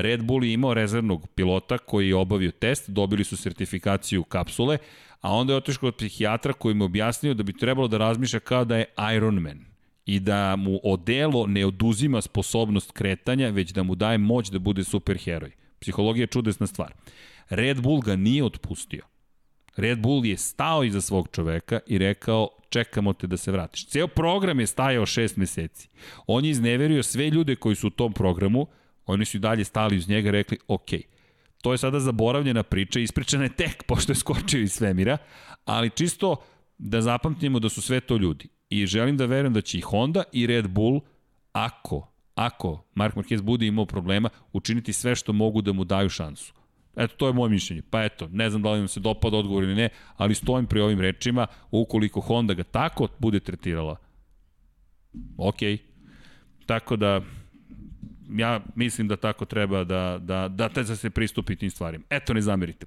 [0.00, 4.78] Red Bull je imao rezervnog pilota koji je obavio test, dobili su sertifikaciju kapsule,
[5.20, 8.64] a onda je otišao kod psihijatra koji mu objasnio da bi trebalo da razmišlja kao
[8.64, 8.84] da je
[9.16, 9.64] Iron Man
[10.06, 14.84] i da mu odelo ne oduzima sposobnost kretanja, već da mu daje moć da bude
[14.84, 15.50] superheroj.
[15.80, 16.94] Psihologija je čudesna stvar.
[17.48, 19.02] Red Bull ga nije otpustio.
[19.76, 23.86] Red Bull je stao iza svog čoveka i rekao čekamo te da se vratiš.
[23.86, 25.88] Ceo program je stajao šest meseci.
[26.26, 28.66] On je izneverio sve ljude koji su u tom programu,
[29.08, 31.02] oni su i dalje stali uz njega i rekli okay,
[31.62, 35.18] To je sada zaboravljena priča, ispričana je tek pošto je skočio iz svemira,
[35.64, 36.36] ali čisto
[36.78, 38.48] da zapamtimo da su sve to ljudi.
[38.70, 41.00] I želim da verujem da će i Honda i Red Bull,
[41.52, 46.54] ako, ako Mark Marquez bude imao problema, učiniti sve što mogu da mu daju šansu.
[46.96, 47.82] Eto, to je moje mišljenje.
[47.90, 50.80] Pa eto, ne znam da li vam se dopada odgovor ili ne, ali stojim pri
[50.80, 53.96] ovim rečima, ukoliko Honda ga tako bude tretirala.
[55.36, 55.78] Okay.
[56.66, 57.20] Tako da,
[58.28, 62.04] ja mislim da tako treba da, da, da, da se pristupi tim stvarima.
[62.10, 62.86] Eto, ne zamerite.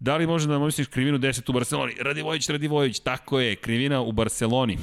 [0.00, 1.94] Da li može da misliš krivinu 10 u Barceloni?
[2.00, 4.78] Radivojić, Radivojić, tako je, krivina u Barceloni.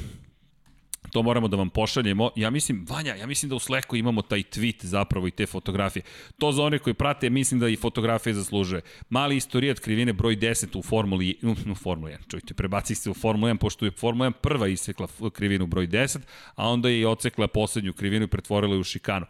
[1.11, 2.31] To moramo da vam pošaljemo.
[2.35, 6.03] Ja mislim, Vanja, ja mislim da u Slacku imamo taj tweet zapravo i te fotografije.
[6.37, 8.81] To za one koji prate, mislim da i fotografije zaslužuje.
[9.09, 11.37] Mali istorijat krivine broj 10 u Formuli,
[11.71, 15.07] u Formuli 1, čujte, prebaci se u Formulu 1, pošto je Formula 1 prva isekla
[15.33, 16.19] krivinu broj 10,
[16.55, 19.25] a onda je i ocekla poslednju krivinu i pretvorila u šikanu.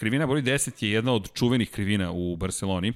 [0.00, 2.92] Krivina broj 10 je jedna od čuvenih krivina u Barceloni.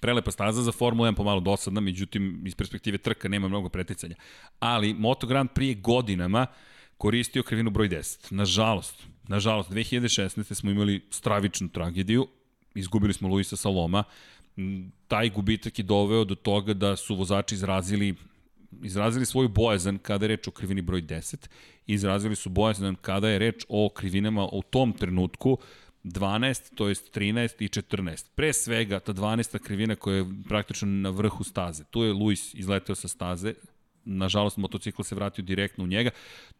[0.00, 4.16] Prelepa staza za Formula 1 pomalo dosadna, međutim iz perspektive trka nema mnogo preticanja.
[4.58, 6.46] Ali Moto Grand prije godinama
[6.98, 8.32] koristio krivinu broj 10.
[8.32, 10.54] Nažalost, nažalost, 2016.
[10.54, 12.26] smo imali stravičnu tragediju,
[12.74, 14.04] izgubili smo Luisa Saloma,
[15.08, 18.14] taj gubitak je doveo do toga da su vozači izrazili
[18.82, 21.36] izrazili svoju bojazan kada je reč o krivini broj 10,
[21.86, 25.58] izrazili su bojazan kada je reč o krivinama u tom trenutku
[26.04, 28.30] 12, to jest 13 i 14.
[28.34, 29.58] Pre svega, ta 12.
[29.58, 31.84] krivina koja je praktično na vrhu staze.
[31.84, 33.54] Tu je Luis izleteo sa staze,
[34.04, 36.10] nažalost motocikl se vratio direktno u njega.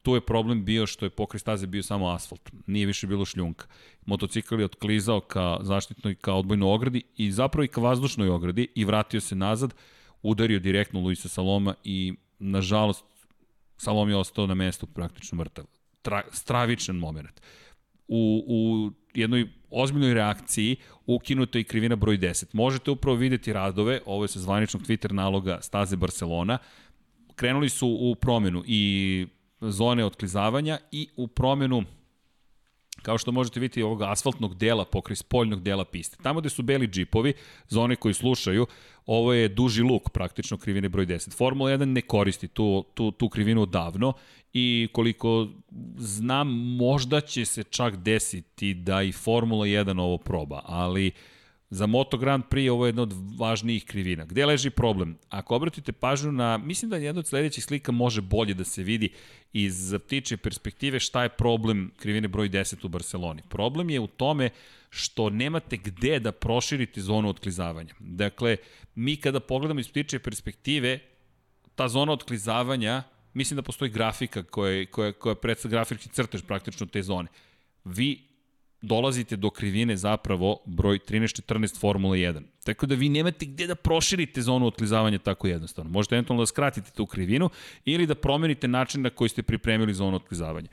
[0.02, 3.66] Tu je problem bio što je pokre staze bio samo asfalt, nije više bilo šljunka.
[4.06, 8.85] Motocikl je otklizao ka zaštitnoj, ka odbojnoj ogradi i zapravo i ka vazdušnoj ogradi i
[8.85, 9.74] vratio se nazad,
[10.23, 13.05] udario direktno Luisa Saloma i nažalost
[13.77, 15.64] Salom je ostao na mestu praktično mrtav.
[16.02, 17.40] Tra, stravičan moment.
[18.09, 20.77] U, u jednoj ozbiljnoj reakciji
[21.07, 22.45] ukinuta i krivina broj 10.
[22.53, 26.59] Možete upravo videti radove, ovo je sa zvaničnog Twitter naloga Staze Barcelona,
[27.35, 29.27] krenuli su u promenu i
[29.61, 31.85] zone otklizavanja i u promenu
[33.02, 36.16] kao što možete vidjeti ovog asfaltnog dela pokri spoljnog dela piste.
[36.23, 37.32] Tamo gde su beli džipovi,
[37.69, 38.66] za one koji slušaju,
[39.06, 41.36] ovo je duži luk praktično krivine broj 10.
[41.36, 44.12] Formula 1 ne koristi tu, tu, tu krivinu davno
[44.52, 45.48] i koliko
[45.97, 51.32] znam možda će se čak desiti da i Formula 1 ovo proba, ali uh,
[51.73, 54.24] Za Moto Grand Prix ovo je jedna od važnijih krivina.
[54.24, 55.15] Gde leži problem?
[55.28, 59.09] Ako obratite pažnju na, mislim da jedna od sledećih slika može bolje da se vidi
[59.53, 63.43] iz ptiče perspektive šta je problem krivine broj 10 u Barceloni.
[63.49, 64.51] Problem je u tome
[64.90, 67.94] što nemate gde da proširite zonu otklizavanja.
[67.99, 68.57] Dakle,
[68.94, 70.99] mi kada pogledamo iz ptiče perspektive,
[71.74, 73.03] ta zona otklizavanja,
[73.35, 77.28] mislim da postoji grafika koja, koja, koja predstavlja grafički crtež praktično te zone.
[77.85, 78.32] Vi
[78.83, 82.43] dolazite do krivine zapravo broj 13-14 Formula 1.
[82.65, 85.91] Tako da vi nemate gde da proširite zonu otklizavanja tako jednostavno.
[85.91, 87.51] Možete eventualno da skratite tu krivinu
[87.85, 90.69] ili da promenite način na koji ste pripremili zonu otklizavanja.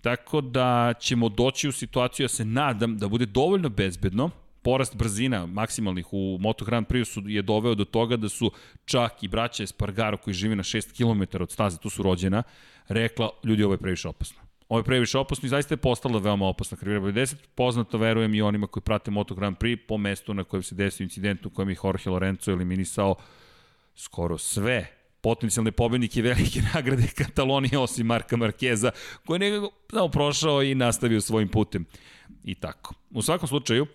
[0.00, 4.30] Tako da ćemo doći u situaciju, ja se nadam, da bude dovoljno bezbedno,
[4.62, 8.50] porast brzina maksimalnih u Moto Grand Prix su je doveo do toga da su
[8.84, 12.42] čak i braća Espargaro koji živi na 6 km od staze, tu su rođena,
[12.88, 14.41] rekla, ljudi, ovo je previše opasno
[14.72, 17.34] Ovo je previše opasno i zaista je postala veoma opasna broj 10.
[17.54, 21.04] Poznato, verujem, i onima koji prate Moto Grand Prix po mestu na kojem se desio
[21.04, 23.14] incident u kojem je Jorge Lorenzo eliminisao
[23.94, 24.86] skoro sve
[25.20, 28.90] potencijalne pobednike velike nagrade Katalonije osim Marka Markeza,
[29.26, 31.84] koji je nekako samo prošao i nastavio svojim putem.
[32.44, 32.94] I tako.
[33.10, 33.86] U svakom slučaju,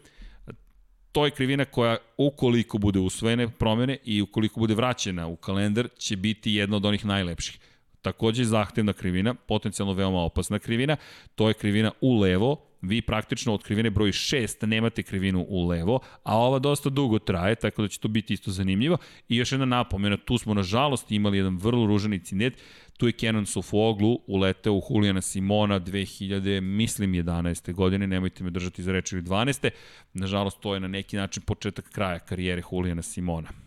[1.11, 6.17] to je krivina koja ukoliko bude usvojene promene i ukoliko bude vraćena u kalendar će
[6.17, 7.59] biti jedna od onih najlepših
[8.07, 10.95] takođe zahtevna krivina, potencijalno veoma opasna krivina,
[11.35, 15.99] to je krivina u levo, vi praktično od krivine broj 6 nemate krivinu u levo,
[16.23, 18.97] a ova dosta dugo traje, tako da će to biti isto zanimljivo.
[19.29, 22.55] I još jedna napomena, tu smo nažalost imali jedan vrlo ružan incident,
[22.97, 27.73] tu je Kenan Sofoglu uleteo u Julijana Simona 2000, mislim 11.
[27.73, 29.69] godine, nemojte me držati za reči 12.
[30.13, 33.66] Nažalost, to je na neki način početak kraja karijere Julijana Simona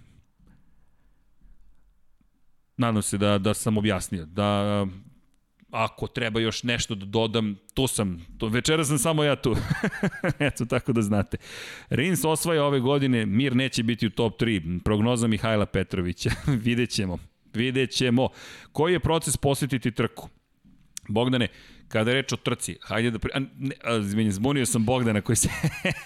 [2.81, 4.86] nadam se da, da sam objasnio, da
[5.70, 9.57] ako treba još nešto da dodam, tu sam, to, večera sam samo ja tu.
[10.39, 11.36] Eto, tako da znate.
[11.90, 16.31] Rins osvaja ove godine, Mir neće biti u top 3, prognoza Mihajla Petrovića,
[16.66, 17.19] vidjet ćemo,
[17.55, 18.28] vidjet ćemo.
[18.73, 20.28] Koji je proces posjetiti trku?
[21.09, 21.48] Bogdane,
[21.89, 23.19] kada je reč o trci, hajde da...
[23.19, 23.31] Pri...
[23.35, 24.01] A, ne, a,
[24.31, 25.48] zbunio sam Bogdana koji, se,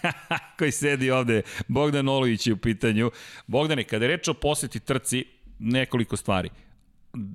[0.58, 1.42] koji sedi ovde.
[1.68, 3.10] Bogdan Olović je u pitanju.
[3.46, 5.24] Bogdane, kada je reč o poseti trci,
[5.58, 6.50] nekoliko stvari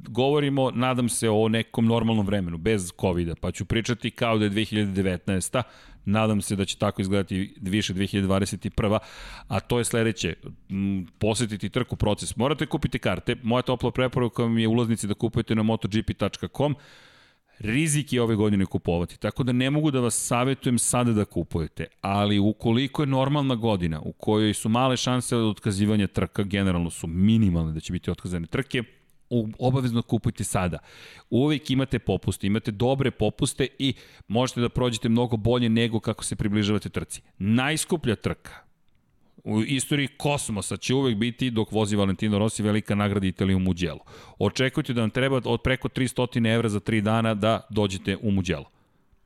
[0.09, 4.51] govorimo, nadam se, o nekom normalnom vremenu, bez COVID-a, pa ću pričati kao da je
[4.51, 5.63] 2019.
[6.05, 8.99] Nadam se da će tako izgledati više 2021.
[9.47, 10.33] A to je sledeće,
[11.19, 12.35] posetiti trku proces.
[12.35, 16.75] Morate kupiti karte, moja topla preporuka vam je ulaznici da kupujete na motogp.com,
[17.59, 21.85] rizik je ove godine kupovati, tako da ne mogu da vas savjetujem sada da kupujete,
[22.01, 27.07] ali ukoliko je normalna godina u kojoj su male šanse od otkazivanja trka, generalno su
[27.07, 28.83] minimalne da će biti otkazane trke,
[29.59, 30.77] obavezno kupujte sada.
[31.29, 33.93] Uvijek imate popuste, imate dobre popuste i
[34.27, 37.21] možete da prođete mnogo bolje nego kako se približavate trci.
[37.37, 38.68] Najskuplja trka
[39.43, 43.99] u istoriji kosmosa će uvek biti dok vozi Valentino Rossi velika nagrada Italije u Mugello.
[44.39, 48.69] Očekujte da vam treba od preko 300 evra za 3 dana da dođete u Mugello.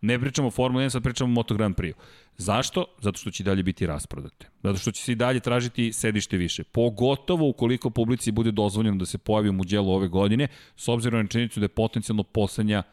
[0.02, 1.94] Ne pričamo o Formula 1, sad pričamo o Moto Grand Prix.
[2.38, 2.86] Zašto?
[3.02, 4.50] Zato što će dalje biti rasprodate.
[4.64, 6.64] Zato što će se i dalje tražiti sedište više.
[6.64, 11.28] Pogotovo ukoliko publici bude dozvoljeno da se pojavi u Muđelu ove godine, s obzirom na
[11.28, 12.84] činjenicu da je potencijalno poslednja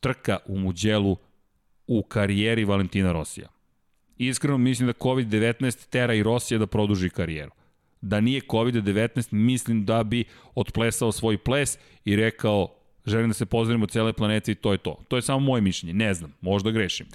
[0.00, 1.16] trka u Muđelu
[1.86, 3.48] u karijeri Valentina Rosija.
[4.18, 7.50] Iskreno mislim da COVID-19 tera i Rosija da produži karijeru.
[8.00, 10.24] Da nije COVID-19, mislim da bi
[10.54, 12.76] otplesao svoj ples i rekao
[13.06, 14.96] želim da se pozdravimo cele planete i to je to.
[15.08, 17.06] To je samo moje mišljenje, ne znam, možda grešim.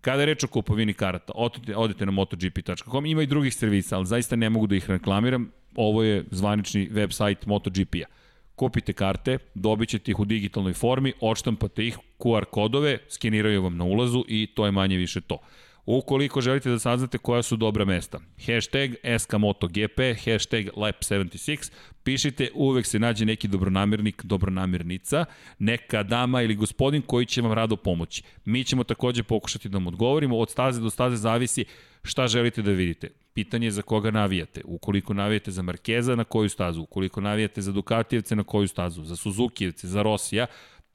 [0.00, 4.06] Kada je reč o kupovini karata, odite, odite na motogp.com, ima i drugih servisa, ali
[4.06, 5.50] zaista ne mogu da ih reklamiram.
[5.76, 8.06] Ovo je zvanični web sajt MotoGP-a.
[8.54, 13.84] Kupite karte, dobit ćete ih u digitalnoj formi, odštampate ih, QR kodove, skeniraju vam na
[13.84, 15.38] ulazu i to je manje više to.
[15.86, 22.98] Ukoliko želite da saznate koja su dobra mesta, hashtag SKMotoGP, hashtag Lab76, pišite, uvek se
[22.98, 25.24] nađe neki dobronamirnik, dobronamirnica,
[25.58, 28.22] neka dama ili gospodin koji će vam rado pomoći.
[28.44, 31.64] Mi ćemo takođe pokušati da vam odgovorimo, od staze do staze zavisi
[32.02, 33.08] šta želite da vidite.
[33.34, 34.60] Pitanje je za koga navijate.
[34.64, 36.82] Ukoliko navijate za Markeza, na koju stazu?
[36.82, 39.04] Ukoliko navijate za Dukatijevce, na koju stazu?
[39.04, 40.46] Za Suzukijevce, za Rosija?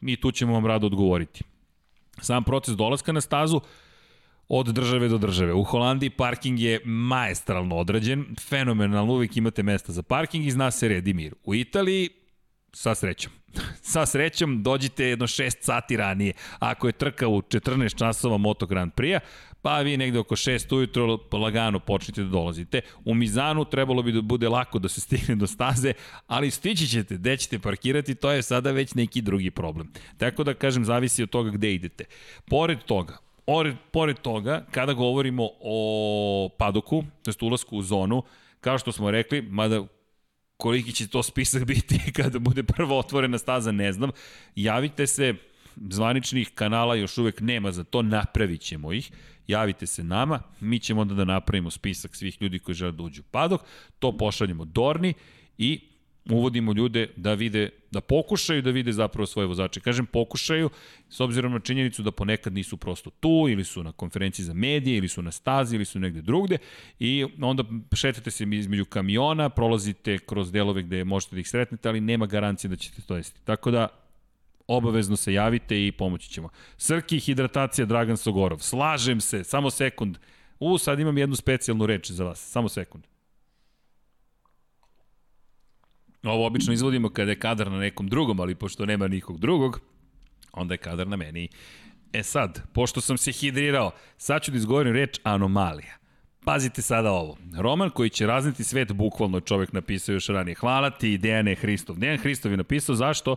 [0.02, 1.44] Mi tu ćemo vam rado odgovoriti.
[2.22, 3.62] Sam proces dolaska na stazu,
[4.50, 5.54] od države do države.
[5.54, 10.88] U Holandiji parking je maestralno odrađen, fenomenalno, uvijek imate mesta za parking i zna se
[10.88, 11.34] red i mir.
[11.44, 12.10] U Italiji,
[12.74, 13.32] sa srećom.
[13.82, 16.34] sa srećom dođite jedno 6 sati ranije.
[16.60, 19.20] Ako je trka u 14 časova Moto Grand Prix,
[19.62, 22.82] pa vi negde oko 6 ujutro lagano počnete da dolazite.
[23.06, 25.94] U Mizanu trebalo bi da bude lako da se stigne do staze,
[26.28, 29.92] ali stići ćete, gde ćete parkirati, to je sada već neki drugi problem.
[30.18, 32.04] Tako da kažem, zavisi od toga gde idete.
[32.46, 33.18] Pored toga,
[33.50, 38.24] Pored, pored toga, kada govorimo o padoku, to je ulasku u zonu,
[38.62, 39.86] kao što smo rekli, mada
[40.58, 44.12] koliki će to spisak biti kada bude prvo otvorena staza, ne znam,
[44.56, 45.34] javite se,
[45.76, 49.12] zvaničnih kanala još uvek nema za to, napravit ćemo ih,
[49.48, 53.22] javite se nama, mi ćemo onda da napravimo spisak svih ljudi koji žele da uđu
[53.22, 53.62] u padok,
[54.00, 55.14] to pošaljemo Dorni
[55.58, 55.89] i
[56.30, 59.80] uvodimo ljude da vide, da pokušaju da vide zapravo svoje vozače.
[59.80, 60.70] Kažem pokušaju,
[61.10, 64.98] s obzirom na činjenicu da ponekad nisu prosto tu, ili su na konferenciji za medije,
[64.98, 66.58] ili su na stazi, ili su negde drugde,
[67.00, 72.02] i onda šetate se između kamiona, prolazite kroz delove gde možete da ih sretnete, ali
[72.02, 73.40] nema garancije da ćete to jesti.
[73.46, 73.88] Tako da,
[74.68, 76.50] obavezno se javite i pomoći ćemo.
[76.78, 78.60] Srki, hidratacija, Dragan Sogorov.
[78.60, 80.18] Slažem se, samo sekund.
[80.60, 82.52] U, sad imam jednu specijalnu reč za vas.
[82.52, 83.09] Samo sekund.
[86.24, 89.80] Ovo obično izvodimo kada je kadar na nekom drugom, ali pošto nema nikog drugog,
[90.52, 91.50] onda je kadar na meni.
[92.14, 96.00] E sad, pošto sam se hidrirao, sad ću da izgovorim reč anomalija.
[96.46, 97.38] Pazite sada ovo.
[97.58, 100.56] Roman koji će razniti svet, bukvalno čovek napisao još ranije.
[100.56, 101.98] Hvala ti, Dejane Hristov.
[101.98, 103.36] Dejan Hristov je napisao zašto.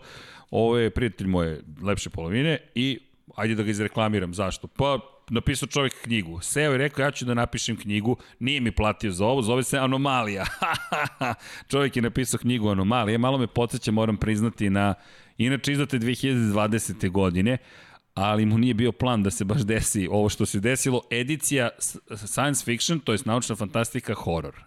[0.50, 2.98] Ovo je prijatelj moje lepše polovine i
[3.36, 4.34] ajde da ga izreklamiram.
[4.34, 4.66] Zašto?
[4.66, 4.98] Pa
[5.32, 6.40] napisao čovjek knjigu.
[6.40, 9.78] Seo i rekao ja ću da napišem knjigu, nije mi platio za ovo, zove se
[9.78, 10.44] Anomalija.
[11.70, 14.94] čovjek je napisao knjigu Anomalija, malo me podsjeća, moram priznati na,
[15.38, 17.10] inače izdate 2020.
[17.10, 17.58] godine,
[18.14, 21.70] ali mu nije bio plan da se baš desi ovo što se desilo, edicija
[22.16, 24.64] science fiction, to je naučna fantastika, horror.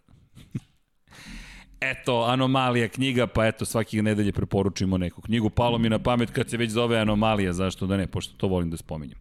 [1.91, 5.49] eto, Anomalija knjiga, pa eto, svakih nedelje preporučimo neku knjigu.
[5.49, 8.69] Palo mi na pamet kad se već zove Anomalija, zašto da ne, pošto to volim
[8.69, 9.17] da spominjem.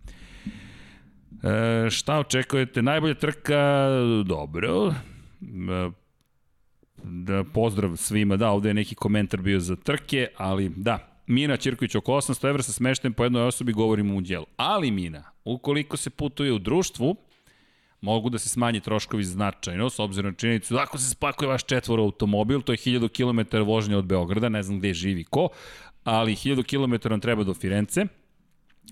[1.45, 2.83] E, šta očekujete?
[2.83, 3.89] Najbolja trka,
[4.25, 4.89] dobro.
[4.89, 5.91] E,
[7.03, 11.95] da, pozdrav svima, da, ovde je neki komentar bio za trke, ali da, Mina Ćirković
[11.95, 14.47] oko 800 evra sa smešten po jednoj osobi govorimo u djelu.
[14.57, 17.17] Ali Mina, ukoliko se putuje u društvu,
[18.01, 21.65] mogu da se smanji troškovi značajno, s obzirom na činjenicu da ako se spakuje vaš
[21.65, 25.49] četvor automobil, to je 1000 km vožnje od Beograda, ne znam gde živi ko,
[26.05, 28.07] ali 1000 km vam treba do Firence,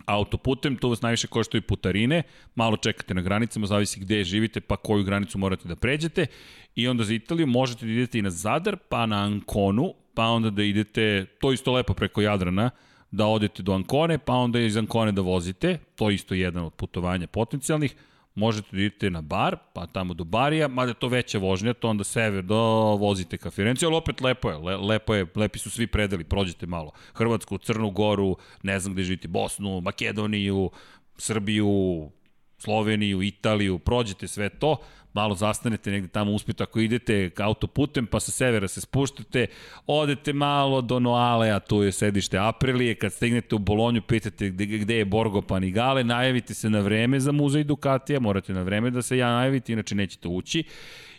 [0.06, 2.22] autoputem, to vas najviše i putarine,
[2.54, 6.26] malo čekate na granicama, zavisi gde živite, pa koju granicu morate da pređete,
[6.74, 10.50] i onda za Italiju možete da idete i na Zadar, pa na Anconu, pa onda
[10.50, 12.70] da idete, to isto lepo preko Jadrana,
[13.10, 16.72] da odete do Ancone, pa onda iz Ancone da vozite, to je isto jedan od
[16.72, 17.94] putovanja potencijalnih,
[18.34, 22.04] možete da idete na bar, pa tamo do Barija, mada to veća vožnja, to onda
[22.04, 22.60] sever do
[23.00, 26.66] vozite ka Firenci, ali opet lepo je, le, lepo je, lepi su svi predeli, prođete
[26.66, 26.92] malo.
[27.14, 30.70] Hrvatsku, Crnu Goru, ne znam gde živite, Bosnu, Makedoniju,
[31.18, 32.10] Srbiju,
[32.58, 34.76] Sloveniju, Italiju, prođete sve to,
[35.12, 39.46] malo zastanete negde tamo uspite ako idete autoputem pa sa severa se spuštate,
[39.86, 44.66] odete malo do Noale, a tu je sedište Aprilije, kad stignete u Bolonju pitate gde,
[44.66, 49.02] gde je Borgo Panigale, najavite se na vreme za muzej Ducatija, morate na vreme da
[49.02, 50.64] se ja najavite, inače nećete ući.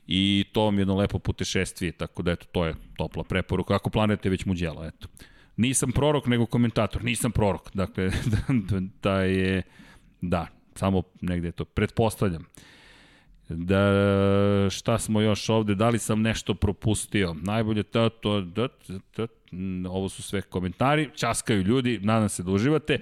[0.07, 3.90] I to vam je jedno lepo putešestvije, tako da eto, to je topla preporuka, ako
[3.90, 5.07] planete već muđela, eto.
[5.57, 8.40] Nisam prorok, nego komentator, nisam prorok, dakle, da,
[9.03, 9.61] da je,
[10.22, 12.45] da, samo negde to, pretpostavljam.
[13.49, 17.36] Da, šta smo još ovde, da li sam nešto propustio?
[17.41, 18.68] Najbolje to, to, da,
[19.18, 19.28] da,
[19.90, 22.99] ovo su sve komentari, časkaju ljudi, nadam se da uživate.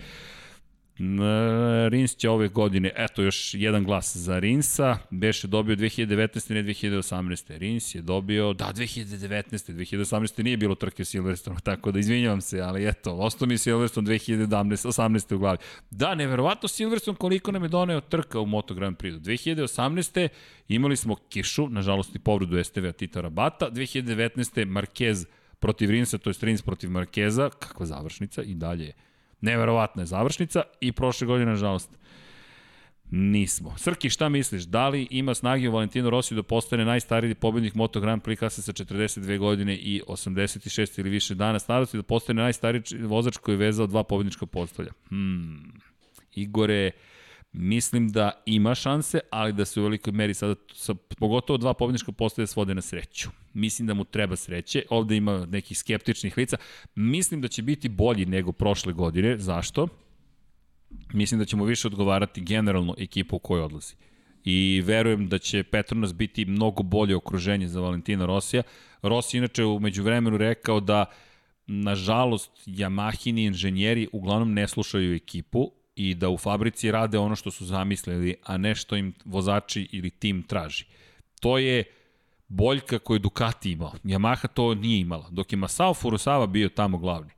[1.90, 6.54] Rins će ove godine, eto još jedan glas za Rinsa, Beše dobio 2019.
[6.54, 7.58] ne 2018.
[7.58, 9.74] Rins je dobio, da, 2019.
[9.74, 10.44] 2018.
[10.44, 14.48] nije bilo trke u Silverstone, tako da izvinjavam se, ali eto, ostao mi Silverstone 2017.
[14.48, 15.36] 18.
[15.36, 15.58] u glavi.
[15.92, 19.20] Da, neverovatno Silverstone koliko nam je doneo trka u Moto Grand Prix.
[19.20, 20.28] 2018.
[20.68, 24.66] imali smo kišu, nažalost i povredu STV-a Tita Rabata, 2019.
[24.66, 25.26] Marquez
[25.60, 28.94] protiv Rinsa, to je Rins protiv Markeza, kakva završnica i dalje je
[29.42, 31.90] Neverovatna je završnica i prošle godine, nažalost,
[33.12, 33.74] Nismo.
[33.78, 34.64] Srki, šta misliš?
[34.64, 38.62] Da li ima snage u Valentino Rossi da postane najstariji pobednik Moto Grand Prix klase
[38.62, 43.58] sa 42 godine i 86 ili više dana starosti da postane najstariji vozač koji je
[43.58, 44.92] vezao dva pobednička postolja?
[45.10, 45.74] Hmm.
[46.36, 46.92] Igore,
[47.52, 52.12] mislim da ima šanse, ali da se u velikoj meri sada, sa, pogotovo dva pobednička
[52.12, 53.30] postolja svode na sreću.
[53.54, 54.84] Mislim da mu treba sreće.
[54.90, 56.58] Ovde ima nekih skeptičnih lica.
[56.96, 59.38] Mislim da će biti bolji nego prošle godine.
[59.38, 59.88] Zašto?
[61.14, 63.96] mislim da ćemo više odgovarati generalno ekipu u kojoj odlazi.
[64.44, 68.64] I verujem da će Petronas biti mnogo bolje okruženje za Valentina Rosija.
[69.02, 71.06] Rossi inače umeđu vremenu rekao da
[71.68, 77.66] nažalost Yamahini inženjeri uglavnom ne slušaju ekipu i da u fabrici rade ono što su
[77.66, 80.86] zamislili, a ne što im vozači ili tim traži.
[81.40, 81.84] To je
[82.48, 83.94] boljka koju Ducati imao.
[84.04, 85.30] Yamaha to nije imala.
[85.32, 87.32] Dok je Masao Furusawa bio tamo glavni,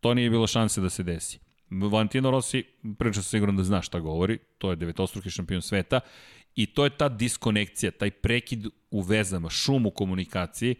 [0.00, 1.38] to nije bilo šanse da se desi.
[1.70, 2.64] Valentino Rossi,
[2.98, 6.00] priča se sigurno da zna šta govori, to je devetostruki šampion sveta
[6.54, 10.74] i to je ta diskonekcija, taj prekid u vezama, šum u komunikaciji.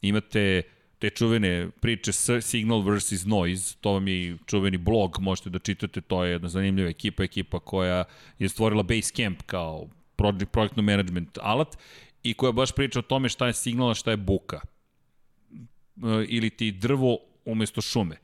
[0.00, 0.62] Imate
[0.98, 6.24] te čuvene priče Signal versus Noise, to vam je čuveni blog, možete da čitate, to
[6.24, 8.04] je jedna zanimljiva ekipa, ekipa koja
[8.38, 11.76] je stvorila Basecamp kao project, projektno management alat
[12.22, 14.60] i koja baš priča o tome šta je signal, šta je buka.
[14.60, 18.16] E, ili ti drvo umesto šume.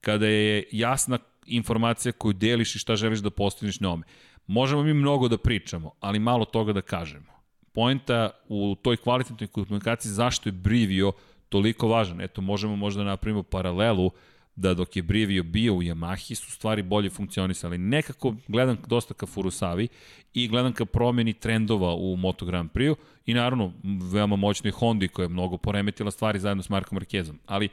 [0.00, 4.06] Kada je jasna informacija koju deliš i šta želiš da postigneš njome.
[4.46, 7.30] Možemo mi mnogo da pričamo, ali malo toga da kažemo.
[7.72, 11.12] Poenta u toj kvalitetnoj komunikaciji zašto je Brivio
[11.50, 12.20] toliko važan.
[12.20, 14.10] Eto, možemo možda da napravimo paralelu
[14.56, 17.78] da dok je Brivio bio u Yamahi su stvari bolje funkcionisali.
[17.78, 19.88] Nekako gledam dosta ka Furusavi
[20.34, 22.96] i gledam ka promeni trendova u Moto Grand Prix-u
[23.26, 23.72] i naravno
[24.12, 27.38] veoma moćnoj Hondi koja je mnogo poremetila stvari zajedno s Markom Markezom.
[27.46, 27.68] Ali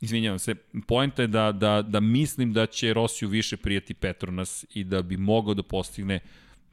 [0.00, 0.54] Izvinjavam se,
[0.86, 5.16] pojenta je da, da, da mislim da će Rosiju više prijeti Petronas i da bi
[5.16, 6.20] mogao da postigne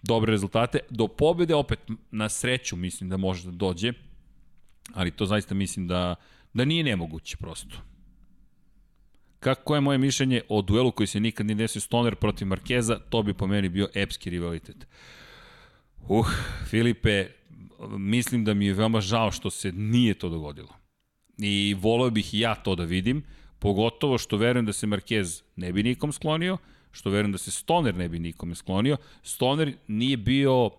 [0.01, 0.79] dobre rezultate.
[0.89, 1.79] Do pobede opet
[2.11, 3.93] na sreću mislim da može da dođe,
[4.93, 6.15] ali to zaista mislim da,
[6.53, 7.77] da nije nemoguće prosto.
[9.39, 13.23] Kako je moje mišljenje o duelu koji se nikad nije desio Stoner protiv Markeza, to
[13.23, 14.87] bi po meni bio epski rivalitet.
[16.07, 16.27] Uh,
[16.69, 17.27] Filipe,
[17.97, 20.73] mislim da mi je veoma žao što se nije to dogodilo.
[21.37, 23.23] I voleo bih i ja to da vidim,
[23.59, 26.57] pogotovo što verujem da se Marquez ne bi nikom sklonio,
[26.91, 28.97] što verujem da se Stoner ne bi nikome sklonio.
[29.23, 30.69] Stoner nije bio,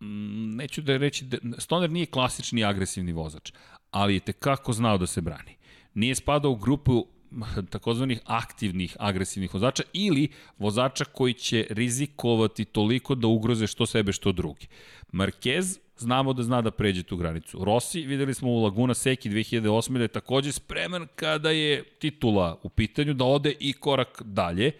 [0.00, 3.52] neću da reći, da, Stoner nije klasični agresivni vozač,
[3.90, 5.56] ali je tekako znao da se brani.
[5.94, 7.06] Nije spadao u grupu
[7.70, 10.28] takozvanih aktivnih agresivnih vozača ili
[10.58, 14.66] vozača koji će rizikovati toliko da ugroze što sebe što drugi.
[15.12, 17.64] Marquez znamo da zna da pređe tu granicu.
[17.64, 19.92] Rossi, videli smo u Laguna Seki 2008.
[19.96, 24.72] da je takođe spreman kada je titula u pitanju da ode i korak dalje.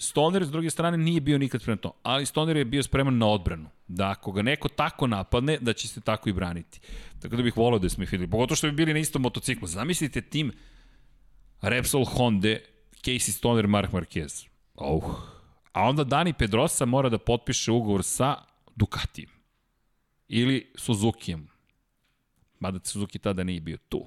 [0.00, 3.26] Stoner, s druge strane, nije bio nikad spreman to, ali Stoner je bio spreman na
[3.26, 3.68] odbranu.
[3.88, 6.80] Da ako ga neko tako napadne, da će se tako i braniti.
[7.22, 8.30] Tako da bih volao da smo ih videli.
[8.30, 9.68] Pogotovo što bi bili na istom motociklu.
[9.68, 10.52] Zamislite tim
[11.60, 12.56] Repsol Honda,
[13.02, 14.46] Casey Stoner, Mark Marquez.
[14.74, 15.04] Oh.
[15.72, 18.36] A onda Dani Pedrosa mora da potpiše ugovor sa
[18.76, 19.30] Ducatijem
[20.28, 21.48] ili Suzukijem.
[22.60, 24.06] Mada Suzuki tada nije bio tu.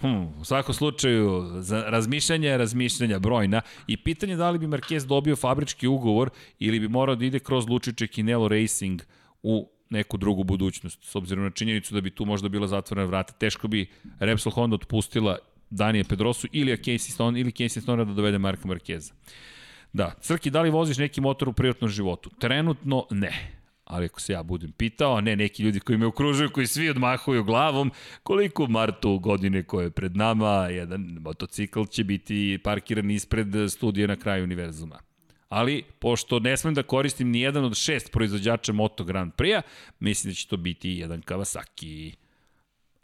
[0.00, 5.36] Hmm, u svakom slučaju, za razmišljanja razmišljanja brojna i pitanje da li bi Marquez dobio
[5.36, 9.02] fabrički ugovor ili bi morao da ide kroz Lučiće Kinelo Racing
[9.42, 13.32] u neku drugu budućnost, s obzirom na činjenicu da bi tu možda bila zatvorena vrata.
[13.32, 13.86] Teško bi
[14.18, 15.38] Repsol Honda otpustila
[15.70, 19.14] Danije Pedrosu ili Casey Stone ili Casey Stone da dovede Marka Markeza.
[19.92, 22.30] Da, Crki, da li voziš neki motor u privatnom životu?
[22.38, 23.63] Trenutno ne
[23.94, 27.44] ali ako se ja budem pitao, ne neki ljudi koji me okružuju, koji svi odmahuju
[27.44, 27.90] glavom,
[28.22, 34.06] koliko u martu godine koje je pred nama, jedan motocikl će biti parkiran ispred studija
[34.06, 34.98] na kraju univerzuma.
[35.48, 39.62] Ali, pošto ne smem da koristim ni jedan od šest proizvođača Moto Grand Prix-a,
[40.00, 42.14] mislim da će to biti jedan Kawasaki.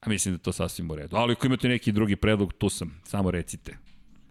[0.00, 1.16] A mislim da to sasvim u redu.
[1.16, 3.00] Ali ako imate neki drugi predlog, tu sam.
[3.04, 3.76] Samo recite.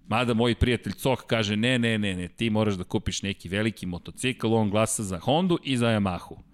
[0.09, 3.85] Mada moj prijatelj Cok kaže ne, ne, ne, ne, ti moraš da kupiš neki veliki
[3.85, 6.48] motocikl, on glasa za Hondu i za Yamahu.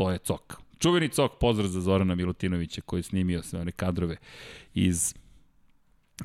[0.00, 0.56] To je Cok.
[0.78, 4.16] Čuveni Cok, pozdrav za Zorana Milutinovića koji je snimio sve one kadrove
[4.74, 5.14] iz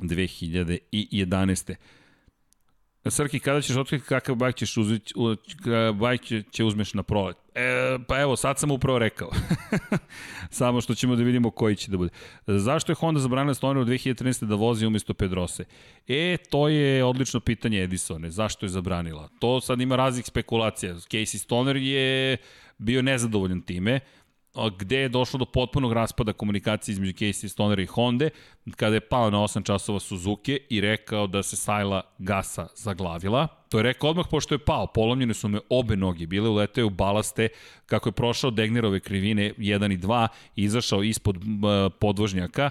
[0.00, 1.74] 2011.
[3.10, 5.14] Srki, kada ćeš otkriti kakav bajk ćeš uzeti,
[5.94, 7.36] bajk će, će uzmeš na prolet?
[7.54, 9.30] E, pa evo, sad sam upravo rekao.
[10.50, 12.10] Samo što ćemo da vidimo koji će da bude.
[12.46, 14.44] Zašto je Honda zabranila Stoneru u 2013.
[14.44, 15.64] da vozi umesto Pedrose?
[16.08, 18.30] E, to je odlično pitanje Edisone.
[18.30, 19.28] Zašto je zabranila?
[19.38, 20.94] To sad ima raznih spekulacija.
[20.94, 22.36] Casey Stoner je
[22.78, 24.00] bio nezadovoljan time
[24.78, 28.28] gde je došlo do potpunog raspada komunikacije između Casey Stonera i Honda,
[28.76, 33.46] kada je pao na 8 časova Suzuki i rekao da se Sajla Gasa zaglavila.
[33.68, 34.86] To je rekao odmah pošto je pao.
[34.86, 37.48] Polomljene su me obe noge, bile uleteo u balaste,
[37.86, 41.36] kako je prošao Degnerove krivine 1 i 2, izašao ispod
[42.00, 42.70] podvožnjaka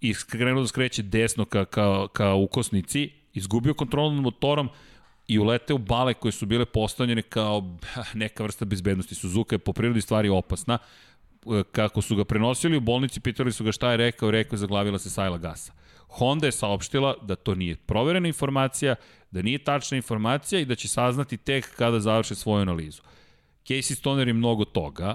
[0.00, 4.68] i krenuo da skreće desno ka, ka, ka ukosnici, izgubio kontrol nad motorom,
[5.30, 7.76] i ulete u bale koje su bile postavljene kao
[8.14, 9.14] neka vrsta bezbednosti.
[9.14, 10.78] Suzuka je po prirodi stvari opasna.
[10.78, 14.58] E, kako su ga prenosili u bolnici, pitali su ga šta je rekao, rekao je
[14.58, 15.72] zaglavila se sajla gasa.
[16.08, 18.94] Honda je saopštila da to nije proverena informacija,
[19.30, 23.02] da nije tačna informacija i da će saznati tek kada završe svoju analizu.
[23.64, 25.14] Casey Stoner je mnogo toga,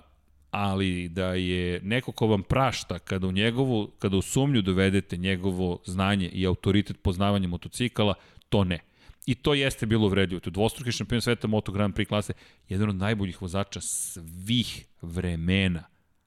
[0.51, 5.79] ali da je neko ko vam prašta kada u njegovu, kada u sumnju dovedete njegovo
[5.85, 8.13] znanje i autoritet poznavanja motocikala,
[8.49, 8.79] to ne.
[9.25, 10.39] I to jeste bilo uvredljivo.
[10.39, 12.33] To je dvostruki šampion sveta Moto Grand Prix klase,
[12.69, 15.83] jedan od najboljih vozača svih vremena.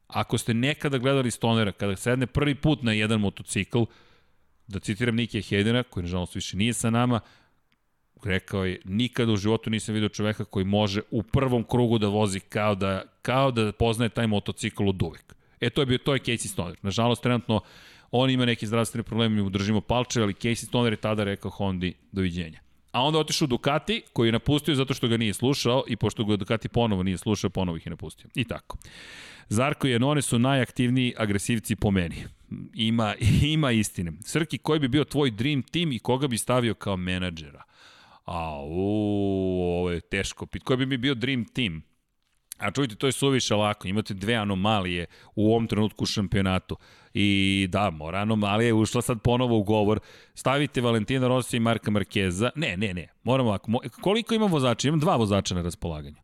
[0.06, 3.82] Ako ste nekada gledali Stonera, kada sedne prvi put na jedan motocikl,
[4.66, 7.20] da citiram Nikija Hedena, koji nažalost više nije sa nama,
[8.24, 12.40] rekao je, nikada u životu nisam vidio čoveka koji može u prvom krugu da vozi
[12.40, 15.34] kao da, kao da poznaje taj motocikl od uvek.
[15.60, 16.76] E, to je bio, to je Casey Stoner.
[16.82, 17.60] Nažalost, trenutno
[18.10, 21.50] on ima neki zdravstveni problem i mu držimo palče, ali Casey Stoner je tada rekao
[21.50, 22.60] Hondi doviđenja.
[22.92, 26.36] A onda otišao Ducati, koji je napustio zato što ga nije slušao i pošto ga
[26.36, 28.30] Ducati ponovo nije slušao, ponovo ih je napustio.
[28.34, 28.78] I tako.
[29.48, 32.24] Zarko i Enone su najaktivniji agresivci po meni.
[32.74, 33.14] Ima,
[33.54, 34.12] ima istine.
[34.24, 37.62] Srki, koji bi bio tvoj dream team i koga bi stavio kao menadžera?
[38.24, 38.82] A, u,
[39.78, 40.46] ovo je teško.
[40.64, 41.82] Koji bi mi bio dream team?
[42.58, 43.88] A čujte, to je suviše lako.
[43.88, 46.76] Imate dve anomalije u ovom trenutku u šampionatu.
[47.14, 50.00] I da, mora anomalija je ušla sad ponovo u govor.
[50.34, 52.50] Stavite Valentina Rossi i Marka Markeza.
[52.56, 53.08] Ne, ne, ne.
[53.22, 53.72] Moramo ovako.
[54.00, 54.88] Koliko imam vozača?
[54.88, 56.16] Imam dva vozača na raspolaganju.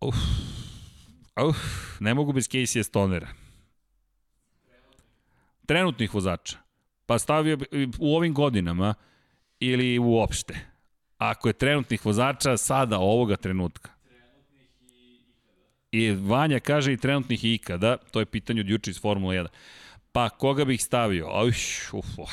[0.00, 0.16] Uf.
[1.48, 1.56] Uf.
[2.00, 3.28] Ne mogu bez Casey Stonera.
[5.66, 6.56] Trenutnih vozača.
[7.06, 7.58] Pa stavio
[7.98, 8.94] u ovim godinama
[9.60, 10.58] ili uopšte.
[11.18, 13.97] Ako je trenutnih vozača sada, ovoga trenutka.
[15.92, 19.46] I Vanja kaže i trenutnih i ikada, to je pitanje od juče iz Formula 1.
[20.12, 21.28] Pa koga bih stavio?
[21.48, 22.28] Uf, uf,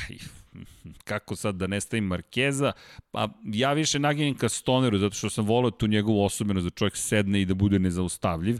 [1.03, 2.71] kako sad da ne stavim Markeza?
[3.11, 6.97] Pa ja više naginjem ka Stoneru, zato što sam volio tu njegovu osobinu da čovjek
[6.97, 8.59] sedne i da bude nezaustavljiv,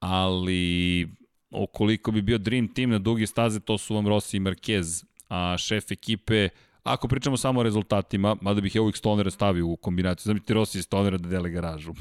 [0.00, 1.08] ali
[1.50, 5.58] okoliko bi bio Dream Team na dugi staze, to su vam Rossi i Marquez, a
[5.58, 6.48] šef ekipe
[6.82, 10.78] Ako pričamo samo o rezultatima, mada bih ja uvijek Stonera stavio u kombinaciju, zamite Rossi
[10.78, 11.92] i Stonera da dele garažu.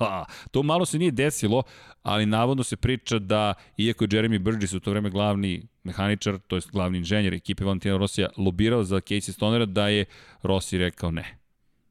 [0.52, 1.62] to malo se nije desilo,
[2.02, 6.56] ali navodno se priča da, iako je Jeremy Burgess u to vreme glavni mehaničar, to
[6.56, 10.04] je glavni inženjer ekipe Valentina Rossija, lobirao za Casey Stonera, da je
[10.42, 11.38] Rossi rekao ne.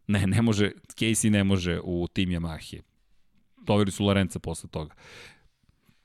[0.08, 2.82] Ne, ne može, Casey ne može u tim Yamahe.
[3.66, 4.96] Doveli su Lorenza posle toga.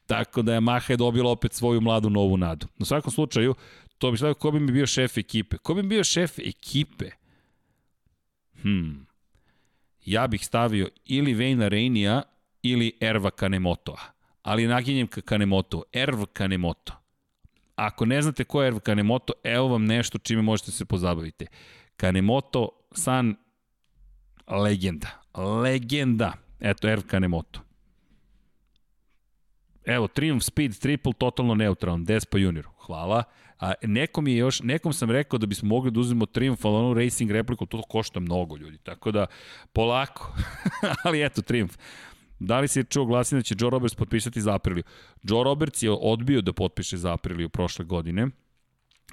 [0.06, 2.66] Tako da Yamaha je dobila opet svoju mladu novu nadu.
[2.78, 3.54] U svakom slučaju,
[4.02, 5.58] To bi stavio, ko bi mi bio šef ekipe?
[5.58, 7.10] Ko bi mi bio šef ekipe?
[8.62, 9.06] Hmm.
[10.04, 12.22] Ja bih stavio ili Vejna Reinija
[12.62, 14.00] ili Erva Kanemotoa.
[14.42, 15.82] Ali naginjem ka Kanemoto.
[15.92, 16.92] Erv Kanemoto.
[17.74, 21.46] Ako ne znate ko je Erv Kanemoto, evo vam nešto čime možete se pozabaviti.
[21.96, 23.36] Kanemoto san
[24.48, 25.22] legenda.
[25.62, 26.32] Legenda.
[26.60, 27.60] Eto, Erv Kanemoto.
[29.84, 32.66] Evo, Triumph Speed Triple totalno neutralan, Despa Junior.
[32.86, 33.24] Hvala.
[33.62, 36.94] A nekom je još, nekom sam rekao da bismo mogli da uzmemo Triumph, ali onu
[36.94, 39.26] racing repliku, to košta mnogo ljudi, tako da
[39.72, 40.34] polako,
[41.04, 41.74] ali eto Triumph.
[42.38, 44.84] Da li se čuo glasine da će Joe Roberts potpisati za Apriliju?
[45.22, 48.26] Joe Roberts je odbio da potpiše za Apriliju prošle godine.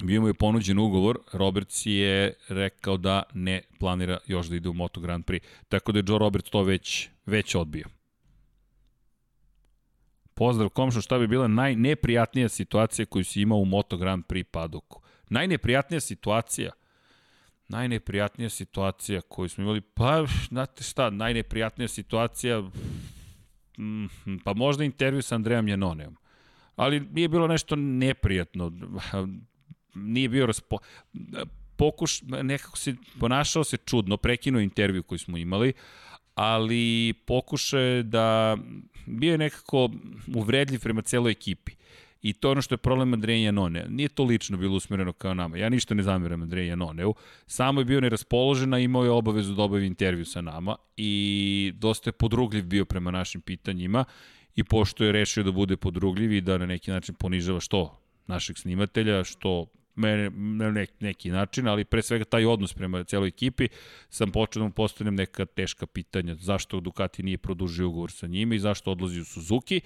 [0.04, 4.74] Bio mu je ponuđen ugovor, Roberts je rekao da ne planira još da ide u
[4.74, 5.40] Moto Grand Prix.
[5.68, 7.99] Tako da je Joe Roberts to već, već odbio.
[10.40, 15.02] Pozdrav komšo, šta bi bila najneprijatnija situacija koju si imao u Moto Grand Prix padoku?
[15.30, 16.72] Najneprijatnija situacija?
[17.68, 22.62] Najneprijatnija situacija koju smo imali, pa, znate šta, najneprijatnija situacija,
[23.80, 24.06] mm,
[24.44, 26.18] pa možda intervju sa Andrejom Janoneom.
[26.76, 28.72] Ali nije bilo nešto neprijatno.
[29.96, 30.78] Nije bio raspo...
[31.76, 35.74] Pokuš, nekako se ponašao se čudno, prekinuo intervju koju smo imali,
[36.40, 38.58] ali pokušaj da
[39.06, 39.90] bio je nekako
[40.36, 41.72] uvredljiv prema celoj ekipi.
[42.22, 43.86] I to je ono što je problem Andreja Janone.
[43.90, 45.58] Nije to lično bilo usmjereno kao nama.
[45.58, 47.14] Ja ništa ne zamiram Andreja Janoneu.
[47.48, 52.10] Samo je bio neraspoložen, a imao je obavezu da obavi intervju sa nama i dosta
[52.10, 54.06] je podrugljiv bio prema našim pitanjima
[54.56, 58.58] i pošto je rešio da bude podrugljiv i da na neki način ponižava što našeg
[58.58, 59.66] snimatelja, što
[60.32, 63.68] na nek, neki način, ali pre svega taj odnos prema celoj ekipi,
[64.10, 66.36] sam počeo da mu postavljam neka teška pitanja.
[66.36, 69.82] Zašto Ducati nije produžio ugovor sa njima i zašto odlazi u Suzuki?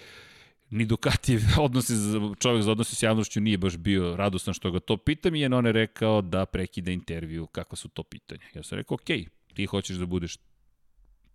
[0.73, 1.93] ni Ducati odnosi,
[2.39, 5.55] čovjek za odnosi s javnošću nije baš bio radostan što ga to pitam i je
[5.55, 8.41] on je rekao da prekida intervju kako su to pitanja.
[8.53, 10.37] Ja sam rekao, okej, ti hoćeš da budeš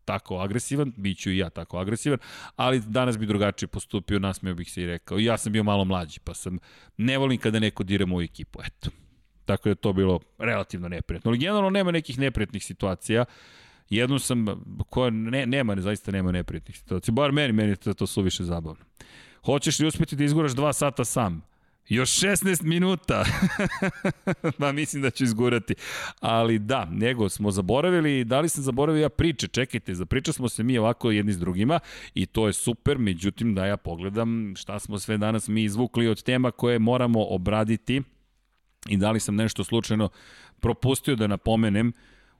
[0.08, 2.18] tako agresivan, bit ću i ja tako agresivan,
[2.56, 5.18] ali danas bi drugačije postupio, nasmeo bih se i rekao.
[5.18, 6.58] Ja sam bio malo mlađi, pa sam,
[6.96, 8.90] ne volim kada neko dira moju ekipu, eto.
[9.44, 11.30] Tako da je to bilo relativno neprijatno.
[11.30, 13.24] Ali generalno nema nekih neprijatnih situacija.
[13.90, 14.46] Jednu sam,
[14.90, 17.12] koja ne, nema, ne, zaista nema neprijatnih situacija.
[17.12, 18.84] Bar meni, meni to, to suviše zabavno.
[19.44, 21.42] Hoćeš li uspeti da izguraš dva sata sam?
[21.88, 23.24] Još 16 minuta.
[24.58, 25.74] pa mislim da ću izgurati.
[26.20, 30.48] Ali da, nego smo zaboravili, da li sam zaboravio ja priče, čekajte, za priča smo
[30.48, 31.80] se mi ovako jedni s drugima
[32.14, 36.22] i to je super, međutim da ja pogledam šta smo sve danas mi izvukli od
[36.22, 38.02] tema koje moramo obraditi
[38.88, 40.08] i da li sam nešto slučajno
[40.60, 41.92] propustio da napomenem,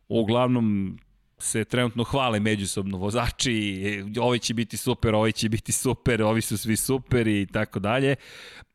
[0.08, 0.98] uglavnom
[1.38, 3.82] se trenutno hvale međusobno vozači,
[4.20, 8.16] ovi će biti super, ovi će biti super, ovi su svi super i tako dalje,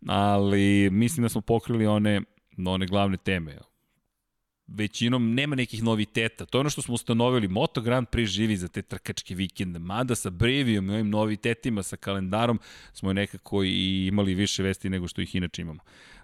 [0.08, 2.22] ali mislim da smo pokrili one,
[2.66, 3.58] one glavne teme.
[4.68, 6.46] Većinom nema nekih noviteta.
[6.46, 7.48] To je ono što smo ustanovili.
[7.48, 9.80] Moto Grand Prix živi za te trkačke vikende.
[9.80, 12.60] Mada sa Brevijom i ovim novitetima, sa kalendarom,
[12.94, 15.82] smo nekako i imali više vesti nego što ih inače imamo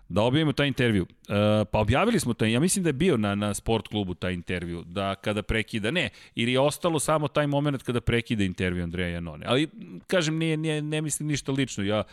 [0.10, 1.04] da objavimo taj intervju.
[1.04, 1.36] Uh,
[1.72, 4.84] pa objavili smo taj, ja mislim da je bio na, na sport klubu taj intervju,
[4.84, 9.46] da kada prekida, ne, ili je ostalo samo taj moment kada prekida intervju Andreja Janone.
[9.50, 9.68] Ali,
[10.08, 12.04] kažem, nije, nije, ne mislim ništa lično, ja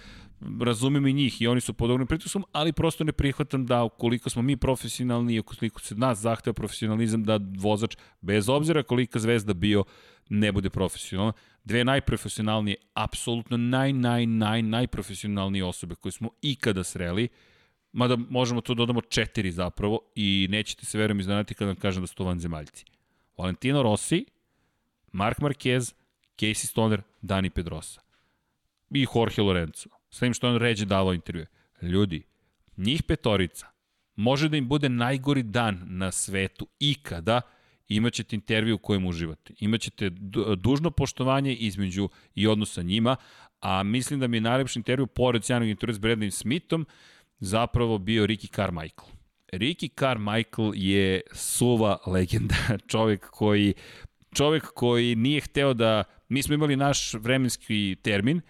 [0.60, 4.30] razumem i njih i oni su pod ogrom pritiskom, ali prosto ne prihvatam da ukoliko
[4.30, 9.54] smo mi profesionalni i ukoliko se nas zahteva profesionalizam, da vozač, bez obzira kolika zvezda
[9.54, 9.84] bio,
[10.28, 11.32] ne bude profesionalan.
[11.64, 17.28] Dve najprofesionalnije, apsolutno naj, naj, naj, najprofesionalnije osobe koje smo ikada sreli,
[17.96, 22.02] mada možemo to da dodamo četiri zapravo i nećete se verujem iznenati kada vam kažem
[22.02, 22.84] da su to vanzemaljci.
[23.38, 24.24] Valentino Rossi,
[25.12, 25.94] Mark Marquez,
[26.38, 28.00] Casey Stoner, Dani Pedrosa
[28.90, 29.88] i Jorge Lorenzo.
[30.10, 31.46] S tim što on ređe davao intervjue.
[31.82, 32.22] Ljudi,
[32.76, 33.66] njih petorica
[34.16, 37.40] može da im bude najgori dan na svetu ikada,
[37.88, 39.54] imaćete intervju u kojem uživate.
[39.60, 40.10] Imaćete
[40.56, 43.16] dužno poštovanje između i odnosa njima,
[43.60, 46.86] a mislim da mi je najlepši intervju pored sjajnog intervjua s Bradley Smithom,
[47.38, 49.08] zapravo bio Ricky Carmichael.
[49.52, 52.56] Ricky Carmichael je suva legenda,
[52.90, 53.74] čovek koji
[54.34, 58.40] čovek koji nije hteo da mi smo imali naš vremenski termin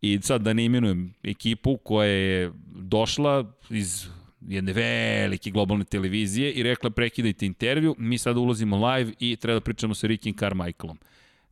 [0.00, 4.06] i sad da ne imenujem ekipu koja je došla iz
[4.40, 9.64] jedne velike globalne televizije i rekla prekidajte intervju, mi sada ulazimo live i treba da
[9.64, 10.98] pričamo sa Ricky Carmichaelom.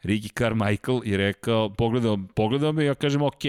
[0.02, 3.44] Ricky Carmichael je rekao, pogledao, pogledao me i ja kažem, ok,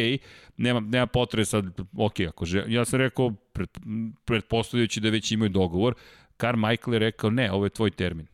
[0.57, 1.65] nema, nema potrebe sad,
[1.98, 3.69] ok, ako že, ja sam rekao, pred,
[4.26, 5.95] pretpostavljajući da već imaju dogovor,
[6.41, 8.28] Carmichael je rekao, ne, ovo je tvoj termin.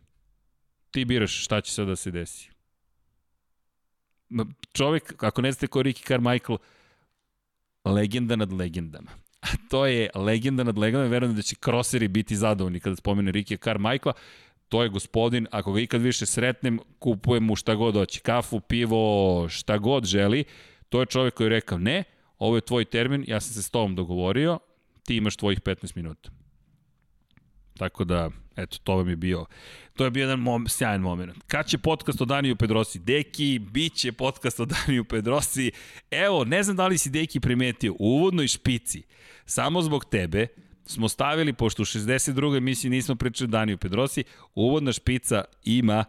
[0.92, 2.50] Ti biraš šta će sad da se desi.
[4.74, 6.58] Čovek, ako ne znate ko je Ricky Carmichael,
[7.86, 9.12] legenda nad legendama.
[9.42, 13.64] A to je legenda nad legendama, verujem da će kroseri biti zadovoljni kada spomene Ricky
[13.64, 14.14] Carmichaela
[14.70, 19.46] to je gospodin, ako ga ikad više sretnem, kupujem mu šta god hoće, kafu, pivo,
[19.50, 20.44] šta god želi.
[20.90, 22.04] To je čovjek koji je rekao, ne,
[22.38, 24.60] ovo je tvoj termin, ja sam se s tobom dogovorio,
[25.06, 26.30] ti imaš tvojih 15 minuta.
[27.78, 29.46] Tako da, eto, to vam je bio,
[29.96, 31.44] to je bio jedan mom, sjajan moment.
[31.48, 33.00] Kad će podcast o Daniju Pedrosi?
[33.00, 35.72] Deki, bit će podcast o Daniju Pedrosi.
[36.12, 39.04] Evo, ne znam da li si Deki primetio, u uvodnoj špici,
[39.46, 40.48] samo zbog tebe,
[40.88, 42.58] smo stavili, pošto u 62.
[42.58, 44.24] emisiji nismo pričali Daniju Pedrosi,
[44.56, 46.06] uvodna špica ima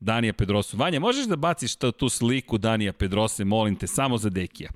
[0.00, 0.76] Danija Pedrosu.
[0.76, 4.70] Vanja, možeš da baciš to, tu sliku Danija Pedrose, molim te, samo za Dekija.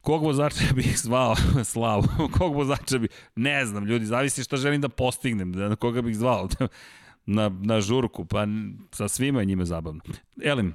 [0.00, 1.34] Kog vozača bih zvao
[1.72, 2.04] Slavu?
[2.38, 3.10] Kog vozača bih...
[3.36, 6.48] Ne znam, ljudi, zavisi šta želim da postignem, da, koga bih zvao.
[7.26, 8.46] na, na žurku, pa
[8.90, 10.00] sa svima je njima zabavno.
[10.42, 10.74] Elim,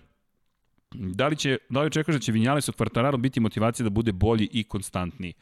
[0.91, 4.11] da li, će, da li očekuješ da će Vinjales od Kvartararo biti motivacija da bude
[4.11, 5.33] bolji i konstantniji?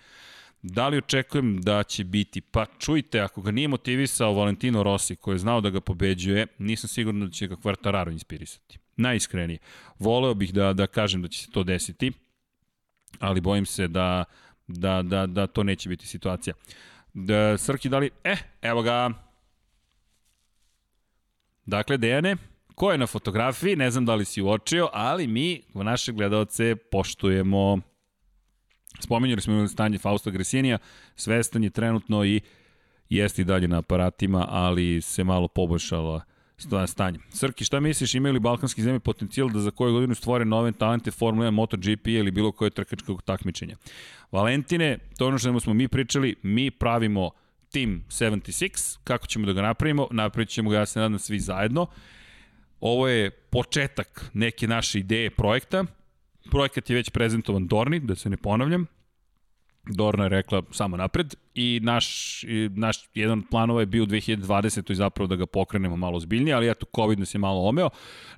[0.62, 2.42] Da li očekujem da će biti?
[2.42, 6.88] Pa čujte, ako ga nije motivisao Valentino Rossi, koji je znao da ga pobeđuje, nisam
[6.88, 8.80] siguran da će ga Kvartararo inspirisati.
[8.98, 9.60] Najiskrenije.
[10.00, 12.12] Voleo bih da, da kažem da će se to desiti,
[13.20, 14.26] ali bojim se da,
[14.68, 16.54] da, da, da to neće biti situacija.
[17.14, 18.10] Da, Srki, da li...
[18.24, 19.10] Eh, evo ga.
[21.66, 22.36] Dakle, Dejane,
[22.76, 27.80] ko je na fotografiji, ne znam da li si uočio, ali mi, naše gledalce, poštujemo
[29.00, 30.78] Spominjali smo stanje Fausta Gresinija,
[31.16, 32.42] svestan je trenutno i
[33.10, 36.22] jeste i dalje na aparatima, ali se malo poboljšala
[36.88, 37.20] stanje.
[37.30, 41.12] Srki, šta misliš, imaju li balkanski zemlje potencijal da za koju godinu stvore nove talente
[41.12, 43.78] Formula 1, MotoGP ili bilo koje trkačkog takmičenja?
[44.32, 47.32] Valentine, to ono što smo mi pričali, mi pravimo
[47.72, 50.08] Team 76, kako ćemo da ga napravimo?
[50.12, 51.88] Napravit ćemo ga, ja se nadam, svi zajedno.
[52.80, 55.86] Ovo je početak neke naše ideje projekta,
[56.52, 58.86] Projekat je već prezentovan Dorni, da se ne ponavljam.
[59.86, 64.08] Dorna je rekla samo napred i naš, i naš jedan od planova je bio u
[64.08, 64.92] 2020.
[64.92, 67.90] i zapravo da ga pokrenemo malo zbiljnije, ali eto, COVID nas je malo omeo,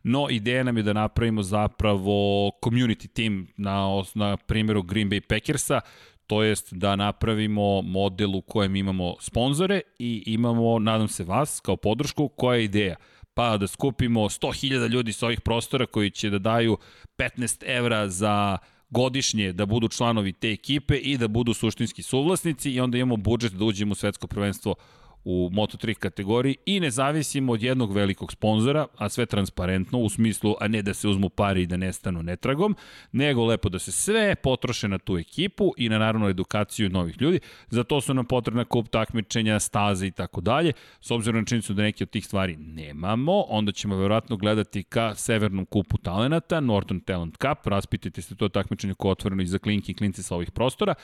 [0.03, 5.81] no ideja nam je da napravimo zapravo community team na, na primjeru Green Bay Packersa,
[6.27, 11.75] to jest da napravimo model u kojem imamo sponzore i imamo, nadam se, vas kao
[11.75, 12.95] podršku, koja je ideja?
[13.33, 16.77] Pa da skupimo 100.000 ljudi sa ovih prostora koji će da daju
[17.17, 18.57] 15 evra za
[18.89, 23.53] godišnje da budu članovi te ekipe i da budu suštinski suvlasnici i onda imamo budžet
[23.53, 24.75] da uđemo u svetsko prvenstvo
[25.23, 30.55] u Moto3 kategoriji i ne zavisimo od jednog velikog sponzora, a sve transparentno u smislu,
[30.59, 32.75] a ne da se uzmu pari i da nestanu netragom,
[33.11, 37.39] nego lepo da se sve potroše na tu ekipu i na naravno edukaciju novih ljudi.
[37.69, 40.73] Za to su nam potrebna kup takmičenja, staze i tako dalje.
[41.01, 45.15] S obzirom na činjenicu da neke od tih stvari nemamo, onda ćemo verovatno gledati ka
[45.15, 49.57] severnom kupu talenata, Norton Talent Cup, raspitajte se to takmičenje koje je otvoreno i za
[49.57, 50.95] klinki i klinci sa ovih prostora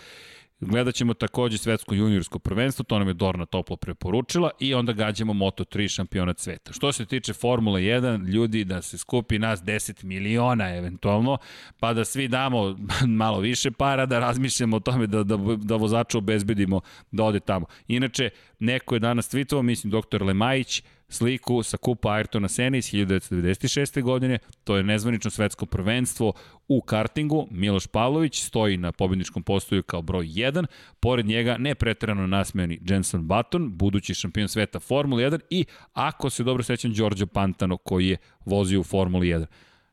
[0.60, 5.34] Gledat ćemo takođe svetsko juniorsko prvenstvo, to nam je Dorna toplo preporučila i onda gađamo
[5.34, 6.74] Moto3 šampionat sveta.
[6.74, 11.38] Što se tiče Formule 1, ljudi da se skupi nas 10 miliona eventualno,
[11.80, 12.76] pa da svi damo
[13.22, 16.82] malo više para, da razmišljamo o tome da, da, da vozaču obezbedimo
[17.12, 17.66] da ode tamo.
[17.88, 18.30] Inače,
[18.60, 24.02] neko je danas tweetovao, mislim doktor Lemajić, sliku sa kupa Ayrtona Sena iz 1996.
[24.02, 26.34] godine, to je nezvanično svetsko prvenstvo
[26.68, 30.66] u kartingu, Miloš Pavlović stoji na pobedničkom postoju kao broj 1,
[31.00, 36.44] pored njega ne pretrano nasmejani Jenson Button, budući šampion sveta Formula 1 i, ako se
[36.44, 39.46] dobro sećam, Đorđo Pantano koji je vozio u Formuli 1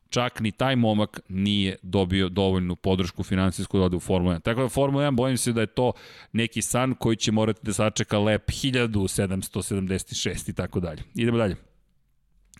[0.09, 4.41] čak ni taj momak nije dobio dovoljnu podršku finansijsku da ode u Formula 1.
[4.41, 5.91] Tako da Formula 1 bojim se da je to
[6.31, 11.03] neki san koji će morati da sačeka lep 1776 i tako dalje.
[11.15, 11.55] Idemo dalje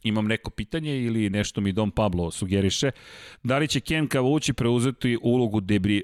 [0.07, 2.91] imam neko pitanje ili nešto mi Dom Pablo sugeriše.
[3.43, 5.97] Da li će Ken Kavući preuzeti ulogu Debri?
[5.97, 6.01] E,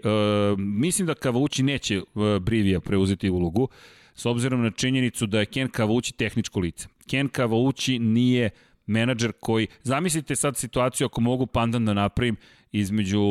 [0.57, 2.01] mislim da Kavući neće e,
[2.39, 3.68] Brivija preuzeti ulogu,
[4.15, 6.88] s obzirom na činjenicu da je Ken Kavući tehničko lice.
[7.07, 8.49] Ken Kavući nije
[8.85, 12.35] menadžer koji, zamislite sad situaciju ako mogu pandan da napravim
[12.71, 13.21] između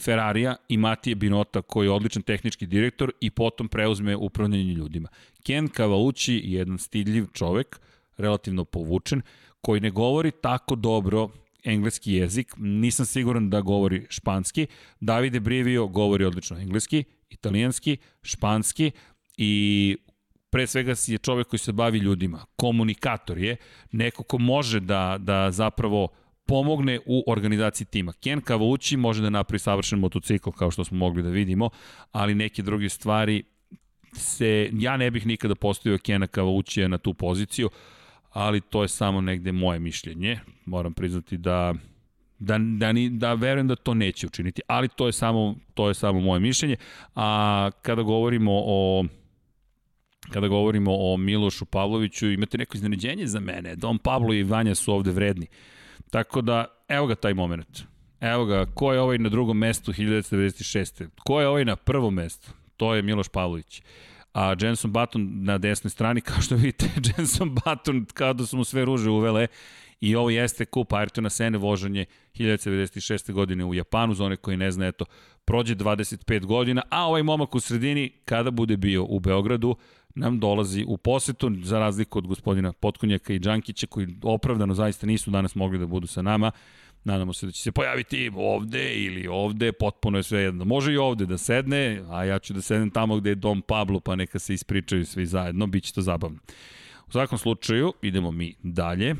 [0.00, 5.08] Ferrarija i Matije Binota koji je odličan tehnički direktor i potom preuzme upravljanje ljudima.
[5.42, 7.80] Ken Cavaucci je jedan stidljiv čovek,
[8.16, 9.22] relativno povučen,
[9.60, 11.28] koji ne govori tako dobro
[11.64, 14.66] engleski jezik, nisam siguran da govori španski.
[15.00, 18.90] Davide Brivio govori odlično engleski, italijanski, španski
[19.36, 19.96] i
[20.50, 23.56] pre svega si je čovek koji se bavi ljudima, komunikator je,
[23.92, 26.08] neko ko može da, da zapravo
[26.46, 28.12] pomogne u organizaciji tima.
[28.12, 31.70] Ken Kavući može da napravi savršen motocikl kao što smo mogli da vidimo,
[32.12, 33.42] ali neke druge stvari
[34.12, 37.70] se, ja ne bih nikada postavio Kena Kavućija na tu poziciju,
[38.30, 40.40] ali to je samo negde moje mišljenje.
[40.64, 41.74] Moram priznati da
[42.38, 45.94] da, da, ni, da verujem da to neće učiniti, ali to je samo, to je
[45.94, 46.76] samo moje mišljenje.
[47.14, 49.04] A kada govorimo o
[50.32, 53.76] kada govorimo o Milošu Pavloviću, imate neko iznenađenje za mene.
[53.76, 55.46] Don Pablo i Vanja su ovde vredni.
[56.10, 57.82] Tako da, evo ga taj moment.
[58.20, 61.08] Evo ga, ko je ovaj na drugom mestu 1996.
[61.24, 62.50] Ko je ovaj na prvom mestu?
[62.76, 63.82] To je Miloš Pavlović.
[64.34, 68.64] A Jenson Button na desnoj strani, kao što vidite, Jenson Button kao da su mu
[68.64, 69.46] sve ruže uvele
[70.00, 73.32] i ovo jeste kup Ayrtona Sene vožanje 1996.
[73.32, 75.04] godine u Japanu, za one koji ne zna, eto,
[75.44, 79.76] prođe 25 godina, a ovaj momak u sredini, kada bude bio u Beogradu,
[80.14, 85.30] nam dolazi u posetu, za razliku od gospodina Potkonjaka i Đankića, koji opravdano zaista nisu
[85.30, 86.50] danas mogli da budu sa nama.
[87.04, 90.64] Nadamo se da će se pojaviti ovde ili ovde, potpuno je sve jedno.
[90.64, 94.00] Može i ovde da sedne, a ja ću da sedem tamo gde je Dom Pablo,
[94.00, 96.38] pa neka se ispričaju svi zajedno, bit će to zabavno.
[97.06, 99.14] U svakom slučaju, idemo mi dalje.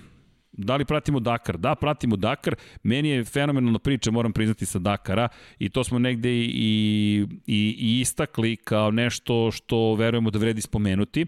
[0.59, 1.59] Da li pratimo Dakar?
[1.59, 2.55] Da, pratimo Dakar.
[2.83, 5.29] Meni je fenomenalna priča, moram priznati, sa Dakara
[5.59, 11.27] i to smo negde i, i, i istakli kao nešto što verujemo da vredi spomenuti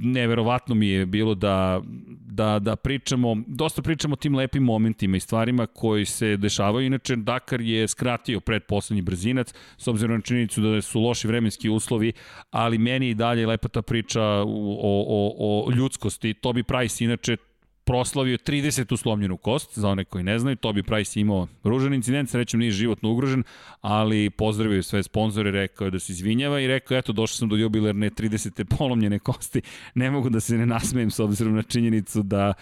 [0.00, 1.80] neverovatno mi je bilo da,
[2.26, 6.86] da, da pričamo, dosta pričamo o tim lepim momentima i stvarima koji se dešavaju.
[6.86, 11.68] Inače, Dakar je skratio pred poslednji brzinac, s obzirom na činjenicu da su loši vremenski
[11.68, 12.12] uslovi,
[12.50, 16.34] ali meni i dalje lepa ta priča o, o, o ljudskosti.
[16.34, 17.36] Tobi Price, inače,
[17.86, 22.60] proslavio 30 uslomljenu kost, za one koji ne znaju, Tobi Price imao ružan incident, srećom
[22.60, 23.42] nije životno ugrožen,
[23.80, 28.10] ali pozdravio sve sponzore, rekao da se izvinjava i rekao, eto, došao sam do jubilerne
[28.10, 28.64] 30.
[28.78, 29.62] polomljene kosti,
[29.94, 32.54] ne mogu da se ne nasmejem s obzirom na činjenicu da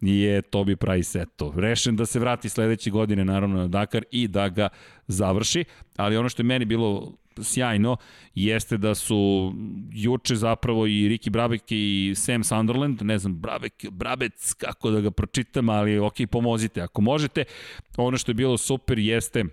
[0.00, 4.48] je Tobi Price eto, rešen da se vrati sledeće godine naravno na Dakar i da
[4.48, 4.68] ga
[5.06, 5.64] završi,
[5.96, 7.12] ali ono što je meni bilo
[7.44, 7.96] sjajno
[8.34, 9.52] jeste da su
[9.92, 15.10] juče zapravo i Ricky Brabec i Sam Sunderland, ne znam, Brabec, Brabec, kako da ga
[15.10, 17.44] pročitam, ali ok, pomozite ako možete.
[17.96, 19.44] Ono što je bilo super jeste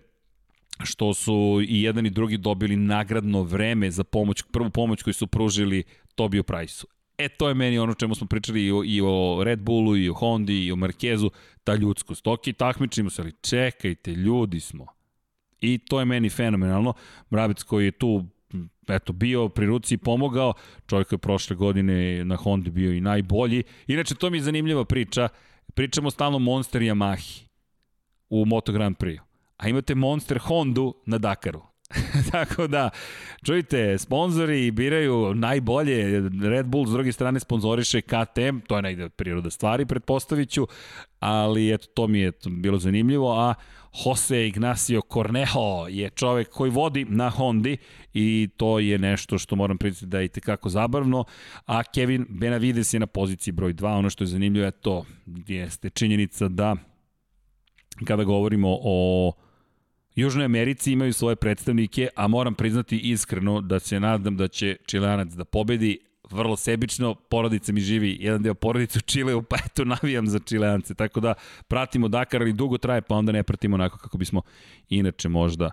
[0.83, 5.27] što su i jedan i drugi dobili nagradno vreme za pomoć, prvu pomoć koju su
[5.27, 5.83] pružili
[6.15, 6.87] Tobiju Price-u.
[7.17, 10.09] E, to je meni ono čemu smo pričali i o, i o Red Bullu, i
[10.09, 11.31] o Hondi, i o Markezu,
[11.63, 12.27] ta ljudskost.
[12.27, 14.85] Ok, takmičimo se, ali čekajte, ljudi smo.
[15.63, 16.93] I to je meni fenomenalno.
[17.31, 18.25] Mrabec koji je tu
[18.87, 20.53] eto, bio pri ruci i pomogao,
[20.87, 23.63] čovjek je prošle godine na Hondi bio i najbolji.
[23.87, 25.29] Inače, to mi je zanimljiva priča.
[25.73, 27.43] Pričamo stalno Monster Yamahi
[28.29, 29.19] u Moto Grand Prix.
[29.57, 31.61] A imate Monster Hondu na Dakaru.
[32.31, 32.89] Tako da,
[33.45, 39.49] čujte, sponzori biraju najbolje, Red Bull s druge strane sponzoriše KTM, to je negde priroda
[39.49, 40.67] stvari, pretpostavit ću,
[41.19, 43.53] ali eto, to mi je bilo zanimljivo, a
[43.93, 47.77] Jose Ignacio Cornejo je čovek koji vodi na Hondi
[48.13, 51.25] i to je nešto što moram priznati da je tekako zabavno,
[51.65, 55.05] a Kevin Benavides je na poziciji broj 2, ono što je zanimljivo je to,
[55.47, 56.75] jeste činjenica da
[58.05, 59.31] kada govorimo o
[60.15, 65.33] Južnoj Americi imaju svoje predstavnike, a moram priznati iskreno da se nadam da će Čilanac
[65.33, 65.99] da pobedi,
[66.33, 70.93] vrlo sebično, porodica mi živi, jedan deo porodice u Čileu, pa eto navijam za Čileance,
[70.93, 71.33] tako da
[71.67, 74.41] pratimo Dakar, ali dugo traje, pa onda ne pratimo onako kako bismo
[74.89, 75.71] inače možda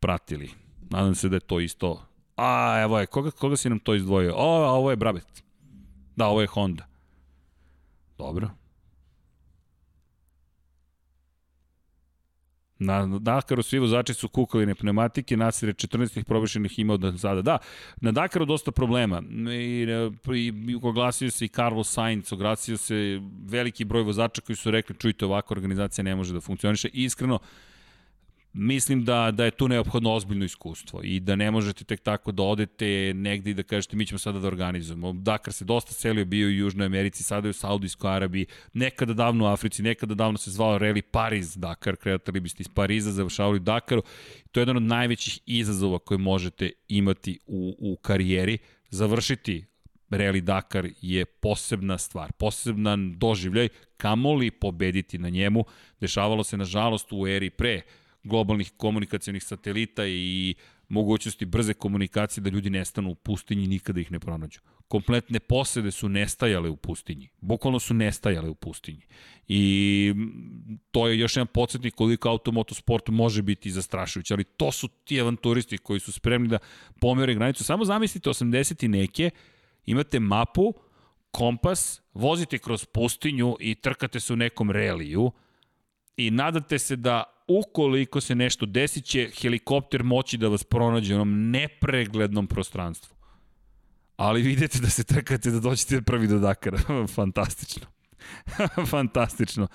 [0.00, 0.50] pratili.
[0.90, 2.06] Nadam se da je to isto.
[2.36, 4.34] A, evo je, koga, koga si nam to izdvojio?
[4.36, 5.42] O, ovo je Brabet.
[6.16, 6.86] Da, ovo je Honda.
[8.18, 8.50] Dobro,
[12.84, 17.42] Na Dakaru svi vozači su kukali na pneumatike, Nasir je 14 probašenih imao da sada.
[17.42, 17.58] Da,
[18.00, 19.22] na Dakaru dosta problema.
[19.52, 19.86] I,
[20.34, 24.96] i, i oglasio se i Carlos Sainz, oglasio se veliki broj vozača koji su rekli
[24.98, 26.88] čujte ovakva organizacija ne može da funkcioniše.
[26.92, 27.38] I iskreno,
[28.52, 32.42] mislim da, da je tu neophodno ozbiljno iskustvo i da ne možete tek tako da
[32.42, 35.12] odete negde i da kažete mi ćemo sada da organizujemo.
[35.12, 39.44] Dakar se dosta selio, bio u Južnoj Americi, sada je u Saudijskoj Arabiji, nekada davno
[39.44, 43.58] u Africi, nekada davno se zvao Rally Paris Dakar, kretali biste iz Pariza, završavali u
[43.58, 44.02] Dakaru.
[44.52, 48.58] To je jedan od najvećih izazova koje možete imati u, u karijeri.
[48.90, 49.64] Završiti
[50.10, 55.64] Rally Dakar je posebna stvar, poseban doživljaj, kamoli pobediti na njemu.
[56.00, 57.82] Dešavalo se, nažalost, u eri pre
[58.24, 60.54] globalnih komunikacijonih satelita i
[60.88, 64.60] mogućnosti brze komunikacije da ljudi nestanu u pustinji i nikada ih ne pronađu.
[64.88, 67.28] Kompletne posede su nestajale u pustinji.
[67.40, 69.02] Bukvalno su nestajale u pustinji.
[69.48, 70.14] I
[70.90, 74.34] to je još jedan podsjetnik koliko automotosport može biti zastrašujući.
[74.34, 76.58] Ali to su ti avanturisti koji su spremni da
[77.00, 77.64] pomere granicu.
[77.64, 79.30] Samo zamislite 80 i neke,
[79.86, 80.74] imate mapu,
[81.30, 85.32] kompas, vozite kroz pustinju i trkate se u nekom reliju
[86.16, 91.16] i nadate se da ukoliko se nešto desi će helikopter moći da vas pronađe u
[91.16, 93.16] onom nepreglednom prostranstvu.
[94.16, 96.78] Ali vidite da se trkate da dođete prvi do Dakara.
[97.16, 97.86] Fantastično.
[98.90, 99.68] Fantastično.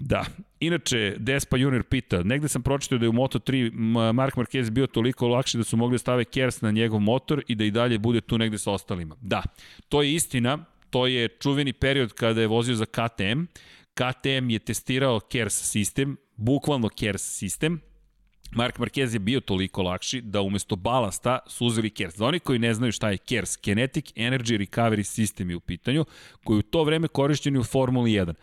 [0.00, 0.24] Da.
[0.60, 3.72] Inače, Despa Junior pita, negde sam pročitao da je u Moto3
[4.12, 7.54] Mark Marquez bio toliko lakši da su mogli da stave Kers na njegov motor i
[7.54, 9.16] da i dalje bude tu negde sa ostalima.
[9.20, 9.42] Da,
[9.88, 13.44] to je istina, to je čuveni period kada je vozio za KTM.
[13.94, 17.80] KTM je testirao KERS sistem, bukvalno KERS sistem,
[18.52, 22.16] Mark Marquez je bio toliko lakši da umesto balasta su uzeli KERS.
[22.16, 26.04] Za oni koji ne znaju šta je KERS, Kinetic Energy Recovery System je u pitanju,
[26.44, 28.34] koji u to vreme korišćeni u Formuli 1.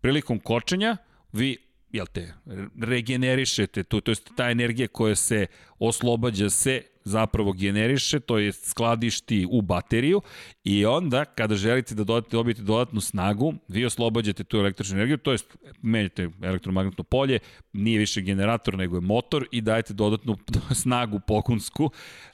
[0.00, 0.96] Prilikom kočenja
[1.32, 1.56] vi
[1.92, 2.34] jel te,
[2.80, 5.46] regenerišete tu, to je ta energija koja se
[5.78, 10.20] oslobađa se zapravo generiše, to je skladišti u bateriju
[10.64, 15.32] i onda kada želite da dodate, dobijete dodatnu snagu, vi oslobađate tu električnu energiju, to
[15.32, 15.38] je
[15.82, 17.38] menjate elektromagnetno polje,
[17.72, 20.36] nije više generator nego je motor i dajete dodatnu
[20.82, 21.90] snagu pokunsku.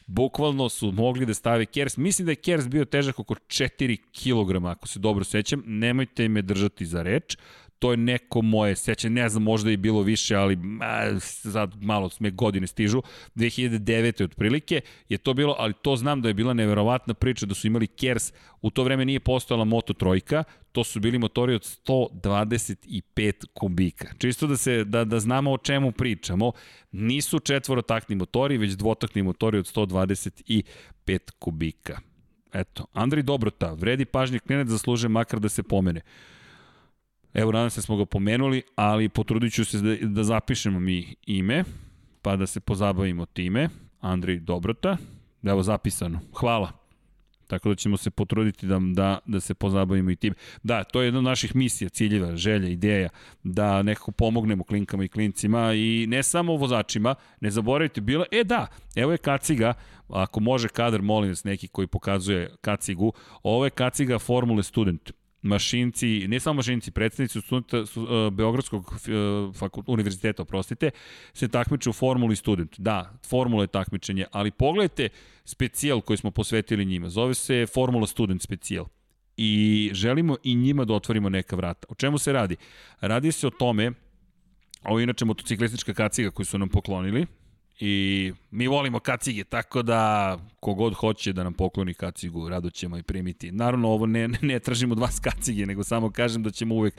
[0.06, 1.96] Bukvalno su mogli da stave Kers.
[1.96, 5.62] Mislim da je Kers bio težak oko 4 kg, ako se dobro sećam.
[5.66, 7.36] Nemojte me držati za reč
[7.78, 12.08] to je neko moje sećanje, ne znam, možda i bilo više, ali a, sad malo
[12.08, 13.02] sme godine stižu,
[13.34, 14.24] 2009.
[14.24, 17.86] otprilike je to bilo, ali to znam da je bila neverovatna priča da su imali
[17.86, 18.32] Kers,
[18.62, 24.08] u to vreme nije postojala Moto Trojka, to su bili motori od 125 kubika.
[24.18, 26.52] Čisto da se da, da znamo o čemu pričamo,
[26.92, 30.62] nisu četvorotakni motori, već dvotakni motori od 125
[31.38, 32.00] kubika.
[32.52, 36.00] Eto, Andri Dobrota, vredi pažnje klinet, zasluže makar da se pomene.
[37.34, 41.14] Evo, nadam se da smo ga pomenuli, ali potrudit ću se da, da zapišemo mi
[41.26, 41.64] ime,
[42.22, 43.68] pa da se pozabavimo time.
[44.00, 44.96] Andrej Dobrota,
[45.42, 46.20] evo zapisano.
[46.34, 46.72] Hvala.
[47.46, 50.34] Tako da ćemo se potruditi da, da, da se pozabavimo i tim.
[50.62, 53.08] Da, to je jedna od naših misija, ciljeva, želja, ideja,
[53.42, 58.66] da nekako pomognemo klinkama i klincima i ne samo vozačima, ne zaboravite, bilo, e da,
[58.96, 59.74] evo je kaciga,
[60.08, 66.28] ako može kadar, molim vas, neki koji pokazuje kacigu, ovo je kaciga Formule Student mašinci,
[66.28, 70.90] ne samo mašinci, predstavnici studenta su, uh, Beogradskog uh, fakult, univerziteta, oprostite,
[71.32, 72.78] se takmiče u Formuli Student.
[72.78, 75.08] Da, Formula je takmičenje, ali pogledajte
[75.44, 77.08] specijal koji smo posvetili njima.
[77.08, 78.86] Zove se Formula Student specijal.
[79.36, 81.86] I želimo i njima da otvorimo neka vrata.
[81.90, 82.56] O čemu se radi?
[83.00, 83.92] Radi se o tome,
[84.84, 87.26] ovo je inače motociklistička kaciga koju su nam poklonili,
[87.80, 93.02] I mi volimo kacige, tako da kogod hoće da nam pokloni kacigu, rado ćemo i
[93.02, 93.52] primiti.
[93.52, 96.94] Naravno, ovo ne, ne tražimo od vas kacige, nego samo kažem da ćemo uvek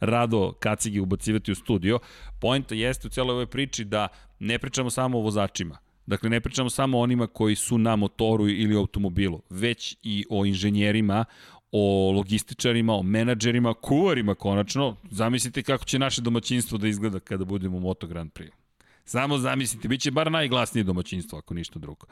[0.00, 1.98] rado kacige ubacivati u studio.
[2.40, 4.08] Pojenta jeste u celoj ovoj priči da
[4.38, 5.78] ne pričamo samo o vozačima.
[6.06, 10.44] Dakle, ne pričamo samo o onima koji su na motoru ili automobilu, već i o
[10.44, 11.24] inženjerima,
[11.72, 14.96] o logističarima, o menadžerima, kuvarima konačno.
[15.10, 18.63] Zamislite kako će naše domaćinstvo da izgleda kada budemo u Moto Grand Prix.
[19.04, 22.06] Samo zamislite, bit će bar najglasnije domaćinstvo, ako ništa drugo.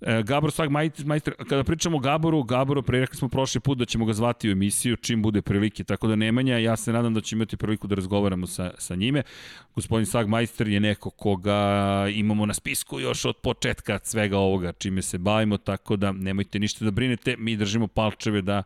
[0.00, 3.84] E, Gabor Svag majster, kada pričamo o Gaboru, Gaboru, pre rekli smo prošli put da
[3.84, 7.20] ćemo ga zvati u emisiju čim bude prilike, tako da Nemanja, ja se nadam da
[7.20, 9.22] ćemo imati priliku da razgovaramo sa, sa njime.
[9.74, 15.02] Gospodin Svag majster je neko koga imamo na spisku još od početka svega ovoga čime
[15.02, 18.62] se bavimo, tako da nemojte ništa da brinete, mi držimo palčeve da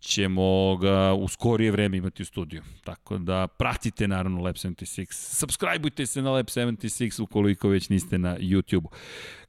[0.00, 2.62] ćemo ga u skorije vreme imati u studiju.
[2.84, 8.38] Tako da pratite naravno Lab 76, subscribeujte se na Lab 76 ukoliko već niste na
[8.38, 8.90] YouTube-u.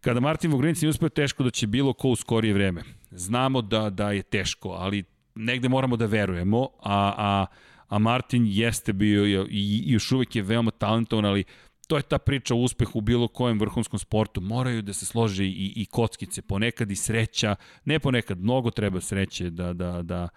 [0.01, 2.83] Kada Martin Vogrinic nije uspeo teško da će bilo ko u skorije vreme.
[3.11, 5.03] Znamo da, da je teško, ali
[5.35, 7.45] negde moramo da verujemo, a, a,
[7.87, 11.43] a Martin jeste bio i još uvek je veoma talentovan, ali
[11.87, 14.41] to je ta priča o uspehu u bilo kojem vrhunskom sportu.
[14.41, 17.55] Moraju da se slože i, i kockice, ponekad i sreća,
[17.85, 20.29] ne ponekad, mnogo treba sreće da, da, da,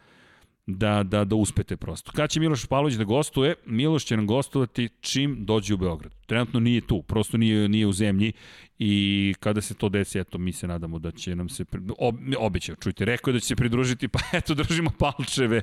[0.67, 2.13] da, da, da uspete prosto.
[2.13, 3.55] Kada će Miloš Pavlović da gostuje?
[3.67, 6.15] Miloš će nam gostovati čim dođe u Beograd.
[6.27, 8.33] Trenutno nije tu, prosto nije, nije u zemlji
[8.79, 11.65] i kada se to desi, eto, mi se nadamo da će nam se,
[11.99, 15.63] ob, obećao, čujte, rekao je da će se pridružiti, pa eto, držimo palčeve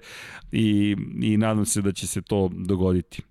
[0.52, 3.22] i, i nadam se da će se to dogoditi.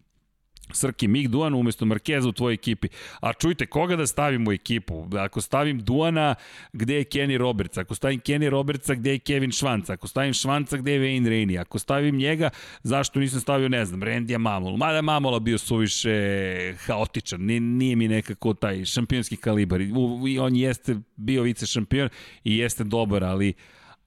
[0.72, 2.88] Srki Mig Duan umesto Markeza u tvojoj ekipi.
[3.20, 5.06] A čujte, koga da stavim u ekipu?
[5.18, 6.34] Ako stavim Duana,
[6.72, 7.78] gde je Kenny Roberts?
[7.78, 9.92] Ako stavim Kenny Robertsa, gde je Kevin Švanca?
[9.92, 11.60] Ako stavim Švanca, gde je Wayne Rainey?
[11.60, 12.50] Ako stavim njega,
[12.82, 14.76] zašto nisam stavio, ne znam, Randija Mamolu?
[14.76, 19.80] Mada Mamola bio suviše haotičan, nije, nije mi nekako taj šampionski kalibar.
[20.28, 22.08] I on jeste bio vice šampion
[22.44, 23.54] i jeste dobar, ali,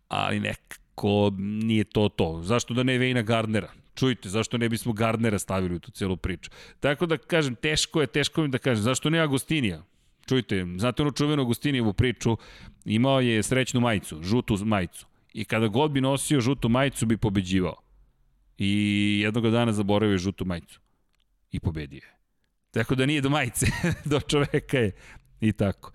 [0.08, 2.42] ali nekako nije to to.
[2.44, 3.79] Zašto da ne Vejna Gardnera?
[4.00, 6.52] Čujte, zašto ne bismo Gardnera stavili u tu celu priču.
[6.80, 9.84] Tako da kažem, teško je, teško mi da kažem, zašto ne Agustinija?
[10.30, 12.38] Čujte, znate ono čuvenu Agustinijevu priču,
[12.86, 15.08] imao je srećnu majicu, žutu majicu.
[15.34, 17.76] I kada god bi nosio žutu majicu bi pobeđivao.
[18.58, 20.80] I jednog dana zaboravio žutu majicu.
[21.52, 22.16] I pobedio je.
[22.72, 23.66] Tako da nije do majice,
[24.12, 24.92] do čoveka je.
[25.42, 25.92] I tako.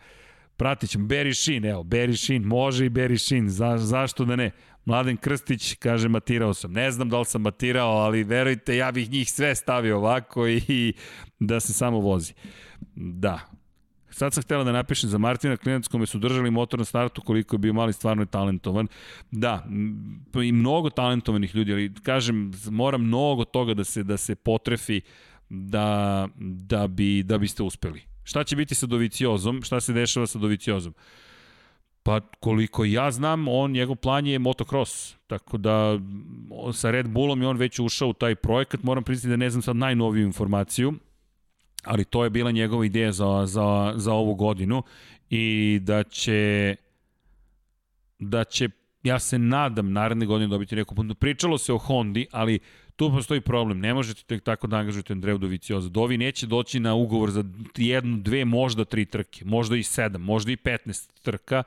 [0.56, 1.06] Pratit ćemo.
[1.06, 4.50] Barry evo, Sheen, može i Sheen, za, zašto da ne?
[4.84, 6.72] Mladen Krstić kaže matirao sam.
[6.72, 10.62] Ne znam da li sam matirao, ali verujte, ja bih njih sve stavio ovako i,
[10.68, 10.92] i
[11.38, 12.32] da se samo vozi.
[12.94, 13.40] Da,
[14.14, 17.54] Sad sam htela da napišem za Martina Klinac kome su držali motor na startu koliko
[17.54, 18.86] je bio mali stvarno talentovan.
[19.30, 19.66] Da,
[20.44, 25.00] i mnogo talentovanih ljudi, ali kažem, mora mnogo toga da se da se potrefi
[25.48, 28.02] da, da, bi, da biste uspeli.
[28.24, 29.62] Šta će biti sa Doviciozom?
[29.62, 30.94] Šta se dešava sa Doviciozom?
[32.02, 35.98] Pa koliko ja znam, on, njegov plan je motocross, tako da
[36.72, 39.62] sa Red Bullom je on već ušao u taj projekat, moram priznati da ne znam
[39.62, 40.94] sad najnoviju informaciju,
[41.84, 44.82] ali to je bila njegova ideja za, za, za ovu godinu
[45.30, 46.76] i da će
[48.18, 48.68] da će
[49.04, 51.14] ja se nadam naredne godine dobiti neku puntu.
[51.14, 52.58] Pričalo se o Hondi, ali
[52.96, 53.80] tu postoji problem.
[53.80, 55.88] Ne možete tek tako da angažujete Andreju Dovicioza.
[55.88, 57.44] Dovi neće doći na ugovor za
[57.76, 61.62] jednu, dve, možda tri trke, možda i sedam, možda i 15 trka,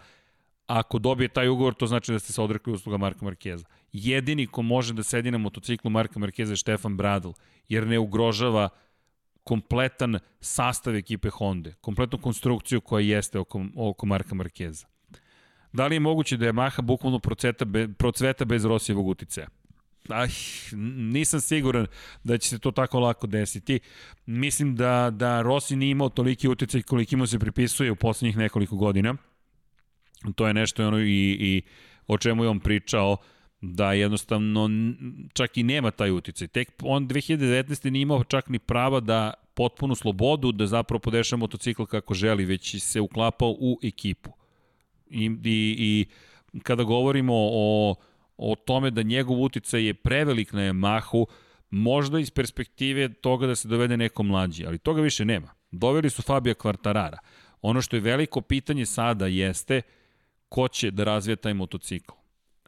[0.67, 3.65] Ako dobije taj ugovor, to znači da ste se odrekli usluga Marka Markeza.
[3.93, 7.29] Jedini ko može da sedi na motociklu Marka Markeza je Štefan Bradl,
[7.69, 8.69] jer ne ugrožava
[9.43, 14.87] kompletan sastav ekipe Honda, kompletnu konstrukciju koja jeste oko, oko Marka Markeza.
[15.77, 19.47] Da li je moguće da je Maha bukvalno proceta be, procveta bez Rosijevog uticaja?
[20.09, 20.29] Aj,
[21.13, 21.87] nisam siguran
[22.23, 23.79] da će se to tako lako desiti.
[24.25, 28.75] Mislim da, da Rossi nije imao toliki uticaj koliki mu se pripisuje u poslednjih nekoliko
[28.75, 29.15] godina
[30.35, 31.61] To je nešto ono i, i
[32.07, 33.17] o čemu je on pričao
[33.61, 34.69] da jednostavno
[35.33, 36.47] čak i nema taj uticaj.
[36.47, 37.89] Tek on 2019.
[37.89, 42.83] nije imao čak ni prava da potpunu slobodu da zapravo podešava motocikl kako želi, već
[42.83, 44.37] se uklapao u ekipu.
[45.09, 46.05] I, i,
[46.53, 47.95] i kada govorimo o,
[48.37, 51.25] o tome da njegov uticaj je prevelik na Yamahu,
[51.69, 55.47] možda iz perspektive toga da se dovede neko mlađi, ali toga više nema.
[55.71, 57.17] Doveli su Fabija Kvartarara.
[57.61, 59.81] Ono što je veliko pitanje sada jeste
[60.49, 62.13] ko će da razvija taj motocikl.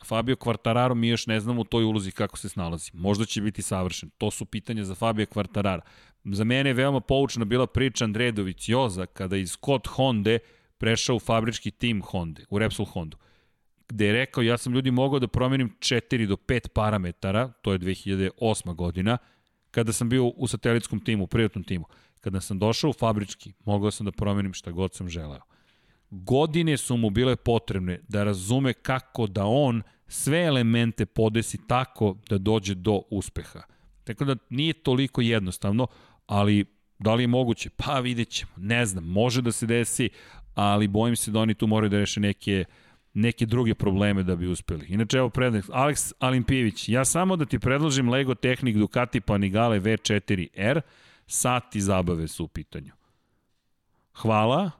[0.06, 2.91] Fabio Quartararo mi još ne znamo u toj ulozi kako se snalazi.
[2.94, 4.10] Možda će biti savršen.
[4.18, 5.80] To su pitanja za Fabio Quartarara.
[6.24, 10.38] Za mene je veoma poučna bila priča Andreja Dovicioza kada iz Scott Honda
[10.80, 13.18] prešao u fabrički tim Honda, u Repsol Honda
[13.90, 17.80] gde je rekao ja sam ljudi mogao da promenim 4 do 5 parametara, to je
[17.80, 18.76] 2008.
[18.76, 19.18] godina,
[19.72, 21.86] kada sam bio u satelitskom timu, u privatnom timu.
[22.22, 25.42] Kada sam došao u fabrički, mogao sam da promenim šta god sam želeo.
[26.10, 32.38] Godine su mu bile potrebne da razume kako da on sve elemente podesi tako da
[32.38, 33.62] dođe do uspeha.
[34.04, 35.88] Tako da nije toliko jednostavno,
[36.26, 36.66] ali
[37.00, 37.70] da li je moguće?
[37.70, 38.52] Pa vidjet ćemo.
[38.58, 40.10] Ne znam, može da se desi,
[40.54, 42.66] ali bojim se da oni tu moraju da reše neke
[43.14, 44.86] neke druge probleme da bi uspeli.
[44.90, 50.82] Inače, evo predlog, Alex Alimpijević, ja samo da ti predložim Lego Technic Ducati Panigale V4R,
[51.28, 52.92] sat i zabave su u pitanju.
[54.14, 54.72] Hvala,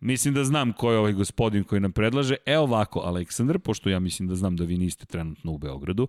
[0.00, 2.36] mislim da znam ko je ovaj gospodin koji nam predlaže.
[2.46, 6.08] Evo ovako, Aleksandar, pošto ja mislim da znam da vi niste trenutno u Beogradu,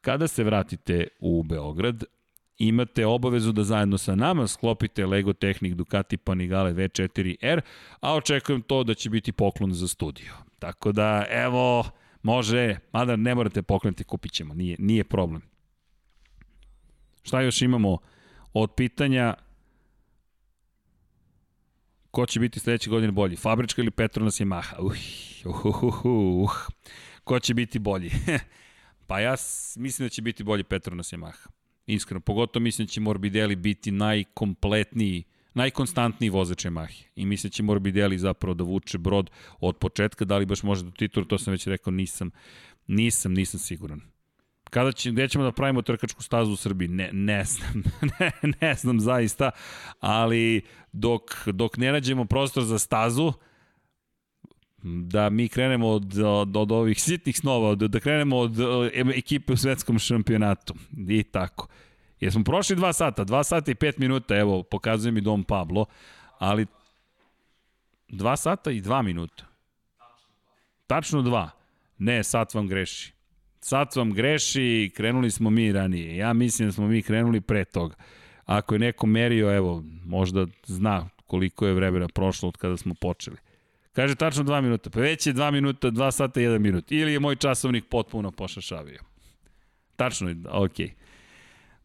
[0.00, 2.04] kada se vratite u Beograd,
[2.58, 7.60] imate obavezu da zajedno sa nama sklopite Lego Technic Ducati Panigale V4R,
[8.00, 10.32] a očekujem to da će biti poklon za studio.
[10.58, 11.84] Tako da, evo,
[12.22, 15.42] može, mada ne morate pokrenuti, kupit ćemo, nije, nije problem.
[17.22, 17.98] Šta još imamo
[18.52, 19.34] od pitanja
[22.10, 23.36] ko će biti sledeće godine bolji?
[23.36, 24.74] Fabrička ili Petronas Yamaha?
[24.78, 24.92] Uh,
[25.44, 26.50] uh, uh, uh, uh.
[27.24, 28.10] Ko će biti bolji?
[29.08, 29.34] pa ja
[29.76, 31.61] mislim da će biti bolji Petronas Yamaha.
[31.86, 37.04] Iskreno, pogotovo mislim da će Morbidelli biti najkompletniji najkonstantniji vozač Yamahe.
[37.16, 39.30] I mislim da će Morbidelli zapravo da vuče brod
[39.60, 42.30] od početka, da li baš može do titula, to sam već rekao, nisam,
[42.86, 44.00] nisam, nisam siguran.
[44.70, 46.88] Kada će, gde ćemo da pravimo trkačku stazu u Srbiji?
[46.88, 47.82] Ne, ne znam,
[48.20, 48.30] ne,
[48.60, 49.50] ne znam zaista,
[50.00, 53.32] ali dok, dok ne nađemo prostor za stazu,
[54.82, 59.52] da mi krenemo od, od, od ovih sitnih snova, od, da krenemo od, od ekipe
[59.52, 60.74] u svetskom šampionatu
[61.08, 61.68] i tako.
[62.20, 65.86] Jesmo prošli dva sata, dva sata i pet minuta, evo, pokazuje mi Dom Pablo,
[66.38, 66.66] ali
[68.08, 69.44] dva sata i dva minuta.
[70.86, 71.50] Tačno dva.
[71.98, 73.12] Ne, sat vam greši.
[73.60, 76.16] Sat vam greši, krenuli smo mi ranije.
[76.16, 77.94] Ja mislim da smo mi krenuli pre toga.
[78.44, 83.36] Ako je neko merio, evo, možda zna koliko je vremena prošlo od kada smo počeli.
[83.92, 84.90] Kaže tačno dva minuta.
[84.90, 86.92] Pa već je dva minuta, dva sata i jedan minut.
[86.92, 89.00] Ili je moj časovnik potpuno pošašavio.
[89.96, 90.86] Tačno je, okej.
[90.86, 90.92] Okay.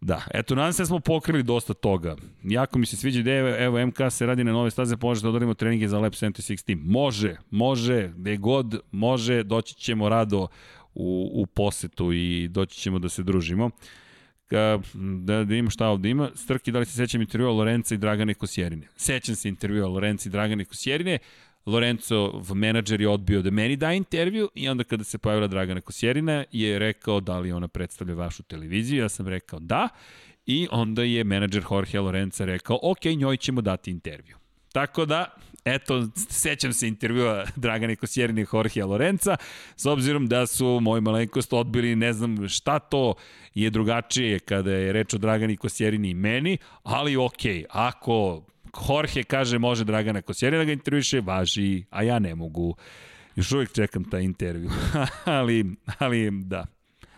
[0.01, 2.15] Da, eto, nadam se da smo pokrili dosta toga.
[2.43, 5.53] Jako mi se sviđa ideja, evo, MK se radi na nove staze, može da odradimo
[5.53, 6.79] treninge za Lab 76 team.
[6.85, 10.47] Može, može, gde god može, doći ćemo rado
[10.93, 13.69] u, u posetu i doći ćemo da se družimo.
[14.47, 14.79] Ka,
[15.23, 16.29] da, da imamo šta ovde ima.
[16.35, 18.87] Strki, da li se sećam intervjua Lorenca i Dragane Kosjerine?
[18.95, 21.17] Sećam se intervjua Lorenca i Dragane Kosjerine.
[21.67, 26.43] Lorenzo, menadžer, je odbio da meni da intervju i onda kada se pojavila Dragana Kosjerina
[26.51, 29.01] je rekao da li ona predstavlja vašu televiziju.
[29.01, 29.89] Ja sam rekao da
[30.45, 34.37] i onda je menadžer Jorge Lorenza rekao ok, njoj ćemo dati intervju.
[34.71, 35.25] Tako da,
[35.65, 39.35] eto, sećam se intervjua Dragane Kosjerine i Jorge Lorenza,
[39.75, 43.13] s obzirom da su moji malenkost odbili, ne znam šta to
[43.53, 48.43] je drugačije kada je reč o Dragani Kosjerini i meni, ali ok, ako
[48.89, 52.75] Jorge kaže može Dragana Kosjerina da ga intervjuše, važi, a ja ne mogu.
[53.35, 54.69] Još uvijek čekam taj intervju.
[55.25, 55.65] ali,
[55.97, 56.65] ali da.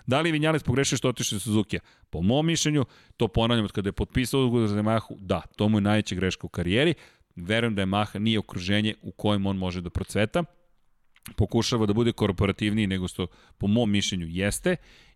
[0.07, 1.79] Da li Vinjales pogrešio što otiše Suzuki?
[2.09, 2.85] Po mom mišljenju,
[3.17, 6.47] to ponavljam od kada je potpisao ugovor za Yamahu, da, to mu je najveća greška
[6.47, 6.93] u karijeri.
[7.35, 10.43] Verujem da je Maha nije okruženje u kojem on može da procveta.
[11.37, 13.27] Pokušava da bude korporativniji nego što
[13.57, 14.75] po mom mišljenju jeste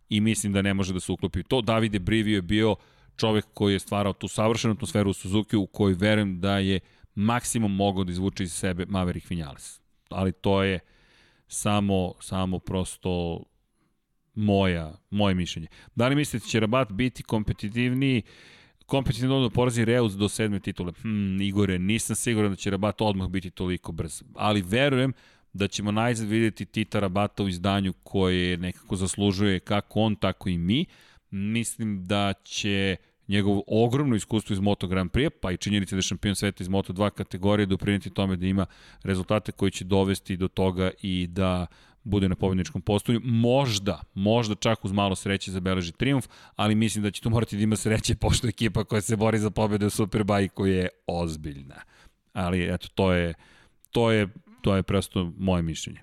[0.10, 1.62] i mislim da ne može da se uklopi to.
[1.62, 2.78] Davide Brivio je bio uh,
[3.18, 6.80] čovek koji je stvarao tu savršenu atmosferu u Suzuki u kojoj verujem da je
[7.16, 9.82] maksimum mogao da izvuče iz sebe Maverick Vinales.
[10.10, 10.80] Ali to je
[11.48, 13.44] samo, samo prosto
[14.36, 15.68] moja, moje mišljenje.
[15.96, 18.22] Da li mislite da će Rabat biti kompetitivniji
[18.86, 20.94] kompetitivno da porazi Reus do sedme titule?
[21.02, 24.24] Hmm, Igore, nisam siguran da će Rabat odmah biti toliko brz.
[24.36, 25.14] Ali verujem
[25.54, 30.58] da ćemo najzad vidjeti Tita Rabata u izdanju koje nekako zaslužuje kako on, tako i
[30.58, 30.86] mi.
[31.36, 32.96] Mislim da će
[33.28, 36.68] njegovo ogromno iskustvo iz Moto Grand Prix, pa i činjenica da je šampion sveta iz
[36.68, 38.66] Moto 2 kategorije, dopriniti tome da ima
[39.04, 41.66] rezultate koji će dovesti do toga i da
[42.04, 43.22] bude na pobedničkom postoju.
[43.24, 47.64] Možda, možda čak uz malo sreće zabeleži triumf, ali mislim da će tu morati da
[47.64, 51.82] ima sreće pošto ekipa koja se bori za pobede u Superbajku je ozbiljna.
[52.34, 53.34] Ali eto, to je,
[53.92, 54.28] to je,
[54.62, 56.00] to je prosto moje mišljenje.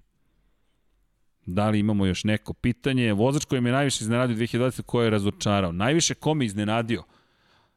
[1.54, 3.12] Da li imamo još neko pitanje?
[3.12, 4.82] Vozač koji me najviše iznenadio 2020.
[4.82, 5.72] ko je razočarao?
[5.72, 7.02] Najviše ko me iznenadio?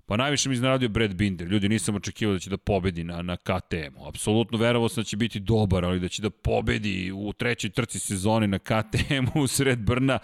[0.06, 1.48] Pa najviše mi iznenadio Brad Binder.
[1.48, 4.08] Ljudi, nisam očekivao da će da pobedi na, na KTM-u.
[4.08, 8.00] Apsolutno verovao sam da će biti dobar, ali da će da pobedi u trećoj trci
[8.00, 10.20] sezone na KTM-u u sred Brna,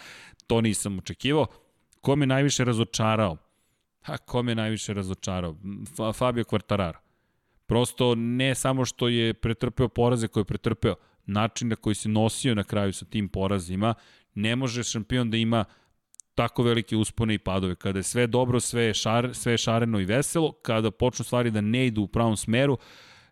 [0.48, 1.46] to nisam očekivao.
[2.02, 3.38] Ko me najviše razočarao?
[4.02, 5.56] Ha, ko me najviše razočarao?
[6.14, 6.98] Fabio Quartararo.
[7.66, 10.96] Prosto ne samo što je pretrpeo poraze koje je pretrpeo,
[11.30, 13.94] način na koji se nosio na kraju sa tim porazima,
[14.36, 15.66] ne može šampion da ima
[16.36, 17.76] tako velike uspone i padove.
[17.76, 21.52] Kada je sve dobro, sve je, šar, sve je šareno i veselo, kada počnu stvari
[21.52, 22.78] da ne idu u pravom smeru,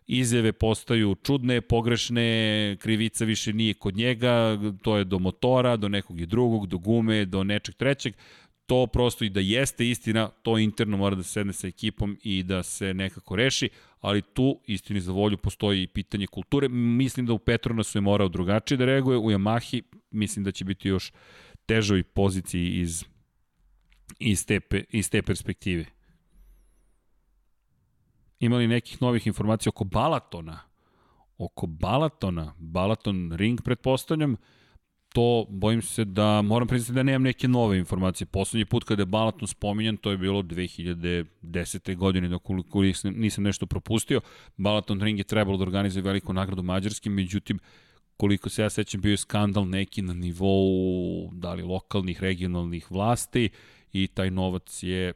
[0.06, 6.20] izjave postaju čudne, pogrešne, krivica više nije kod njega, to je do motora, do nekog
[6.20, 8.14] i drugog, do gume, do nečeg trećeg
[8.68, 12.42] to prosto i da jeste istina, to interno mora da se sedne sa ekipom i
[12.42, 13.68] da se nekako reši,
[14.00, 16.68] ali tu istini za volju postoji i pitanje kulture.
[16.68, 20.88] Mislim da u Petronasu je morao drugačije da reaguje, u Yamahi mislim da će biti
[20.88, 21.12] još
[21.66, 23.04] težoj poziciji iz,
[24.18, 25.84] iz, te, iz te perspektive.
[28.40, 30.60] Imali nekih novih informacija oko Balatona?
[31.38, 34.36] Oko Balatona, Balaton ring pretpostavljam,
[35.18, 38.26] to bojim se da moram priznati da nemam neke nove informacije.
[38.26, 41.96] Poslednji put kada je Balaton spominjan, to je bilo 2010.
[41.96, 42.42] godine, dok
[42.74, 44.20] nisam, nisam nešto propustio.
[44.56, 47.58] Balaton Ring je trebalo da organizuje veliku nagradu Mađarskim, međutim,
[48.16, 53.48] koliko se ja sećam, bio je skandal neki na nivou da li lokalnih, regionalnih vlasti
[53.92, 55.12] i taj novac je,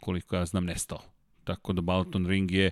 [0.00, 1.00] koliko ja znam, nestao.
[1.44, 2.70] Tako da Balaton Ring je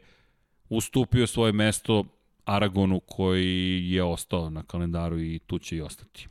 [0.68, 2.04] ustupio svoje mesto
[2.46, 6.28] Aragonu koji je ostao na kalendaru i tu će i ostati.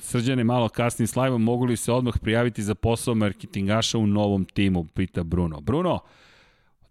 [0.00, 4.44] Srđane malo kasnije s live mogu li se odmah prijaviti za posao marketingaša u novom
[4.44, 5.60] timu, pita Bruno.
[5.60, 5.98] Bruno,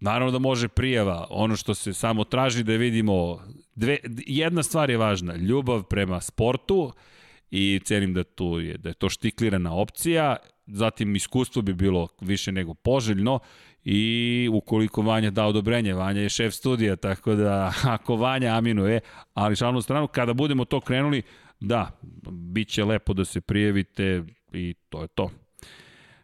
[0.00, 3.40] naravno da može prijava, ono što se samo traži da vidimo,
[3.74, 6.92] dve, jedna stvar je važna, ljubav prema sportu
[7.50, 10.36] i cenim da, tu je, da je to štiklirana opcija,
[10.66, 13.38] zatim iskustvo bi bilo više nego poželjno
[13.88, 19.00] i ukoliko Vanja da odobrenje, Vanja je šef studija, tako da ako Vanja aminuje,
[19.34, 21.22] ali šalnu stranu, kada budemo to krenuli,
[21.60, 21.90] da,
[22.30, 25.30] bit će lepo da se prijavite i to je to.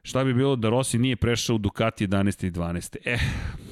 [0.03, 2.47] Šta bi bilo da Rossi nije prešao u Ducati 11.
[2.47, 2.97] i 12.
[3.05, 3.21] Eh,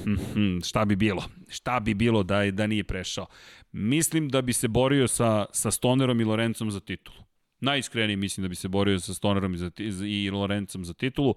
[0.04, 1.24] hm, hm, šta bi bilo?
[1.48, 3.26] Šta bi bilo da, da nije prešao?
[3.72, 7.18] Mislim da bi se borio sa, sa Stonerom i Lorencom za titulu.
[7.60, 9.70] Najiskrenije mislim da bi se borio sa Stonerom i, za,
[10.06, 11.34] i Lorencom za titulu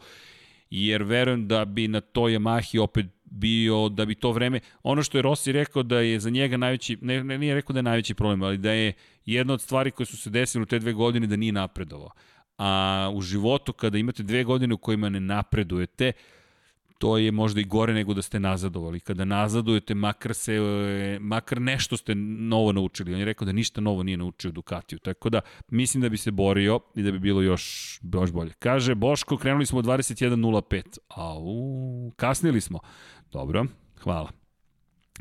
[0.73, 5.17] jer verujem da bi na toj Yamahi opet bio, da bi to vreme, ono što
[5.17, 8.13] je Rossi rekao da je za njega najveći, ne, ne nije rekao da je najveći
[8.13, 8.93] problem, ali da je
[9.25, 12.09] jedna od stvari koje su se desile u te dve godine da nije napredovao.
[12.57, 16.11] A u životu kada imate dve godine u kojima ne napredujete,
[17.03, 18.99] to je možda i gore nego da ste nazadovali.
[18.99, 20.59] Kada nazadujete, makar, se,
[21.21, 23.13] makar nešto ste novo naučili.
[23.13, 24.99] On je rekao da ništa novo nije naučio Ducatiju.
[24.99, 28.53] Tako da mislim da bi se borio i da bi bilo još, još bolje.
[28.59, 30.97] Kaže, Boško, krenuli smo 21.05.
[31.09, 32.79] Au, kasnili smo.
[33.31, 33.65] Dobro,
[34.03, 34.42] hvala.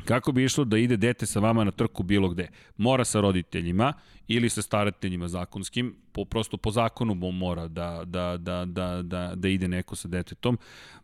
[0.05, 2.47] Kako bi išlo da ide dete sa vama na trku bilo gde?
[2.77, 3.93] Mora sa roditeljima
[4.27, 9.47] ili sa starateljima zakonskim, po, prosto po zakonu mora da, da, da, da, da, da
[9.47, 10.57] ide neko sa detetom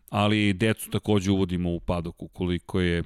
[0.09, 3.03] ali decu takođe uvodimo u padok ukoliko je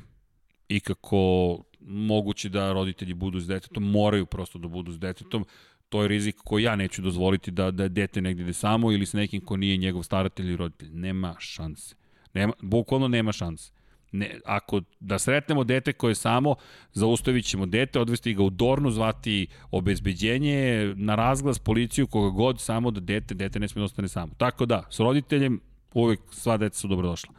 [0.69, 5.45] ikako moguće da roditelji budu s detetom, moraju prosto da budu s detetom,
[5.89, 9.13] to je rizik koji ja neću dozvoliti da, da dete negde ide samo ili s
[9.13, 10.89] nekim ko nije njegov staratelj ili roditelj.
[10.91, 11.95] Nema šanse.
[12.33, 13.71] Nema, bukvalno nema šanse.
[14.15, 16.55] Ne, ako da sretnemo dete koje je samo,
[16.91, 22.91] zaustavit ćemo dete, odvesti ga u Dornu, zvati obezbeđenje, na razglas policiju, koga god, samo
[22.91, 24.33] da dete, dete ne sme da ostane samo.
[24.37, 25.59] Tako da, s roditeljem
[25.93, 27.33] uvek sva deca su dobrodošla.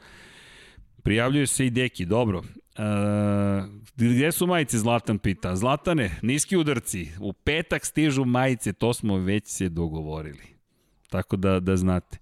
[1.03, 2.43] Prijavljuje se i deki, dobro.
[2.77, 2.83] E,
[3.97, 5.57] gde su majice, Zlatan pita.
[5.57, 10.45] Zlatane, niski udarci, u petak stižu majice, to smo već se dogovorili.
[11.11, 12.19] Tako da, da znate.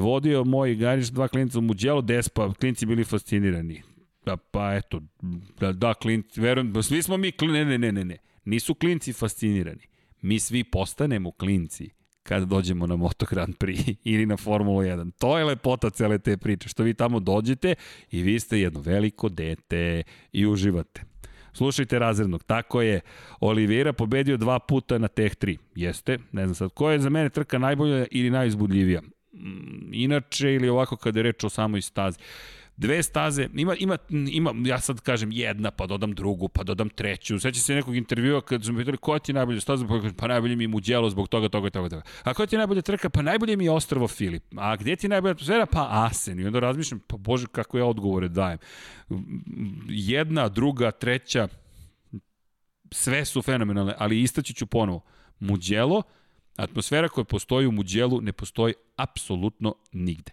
[0.00, 3.82] Vodio moj gariš dva klinica u Muđelo, despa, klinci bili fascinirani.
[4.24, 5.00] Da, pa eto,
[5.60, 9.86] da, da klinci, verujem, svi smo mi, ne, ne, ne, ne, ne, nisu klinci fascinirani.
[10.22, 11.90] Mi svi postanemo klinci
[12.22, 15.10] kada dođemo na Moto Grand Prix ili na Formulu 1.
[15.18, 17.74] To je lepota cele te priče, što vi tamo dođete
[18.10, 20.02] i vi ste jedno veliko dete
[20.32, 21.02] i uživate.
[21.52, 23.00] Slušajte razrednog, tako je.
[23.40, 25.56] Oliveira pobedio dva puta na Teh 3.
[25.74, 29.02] Jeste, ne znam sad, koja je za mene trka najbolja ili najizbudljivija?
[29.32, 32.18] Mm, inače ili ovako kada je reč o samoj stazi
[32.76, 37.38] dve staze, ima, ima, ima, ja sad kažem jedna, pa dodam drugu, pa dodam treću.
[37.38, 40.26] Sveća se nekog intervjua kad su mi pitali koja ti je najbolja staza, pa, pa
[40.26, 42.02] najbolje mi je Muđelo zbog toga, toga, toga, toga.
[42.22, 43.10] A koja ti je najbolja trka?
[43.10, 44.42] Pa najbolje mi je Ostrovo Filip.
[44.56, 45.66] A gde ti je najbolja atmosfera?
[45.66, 46.40] Pa Asen.
[46.40, 48.58] I onda razmišljam, pa bože, kako ja odgovore dajem.
[49.88, 51.48] Jedna, druga, treća,
[52.90, 55.00] sve su fenomenalne, ali istaći ću ponovo.
[55.40, 56.02] Muđelo,
[56.56, 60.32] Atmosfera koja postoji u Muđelu ne postoji apsolutno nigde.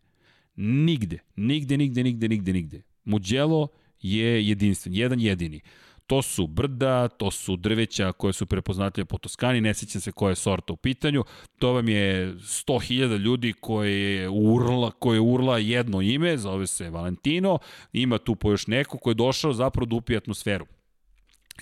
[0.56, 2.82] Nigde, nigde, nigde, nigde, nigde, nigde.
[3.06, 3.68] Muđelo
[4.02, 5.62] je jedinstven, jedan jedini.
[6.08, 10.30] To su brda, to su drveća koje su prepoznatljive po Toskani, ne sjećam se koja
[10.30, 11.24] je sorta u pitanju.
[11.60, 16.90] To vam je 100.000 ljudi koje je urla, koje je urla jedno ime, zove se
[16.90, 17.60] Valentino,
[17.94, 20.66] ima tu po još neko ko je došao zapravo da upije atmosferu.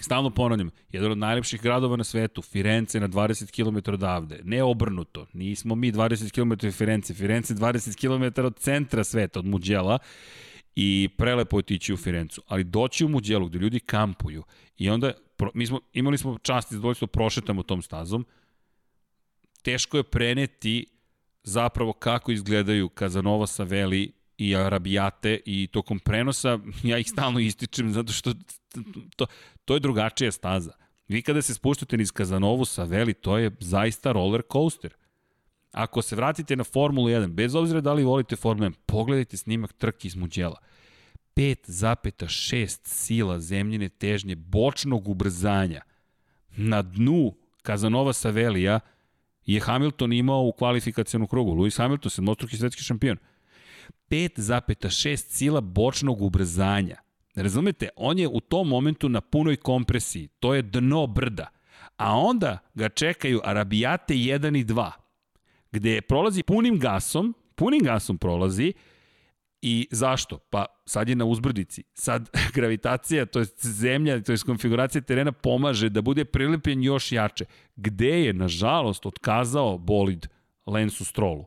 [0.02, 5.26] Stalno ponavljam, jedan od najlepših gradova na svetu, Firence na 20 km odavde, ne obrnuto,
[5.34, 10.00] nismo mi 20 km Firence, Firence 20 km od centra sveta, od Muđela,
[10.80, 14.44] i prelepo je otići u Firencu, ali doći u Muđelu gde ljudi kampuju
[14.78, 15.12] i onda,
[15.54, 18.26] mi smo, imali smo čast i zadovoljstvo da prošetamo tom stazom,
[19.62, 20.86] teško je preneti
[21.44, 28.14] zapravo kako izgledaju Kazanova Saveli i Arabijate i tokom prenosa ja ih stalno ističem zato
[28.14, 28.34] što
[29.16, 29.26] to,
[29.66, 30.72] to je drugačija staza.
[31.08, 34.94] Vi kada se spuštate niz Kazanovu Saveli, to je zaista roller coaster.
[35.72, 39.74] Ako se vratite na Formulu 1, bez obzira da li volite Formulu 1, pogledajte snimak
[39.74, 40.60] trke iz Muđela.
[41.36, 45.82] 5,6 sila zemljine težnje bočnog ubrzanja
[46.58, 48.80] na dnu Kazanova Savelija
[49.46, 51.52] je Hamilton imao u kvalifikacijonu krugu.
[51.52, 53.18] Lewis Hamilton, sedmostruki svetski šampion.
[54.10, 56.96] 5,6 sila bočnog ubrzanja.
[57.36, 60.28] Razumete, on je u tom momentu na punoj kompresiji.
[60.28, 61.48] To je dno brda.
[61.98, 64.92] A onda ga čekaju Arabijate 1 i 2
[65.72, 68.74] gde prolazi punim gasom, punim gasom prolazi,
[69.62, 70.38] I zašto?
[70.38, 71.84] Pa sad je na uzbrdici.
[71.94, 77.46] Sad gravitacija, to je zemlja, to je konfiguracija terena pomaže da bude prilepljen još jače.
[77.76, 80.28] Gde je, nažalost, otkazao bolid
[80.66, 81.46] Lensu Strolu?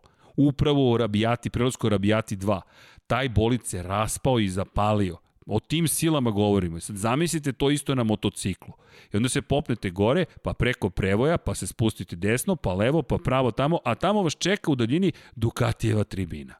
[0.49, 2.61] Upravo Rabijati, prelazku Rabijati 2.
[3.07, 5.17] Taj bolid se raspao i zapalio.
[5.47, 6.81] O tim silama govorimo.
[6.81, 8.73] Sad zamislite to isto na motociklu.
[9.13, 13.19] I onda se popnete gore, pa preko prevoja, pa se spustite desno, pa levo, pa
[13.25, 16.55] pravo tamo, a tamo vas čeka u daljini Dukatijeva tribina.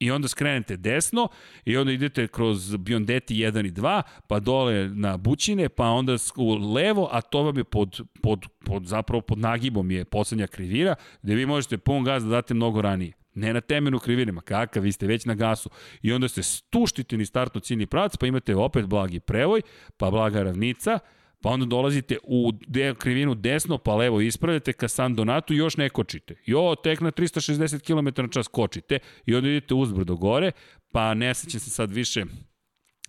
[0.00, 1.28] I onda skrenete desno
[1.64, 6.54] i onda idete kroz Biondeti 1 i 2, pa dole na Bućine, pa onda u
[6.54, 11.34] levo, a to vam je pod, pod, pod zapravo pod nagibom je poslednja krivira, gde
[11.34, 13.12] vi možete pun gaz da date mnogo ranije.
[13.34, 15.70] Ne na temenu krivirima, kakav, vi ste već na gasu.
[16.02, 19.62] I onda se stuštite ni startno ciljni pravac, pa imate opet blagi prevoj,
[19.96, 20.98] pa blaga ravnica,
[21.42, 25.76] pa onda dolazite u de, krivinu desno, pa levo ispravljate ka San Donatu i još
[25.76, 26.34] ne kočite.
[26.46, 30.52] I ovo tek na 360 km na čas kočite i onda idete uzbrdo gore,
[30.92, 32.24] pa ne sećam se sad više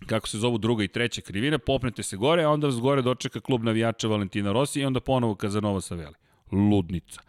[0.06, 3.40] kako se zovu druga i treća krivina, popnete se gore, a onda vas gore dočeka
[3.40, 6.14] klub navijača Valentina Rossi i onda ponovo Kazanova Saveli.
[6.52, 7.20] Ludnica.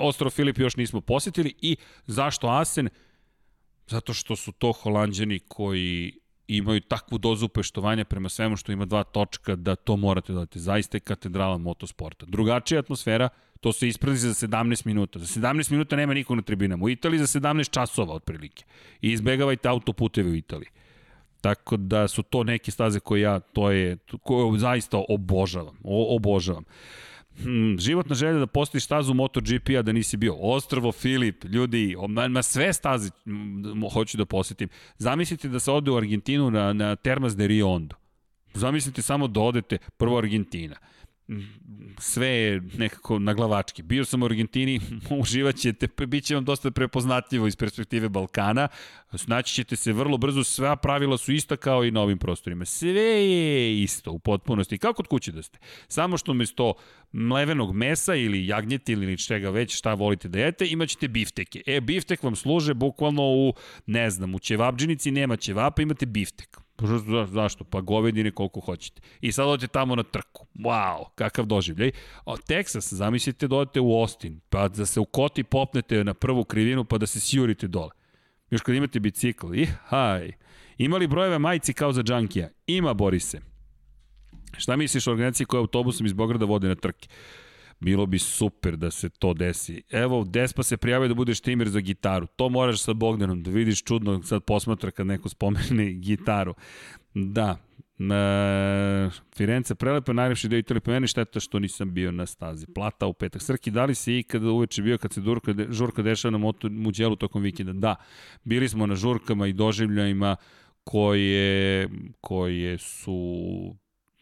[0.00, 1.76] Ostrov Filip još nismo posetili i
[2.06, 2.88] zašto Asen?
[3.86, 6.19] Zato što su to holandjani koji
[6.56, 10.60] imaju takvu dozu upeštovanja prema svemu što ima dva točka da to morate da dati.
[10.60, 12.26] Zaista je katedrala motosporta.
[12.26, 13.28] Drugačija atmosfera,
[13.60, 15.18] to se isprazi za 17 minuta.
[15.18, 16.84] Za 17 minuta nema nikog na tribinama.
[16.84, 18.64] U Italiji za 17 časova otprilike.
[19.02, 20.68] I izbegavajte autoputeve u Italiji.
[21.40, 25.76] Tako da su to neke staze koje ja, to je, koje zaista obožavam.
[25.84, 26.64] O, obožavam
[27.42, 30.34] hmm, životna želja da postojiš stazu MotoGP-a da nisi bio.
[30.34, 31.96] Ostrovo, Filip, ljudi,
[32.30, 33.10] ma sve staze
[33.92, 34.68] hoću da posetim.
[34.98, 37.96] Zamislite da se ode u Argentinu na, na Termas de Rio Ondo.
[38.54, 40.76] Zamislite samo da odete prvo Argentina
[41.98, 43.82] sve je nekako na glavački.
[43.82, 44.80] Bio sam u Argentini,
[45.20, 48.68] uživat ćete, bit će vam dosta prepoznatljivo iz perspektive Balkana,
[49.16, 52.64] snaći ćete se vrlo brzo, sva pravila su ista kao i na ovim prostorima.
[52.64, 55.58] Sve je isto u potpunosti, kao kod kuće da ste.
[55.88, 56.74] Samo što umesto
[57.12, 61.62] mlevenog mesa ili jagnjeti ili čega već šta volite da jete, imaćete bifteke.
[61.66, 63.54] E, biftek vam služe bukvalno u,
[63.86, 67.64] ne znam, u ćevapđinici nema ćevapa, imate biftek Za, zašto?
[67.64, 69.00] Pa govedine koliko hoćete.
[69.20, 70.46] I sad odete tamo na trku.
[70.54, 71.90] Wow, kakav doživljaj.
[72.24, 76.44] O, Texas, zamislite da odete u Austin, pa da se u koti popnete na prvu
[76.44, 77.90] krivinu, pa da se sjurite dole.
[78.50, 80.32] Još kad imate bicikl, i haj.
[80.78, 82.48] Ima li brojeve majici kao za džankija?
[82.66, 83.40] Ima, Borise.
[84.58, 87.08] Šta misliš o organizaciji koja autobusom iz Bograda vode na trke?
[87.80, 89.82] Bilo bi super da se to desi.
[89.90, 92.26] Evo, Despa se prijavio da budeš timer za gitaru.
[92.26, 96.54] To moraš sa Bogdanom, da vidiš čudno, sad posmatra kad neko spomene gitaru.
[97.14, 97.56] Da,
[98.00, 102.66] E, Firenze, prelepo, najlepši deo Italije, po meni šteta što nisam bio na stazi.
[102.74, 103.42] Plata u petak.
[103.42, 107.16] Srki, da li si ikada uveče bio kad se durka, žurka dešava na motu, muđelu
[107.16, 107.72] tokom vikenda?
[107.72, 107.96] Da,
[108.44, 110.36] bili smo na žurkama i doživljajima
[110.84, 111.88] koje,
[112.20, 113.76] koje su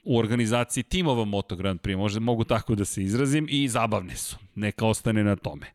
[0.04, 4.36] u organizaciji timova Moto Grand Prix, možda mogu tako da se izrazim, i zabavne su.
[4.54, 5.66] Neka ostane na tome.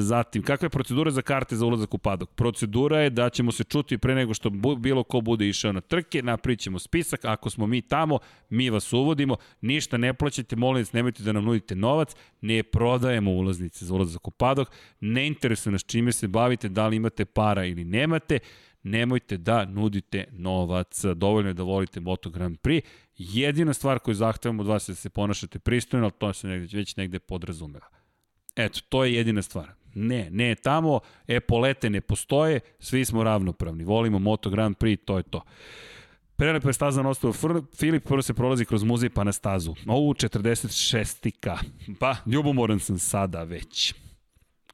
[0.00, 2.30] Zatim, kakva je procedura za karte za ulazak u padok?
[2.30, 6.22] Procedura je da ćemo se čuti pre nego što bilo ko bude išao na trke,
[6.22, 8.18] napravit ćemo spisak, ako smo mi tamo,
[8.50, 13.30] mi vas uvodimo, ništa ne plaćate, molim vas, nemojte da nam nudite novac, ne prodajemo
[13.30, 14.68] ulaznice za ulazak u padok,
[15.00, 18.38] ne interesuje nas čime se bavite, da li imate para ili nemate,
[18.84, 21.04] nemojte da nudite novac.
[21.04, 22.82] Dovoljno je da volite Moto Grand Prix.
[23.16, 26.76] Jedina stvar koju zahtevamo od vas je da se ponašate pristojno, ali to se negde,
[26.76, 27.86] već negde podrazumeva.
[28.56, 29.70] Eto, to je jedina stvar.
[29.94, 33.84] Ne, ne tamo, epolete ne postoje, svi smo ravnopravni.
[33.84, 35.42] Volimo Moto Grand Prix, to je to.
[36.36, 37.32] Prelepa je staza na ostavu
[37.76, 39.74] Filip, prvo se prolazi kroz muzej pa na stazu.
[39.86, 41.58] Ovu 46-ka.
[42.00, 43.94] Pa, ljubomoran sam sada već.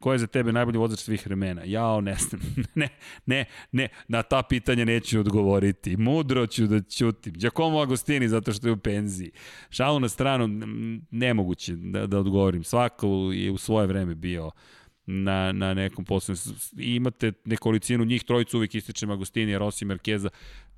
[0.00, 1.62] Ko je za tebe najbolji vozač svih vremena?
[1.64, 2.40] Jao, ne znam.
[2.74, 2.88] ne,
[3.26, 5.96] ne, ne, na ta pitanja neću odgovoriti.
[5.96, 7.32] Mudro ću da ćutim.
[7.36, 9.30] Giacomo Agostini zato što je u penziji.
[9.70, 10.48] Šalu na stranu,
[11.10, 12.64] nemoguće da, da odgovorim.
[12.64, 14.50] Svako je u svoje vreme bio
[15.06, 16.56] na, na nekom poslednjem.
[16.78, 20.28] Imate nekolicinu njih, trojicu uvijek ističem Agostini, Rossi, Markeza,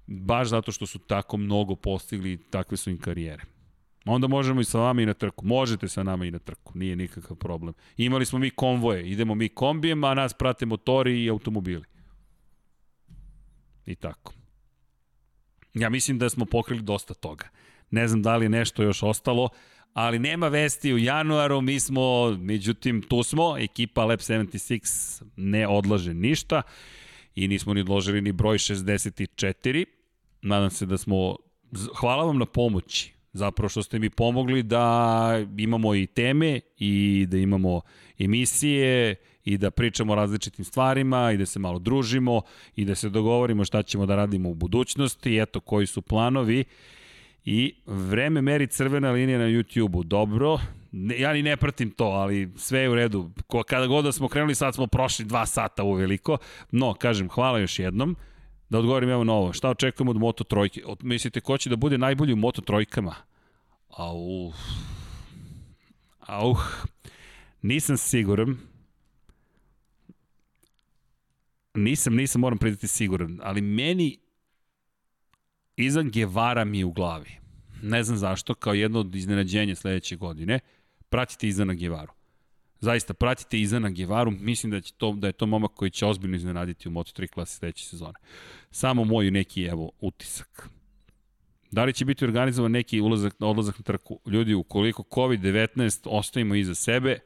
[0.07, 3.43] baš zato što su tako mnogo postigli, takve su im karijere.
[4.05, 5.47] Onda možemo i sa vama i na trku.
[5.47, 7.74] Možete sa nama i na trku, nije nikakav problem.
[7.97, 11.85] Imali smo mi konvoje, idemo mi kombijem, a nas prate motori i automobili.
[13.87, 14.33] I tako.
[15.74, 17.49] Ja mislim da smo pokrili dosta toga.
[17.91, 19.49] Ne znam da li je nešto još ostalo,
[19.93, 26.15] ali nema vesti u januaru, mi smo, međutim, tu smo, ekipa Lab 76 ne odlaže
[26.15, 26.62] ništa
[27.35, 29.85] i nismo ni odložili ni broj 64.
[30.43, 31.37] Nadam se da smo,
[32.01, 37.37] hvala vam na pomoći, zapravo što ste mi pomogli da imamo i teme i da
[37.37, 37.81] imamo
[38.19, 39.15] emisije
[39.45, 42.43] i da pričamo o različitim stvarima i da se malo družimo
[42.77, 46.65] i da se dogovorimo šta ćemo da radimo u budućnosti, eto koji su planovi.
[47.45, 50.03] I vreme meri crvena linija na YouTube-u.
[50.03, 50.59] Dobro,
[50.93, 53.31] ne, ja ni ne pratim to, ali sve je u redu.
[53.67, 56.39] Kada god da smo krenuli, sad smo prošli dva sata uveliko.
[56.71, 58.17] No, kažem, hvala još jednom.
[58.73, 59.53] Da odgovorim evo na ovo.
[59.53, 60.82] Šta očekujemo od Moto Trojke?
[60.86, 63.15] Od, mislite ko će da bude najbolji u Moto Trojkama?
[63.89, 64.53] Au.
[66.20, 66.55] Au.
[67.62, 68.57] Nisam siguran.
[71.74, 73.39] Nisam, nisam, moram pridati siguran.
[73.43, 74.19] Ali meni
[75.77, 77.31] Izan Gevara mi je u glavi.
[77.82, 80.61] Ne znam zašto, kao jedno od iznenađenja sledeće godine.
[81.09, 82.12] Pratite Izana Gevaru.
[82.83, 86.37] Zaista, pratite Izana Gevaru, mislim da, će to, da je to momak koji će ozbiljno
[86.37, 88.19] iznenaditi u Moto3 klasi sledeće sezone.
[88.71, 90.69] Samo moj neki, evo, utisak.
[91.71, 94.21] Da li će biti organizovan neki ulazak, odlazak na trku?
[94.27, 97.19] Ljudi, ukoliko COVID-19 ostavimo iza sebe,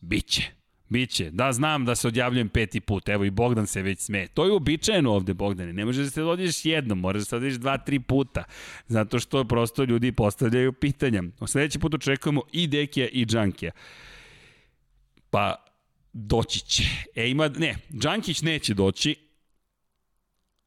[0.00, 0.42] biće.
[0.88, 1.30] Biće.
[1.30, 3.08] Da, znam da se odjavljujem peti put.
[3.08, 4.26] Evo i Bogdan se već sme.
[4.34, 5.72] To je uobičajeno ovde, Bogdane.
[5.72, 8.44] Ne možeš da se dođeš jednom, moraš da se odješ dva, tri puta.
[8.86, 11.22] Zato što prosto ljudi postavljaju pitanja.
[11.40, 13.72] O sledeći put očekujemo i Dekija i Džankija.
[15.32, 15.64] Pa,
[16.12, 16.82] doći će.
[17.14, 19.16] E, ima, ne, Džankić neće doći,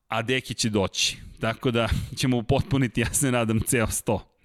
[0.08, 1.18] a Deki će doći.
[1.40, 4.38] Tako da ćemo upotpuniti, ja se nadam, ceo sto.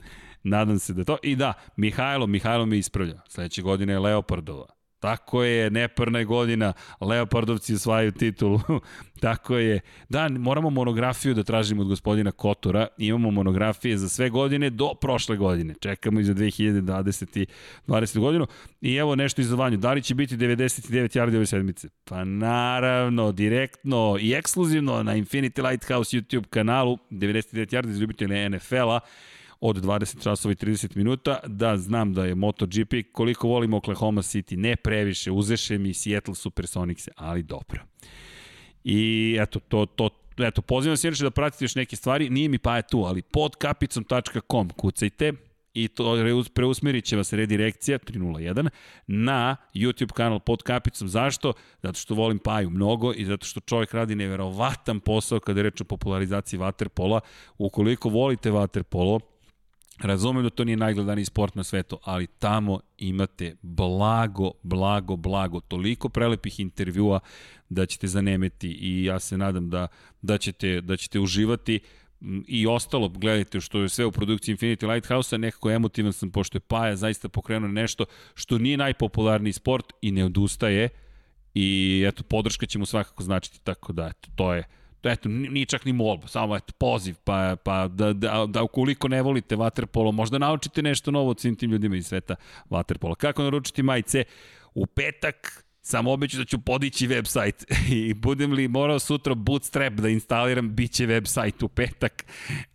[0.42, 1.16] Nadam se da to.
[1.23, 3.20] I da, Mihajlo, Mihajlo mi ispravlja.
[3.28, 4.66] Sledeće godine je Leopardova.
[5.01, 8.61] Tako je, neparna je godina, Leopardovci osvajaju titulu.
[9.20, 9.81] Tako je.
[10.09, 12.87] Da, moramo monografiju da tražimo od gospodina Kotora.
[12.99, 15.75] Imamo monografije za sve godine do prošle godine.
[15.81, 17.47] Čekamo i za 2020.
[17.87, 18.19] 20.
[18.19, 18.47] godinu.
[18.81, 19.77] I evo nešto izovanju.
[19.77, 21.89] Da li će biti 99 yardi ove sedmice?
[22.05, 29.01] Pa naravno, direktno i ekskluzivno na Infinity Lighthouse YouTube kanalu 99 yardi za ljubitelje NFL-a
[29.60, 34.56] od 20 časova i 30 minuta, da znam da je MotoGP, koliko volimo Oklahoma City,
[34.56, 37.80] ne previše, uzeše mi Seattle Supersonics, ali dobro.
[38.84, 42.58] I eto, to, to, eto, pozivam se inače da pratite još neke stvari, nije mi
[42.58, 45.32] pa je tu, ali podkapicom.com kucajte,
[45.74, 46.16] i to
[46.55, 48.68] preusmerit će vas redirekcija 301
[49.06, 51.08] na YouTube kanal pod kapicom.
[51.08, 51.52] Zašto?
[51.82, 55.80] Zato što volim Paju mnogo i zato što čovjek radi neverovatan posao kada je reč
[55.80, 57.20] o popularizaciji vaterpola.
[57.58, 59.20] Ukoliko volite vaterpolo,
[60.03, 66.09] Razumem da to nije najgledaniji sport na svetu, ali tamo imate blago, blago, blago, toliko
[66.09, 67.20] prelepih intervjua
[67.69, 69.87] da ćete zanemeti i ja se nadam da,
[70.23, 71.81] da, ćete, da ćete uživati.
[72.47, 76.61] I ostalo, gledajte što je sve u produkciji Infinity Lighthouse-a, nekako emotivan sam, pošto je
[76.61, 78.05] Paja zaista pokrenuo nešto
[78.35, 80.89] što nije najpopularniji sport i ne odustaje
[81.55, 84.65] i eto, podrška će mu svakako značiti, tako da, eto, to je,
[85.05, 89.23] eto, nije čak ni molba, samo eto, poziv, pa, pa da, da, da ukoliko ne
[89.23, 92.35] volite vaterpolo, možda naučite nešto novo od svim tim ljudima iz sveta
[92.70, 93.15] vaterpola.
[93.15, 94.25] Kako naručiti majice?
[94.75, 97.65] U petak Samo obeću da ću podići website
[98.09, 102.25] i budem li morao sutra bootstrap da instaliram, bit će website u petak.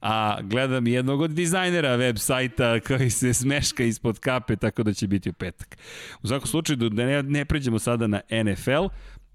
[0.01, 5.29] A gledam jednog od dizajnera websajta koji se smeška ispod kape, tako da će biti
[5.29, 5.77] u petak.
[6.23, 8.85] U svakom slučaju, da ne, ne pređemo sada na NFL,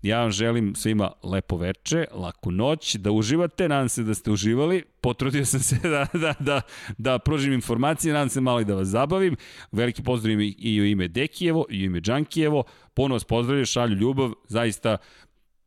[0.03, 4.83] Ja vam želim svima lepo veče, laku noć, da uživate, nadam se da ste uživali.
[5.01, 6.61] Potrudio sam se da, da, da,
[6.99, 9.37] da pružim informacije, nadam se malo i da vas zabavim.
[9.73, 12.65] Veliki pozdrav i u ime Dekijevo, i u ime Džankijevo.
[12.95, 14.97] Ponovo vas pozdravljam, šalju ljubav, zaista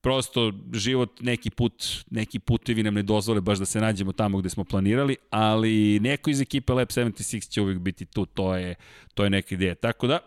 [0.02, 4.50] prosto život neki put, neki putevi nam ne dozvole baš da se nađemo tamo gde
[4.50, 8.76] smo planirali, ali neko iz ekipe Lab 76 će uvijek biti tu, to je,
[9.14, 9.76] to je neka ideja.
[9.76, 10.20] Tako da,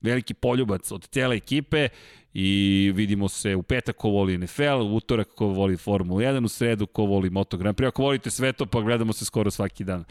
[0.00, 1.88] veliki poljubac od cijele ekipe
[2.34, 6.48] i vidimo se u petak ko voli NFL, u utorak ko voli Formula 1, u
[6.48, 7.88] sredu ko voli Moto Grand Prix.
[7.88, 10.04] Ako volite sve to, pa gledamo se skoro svaki dan.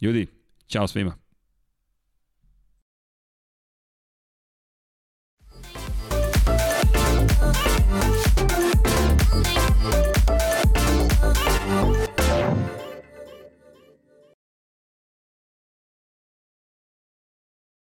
[0.00, 0.26] Ljudi,
[0.66, 1.23] ćao svima.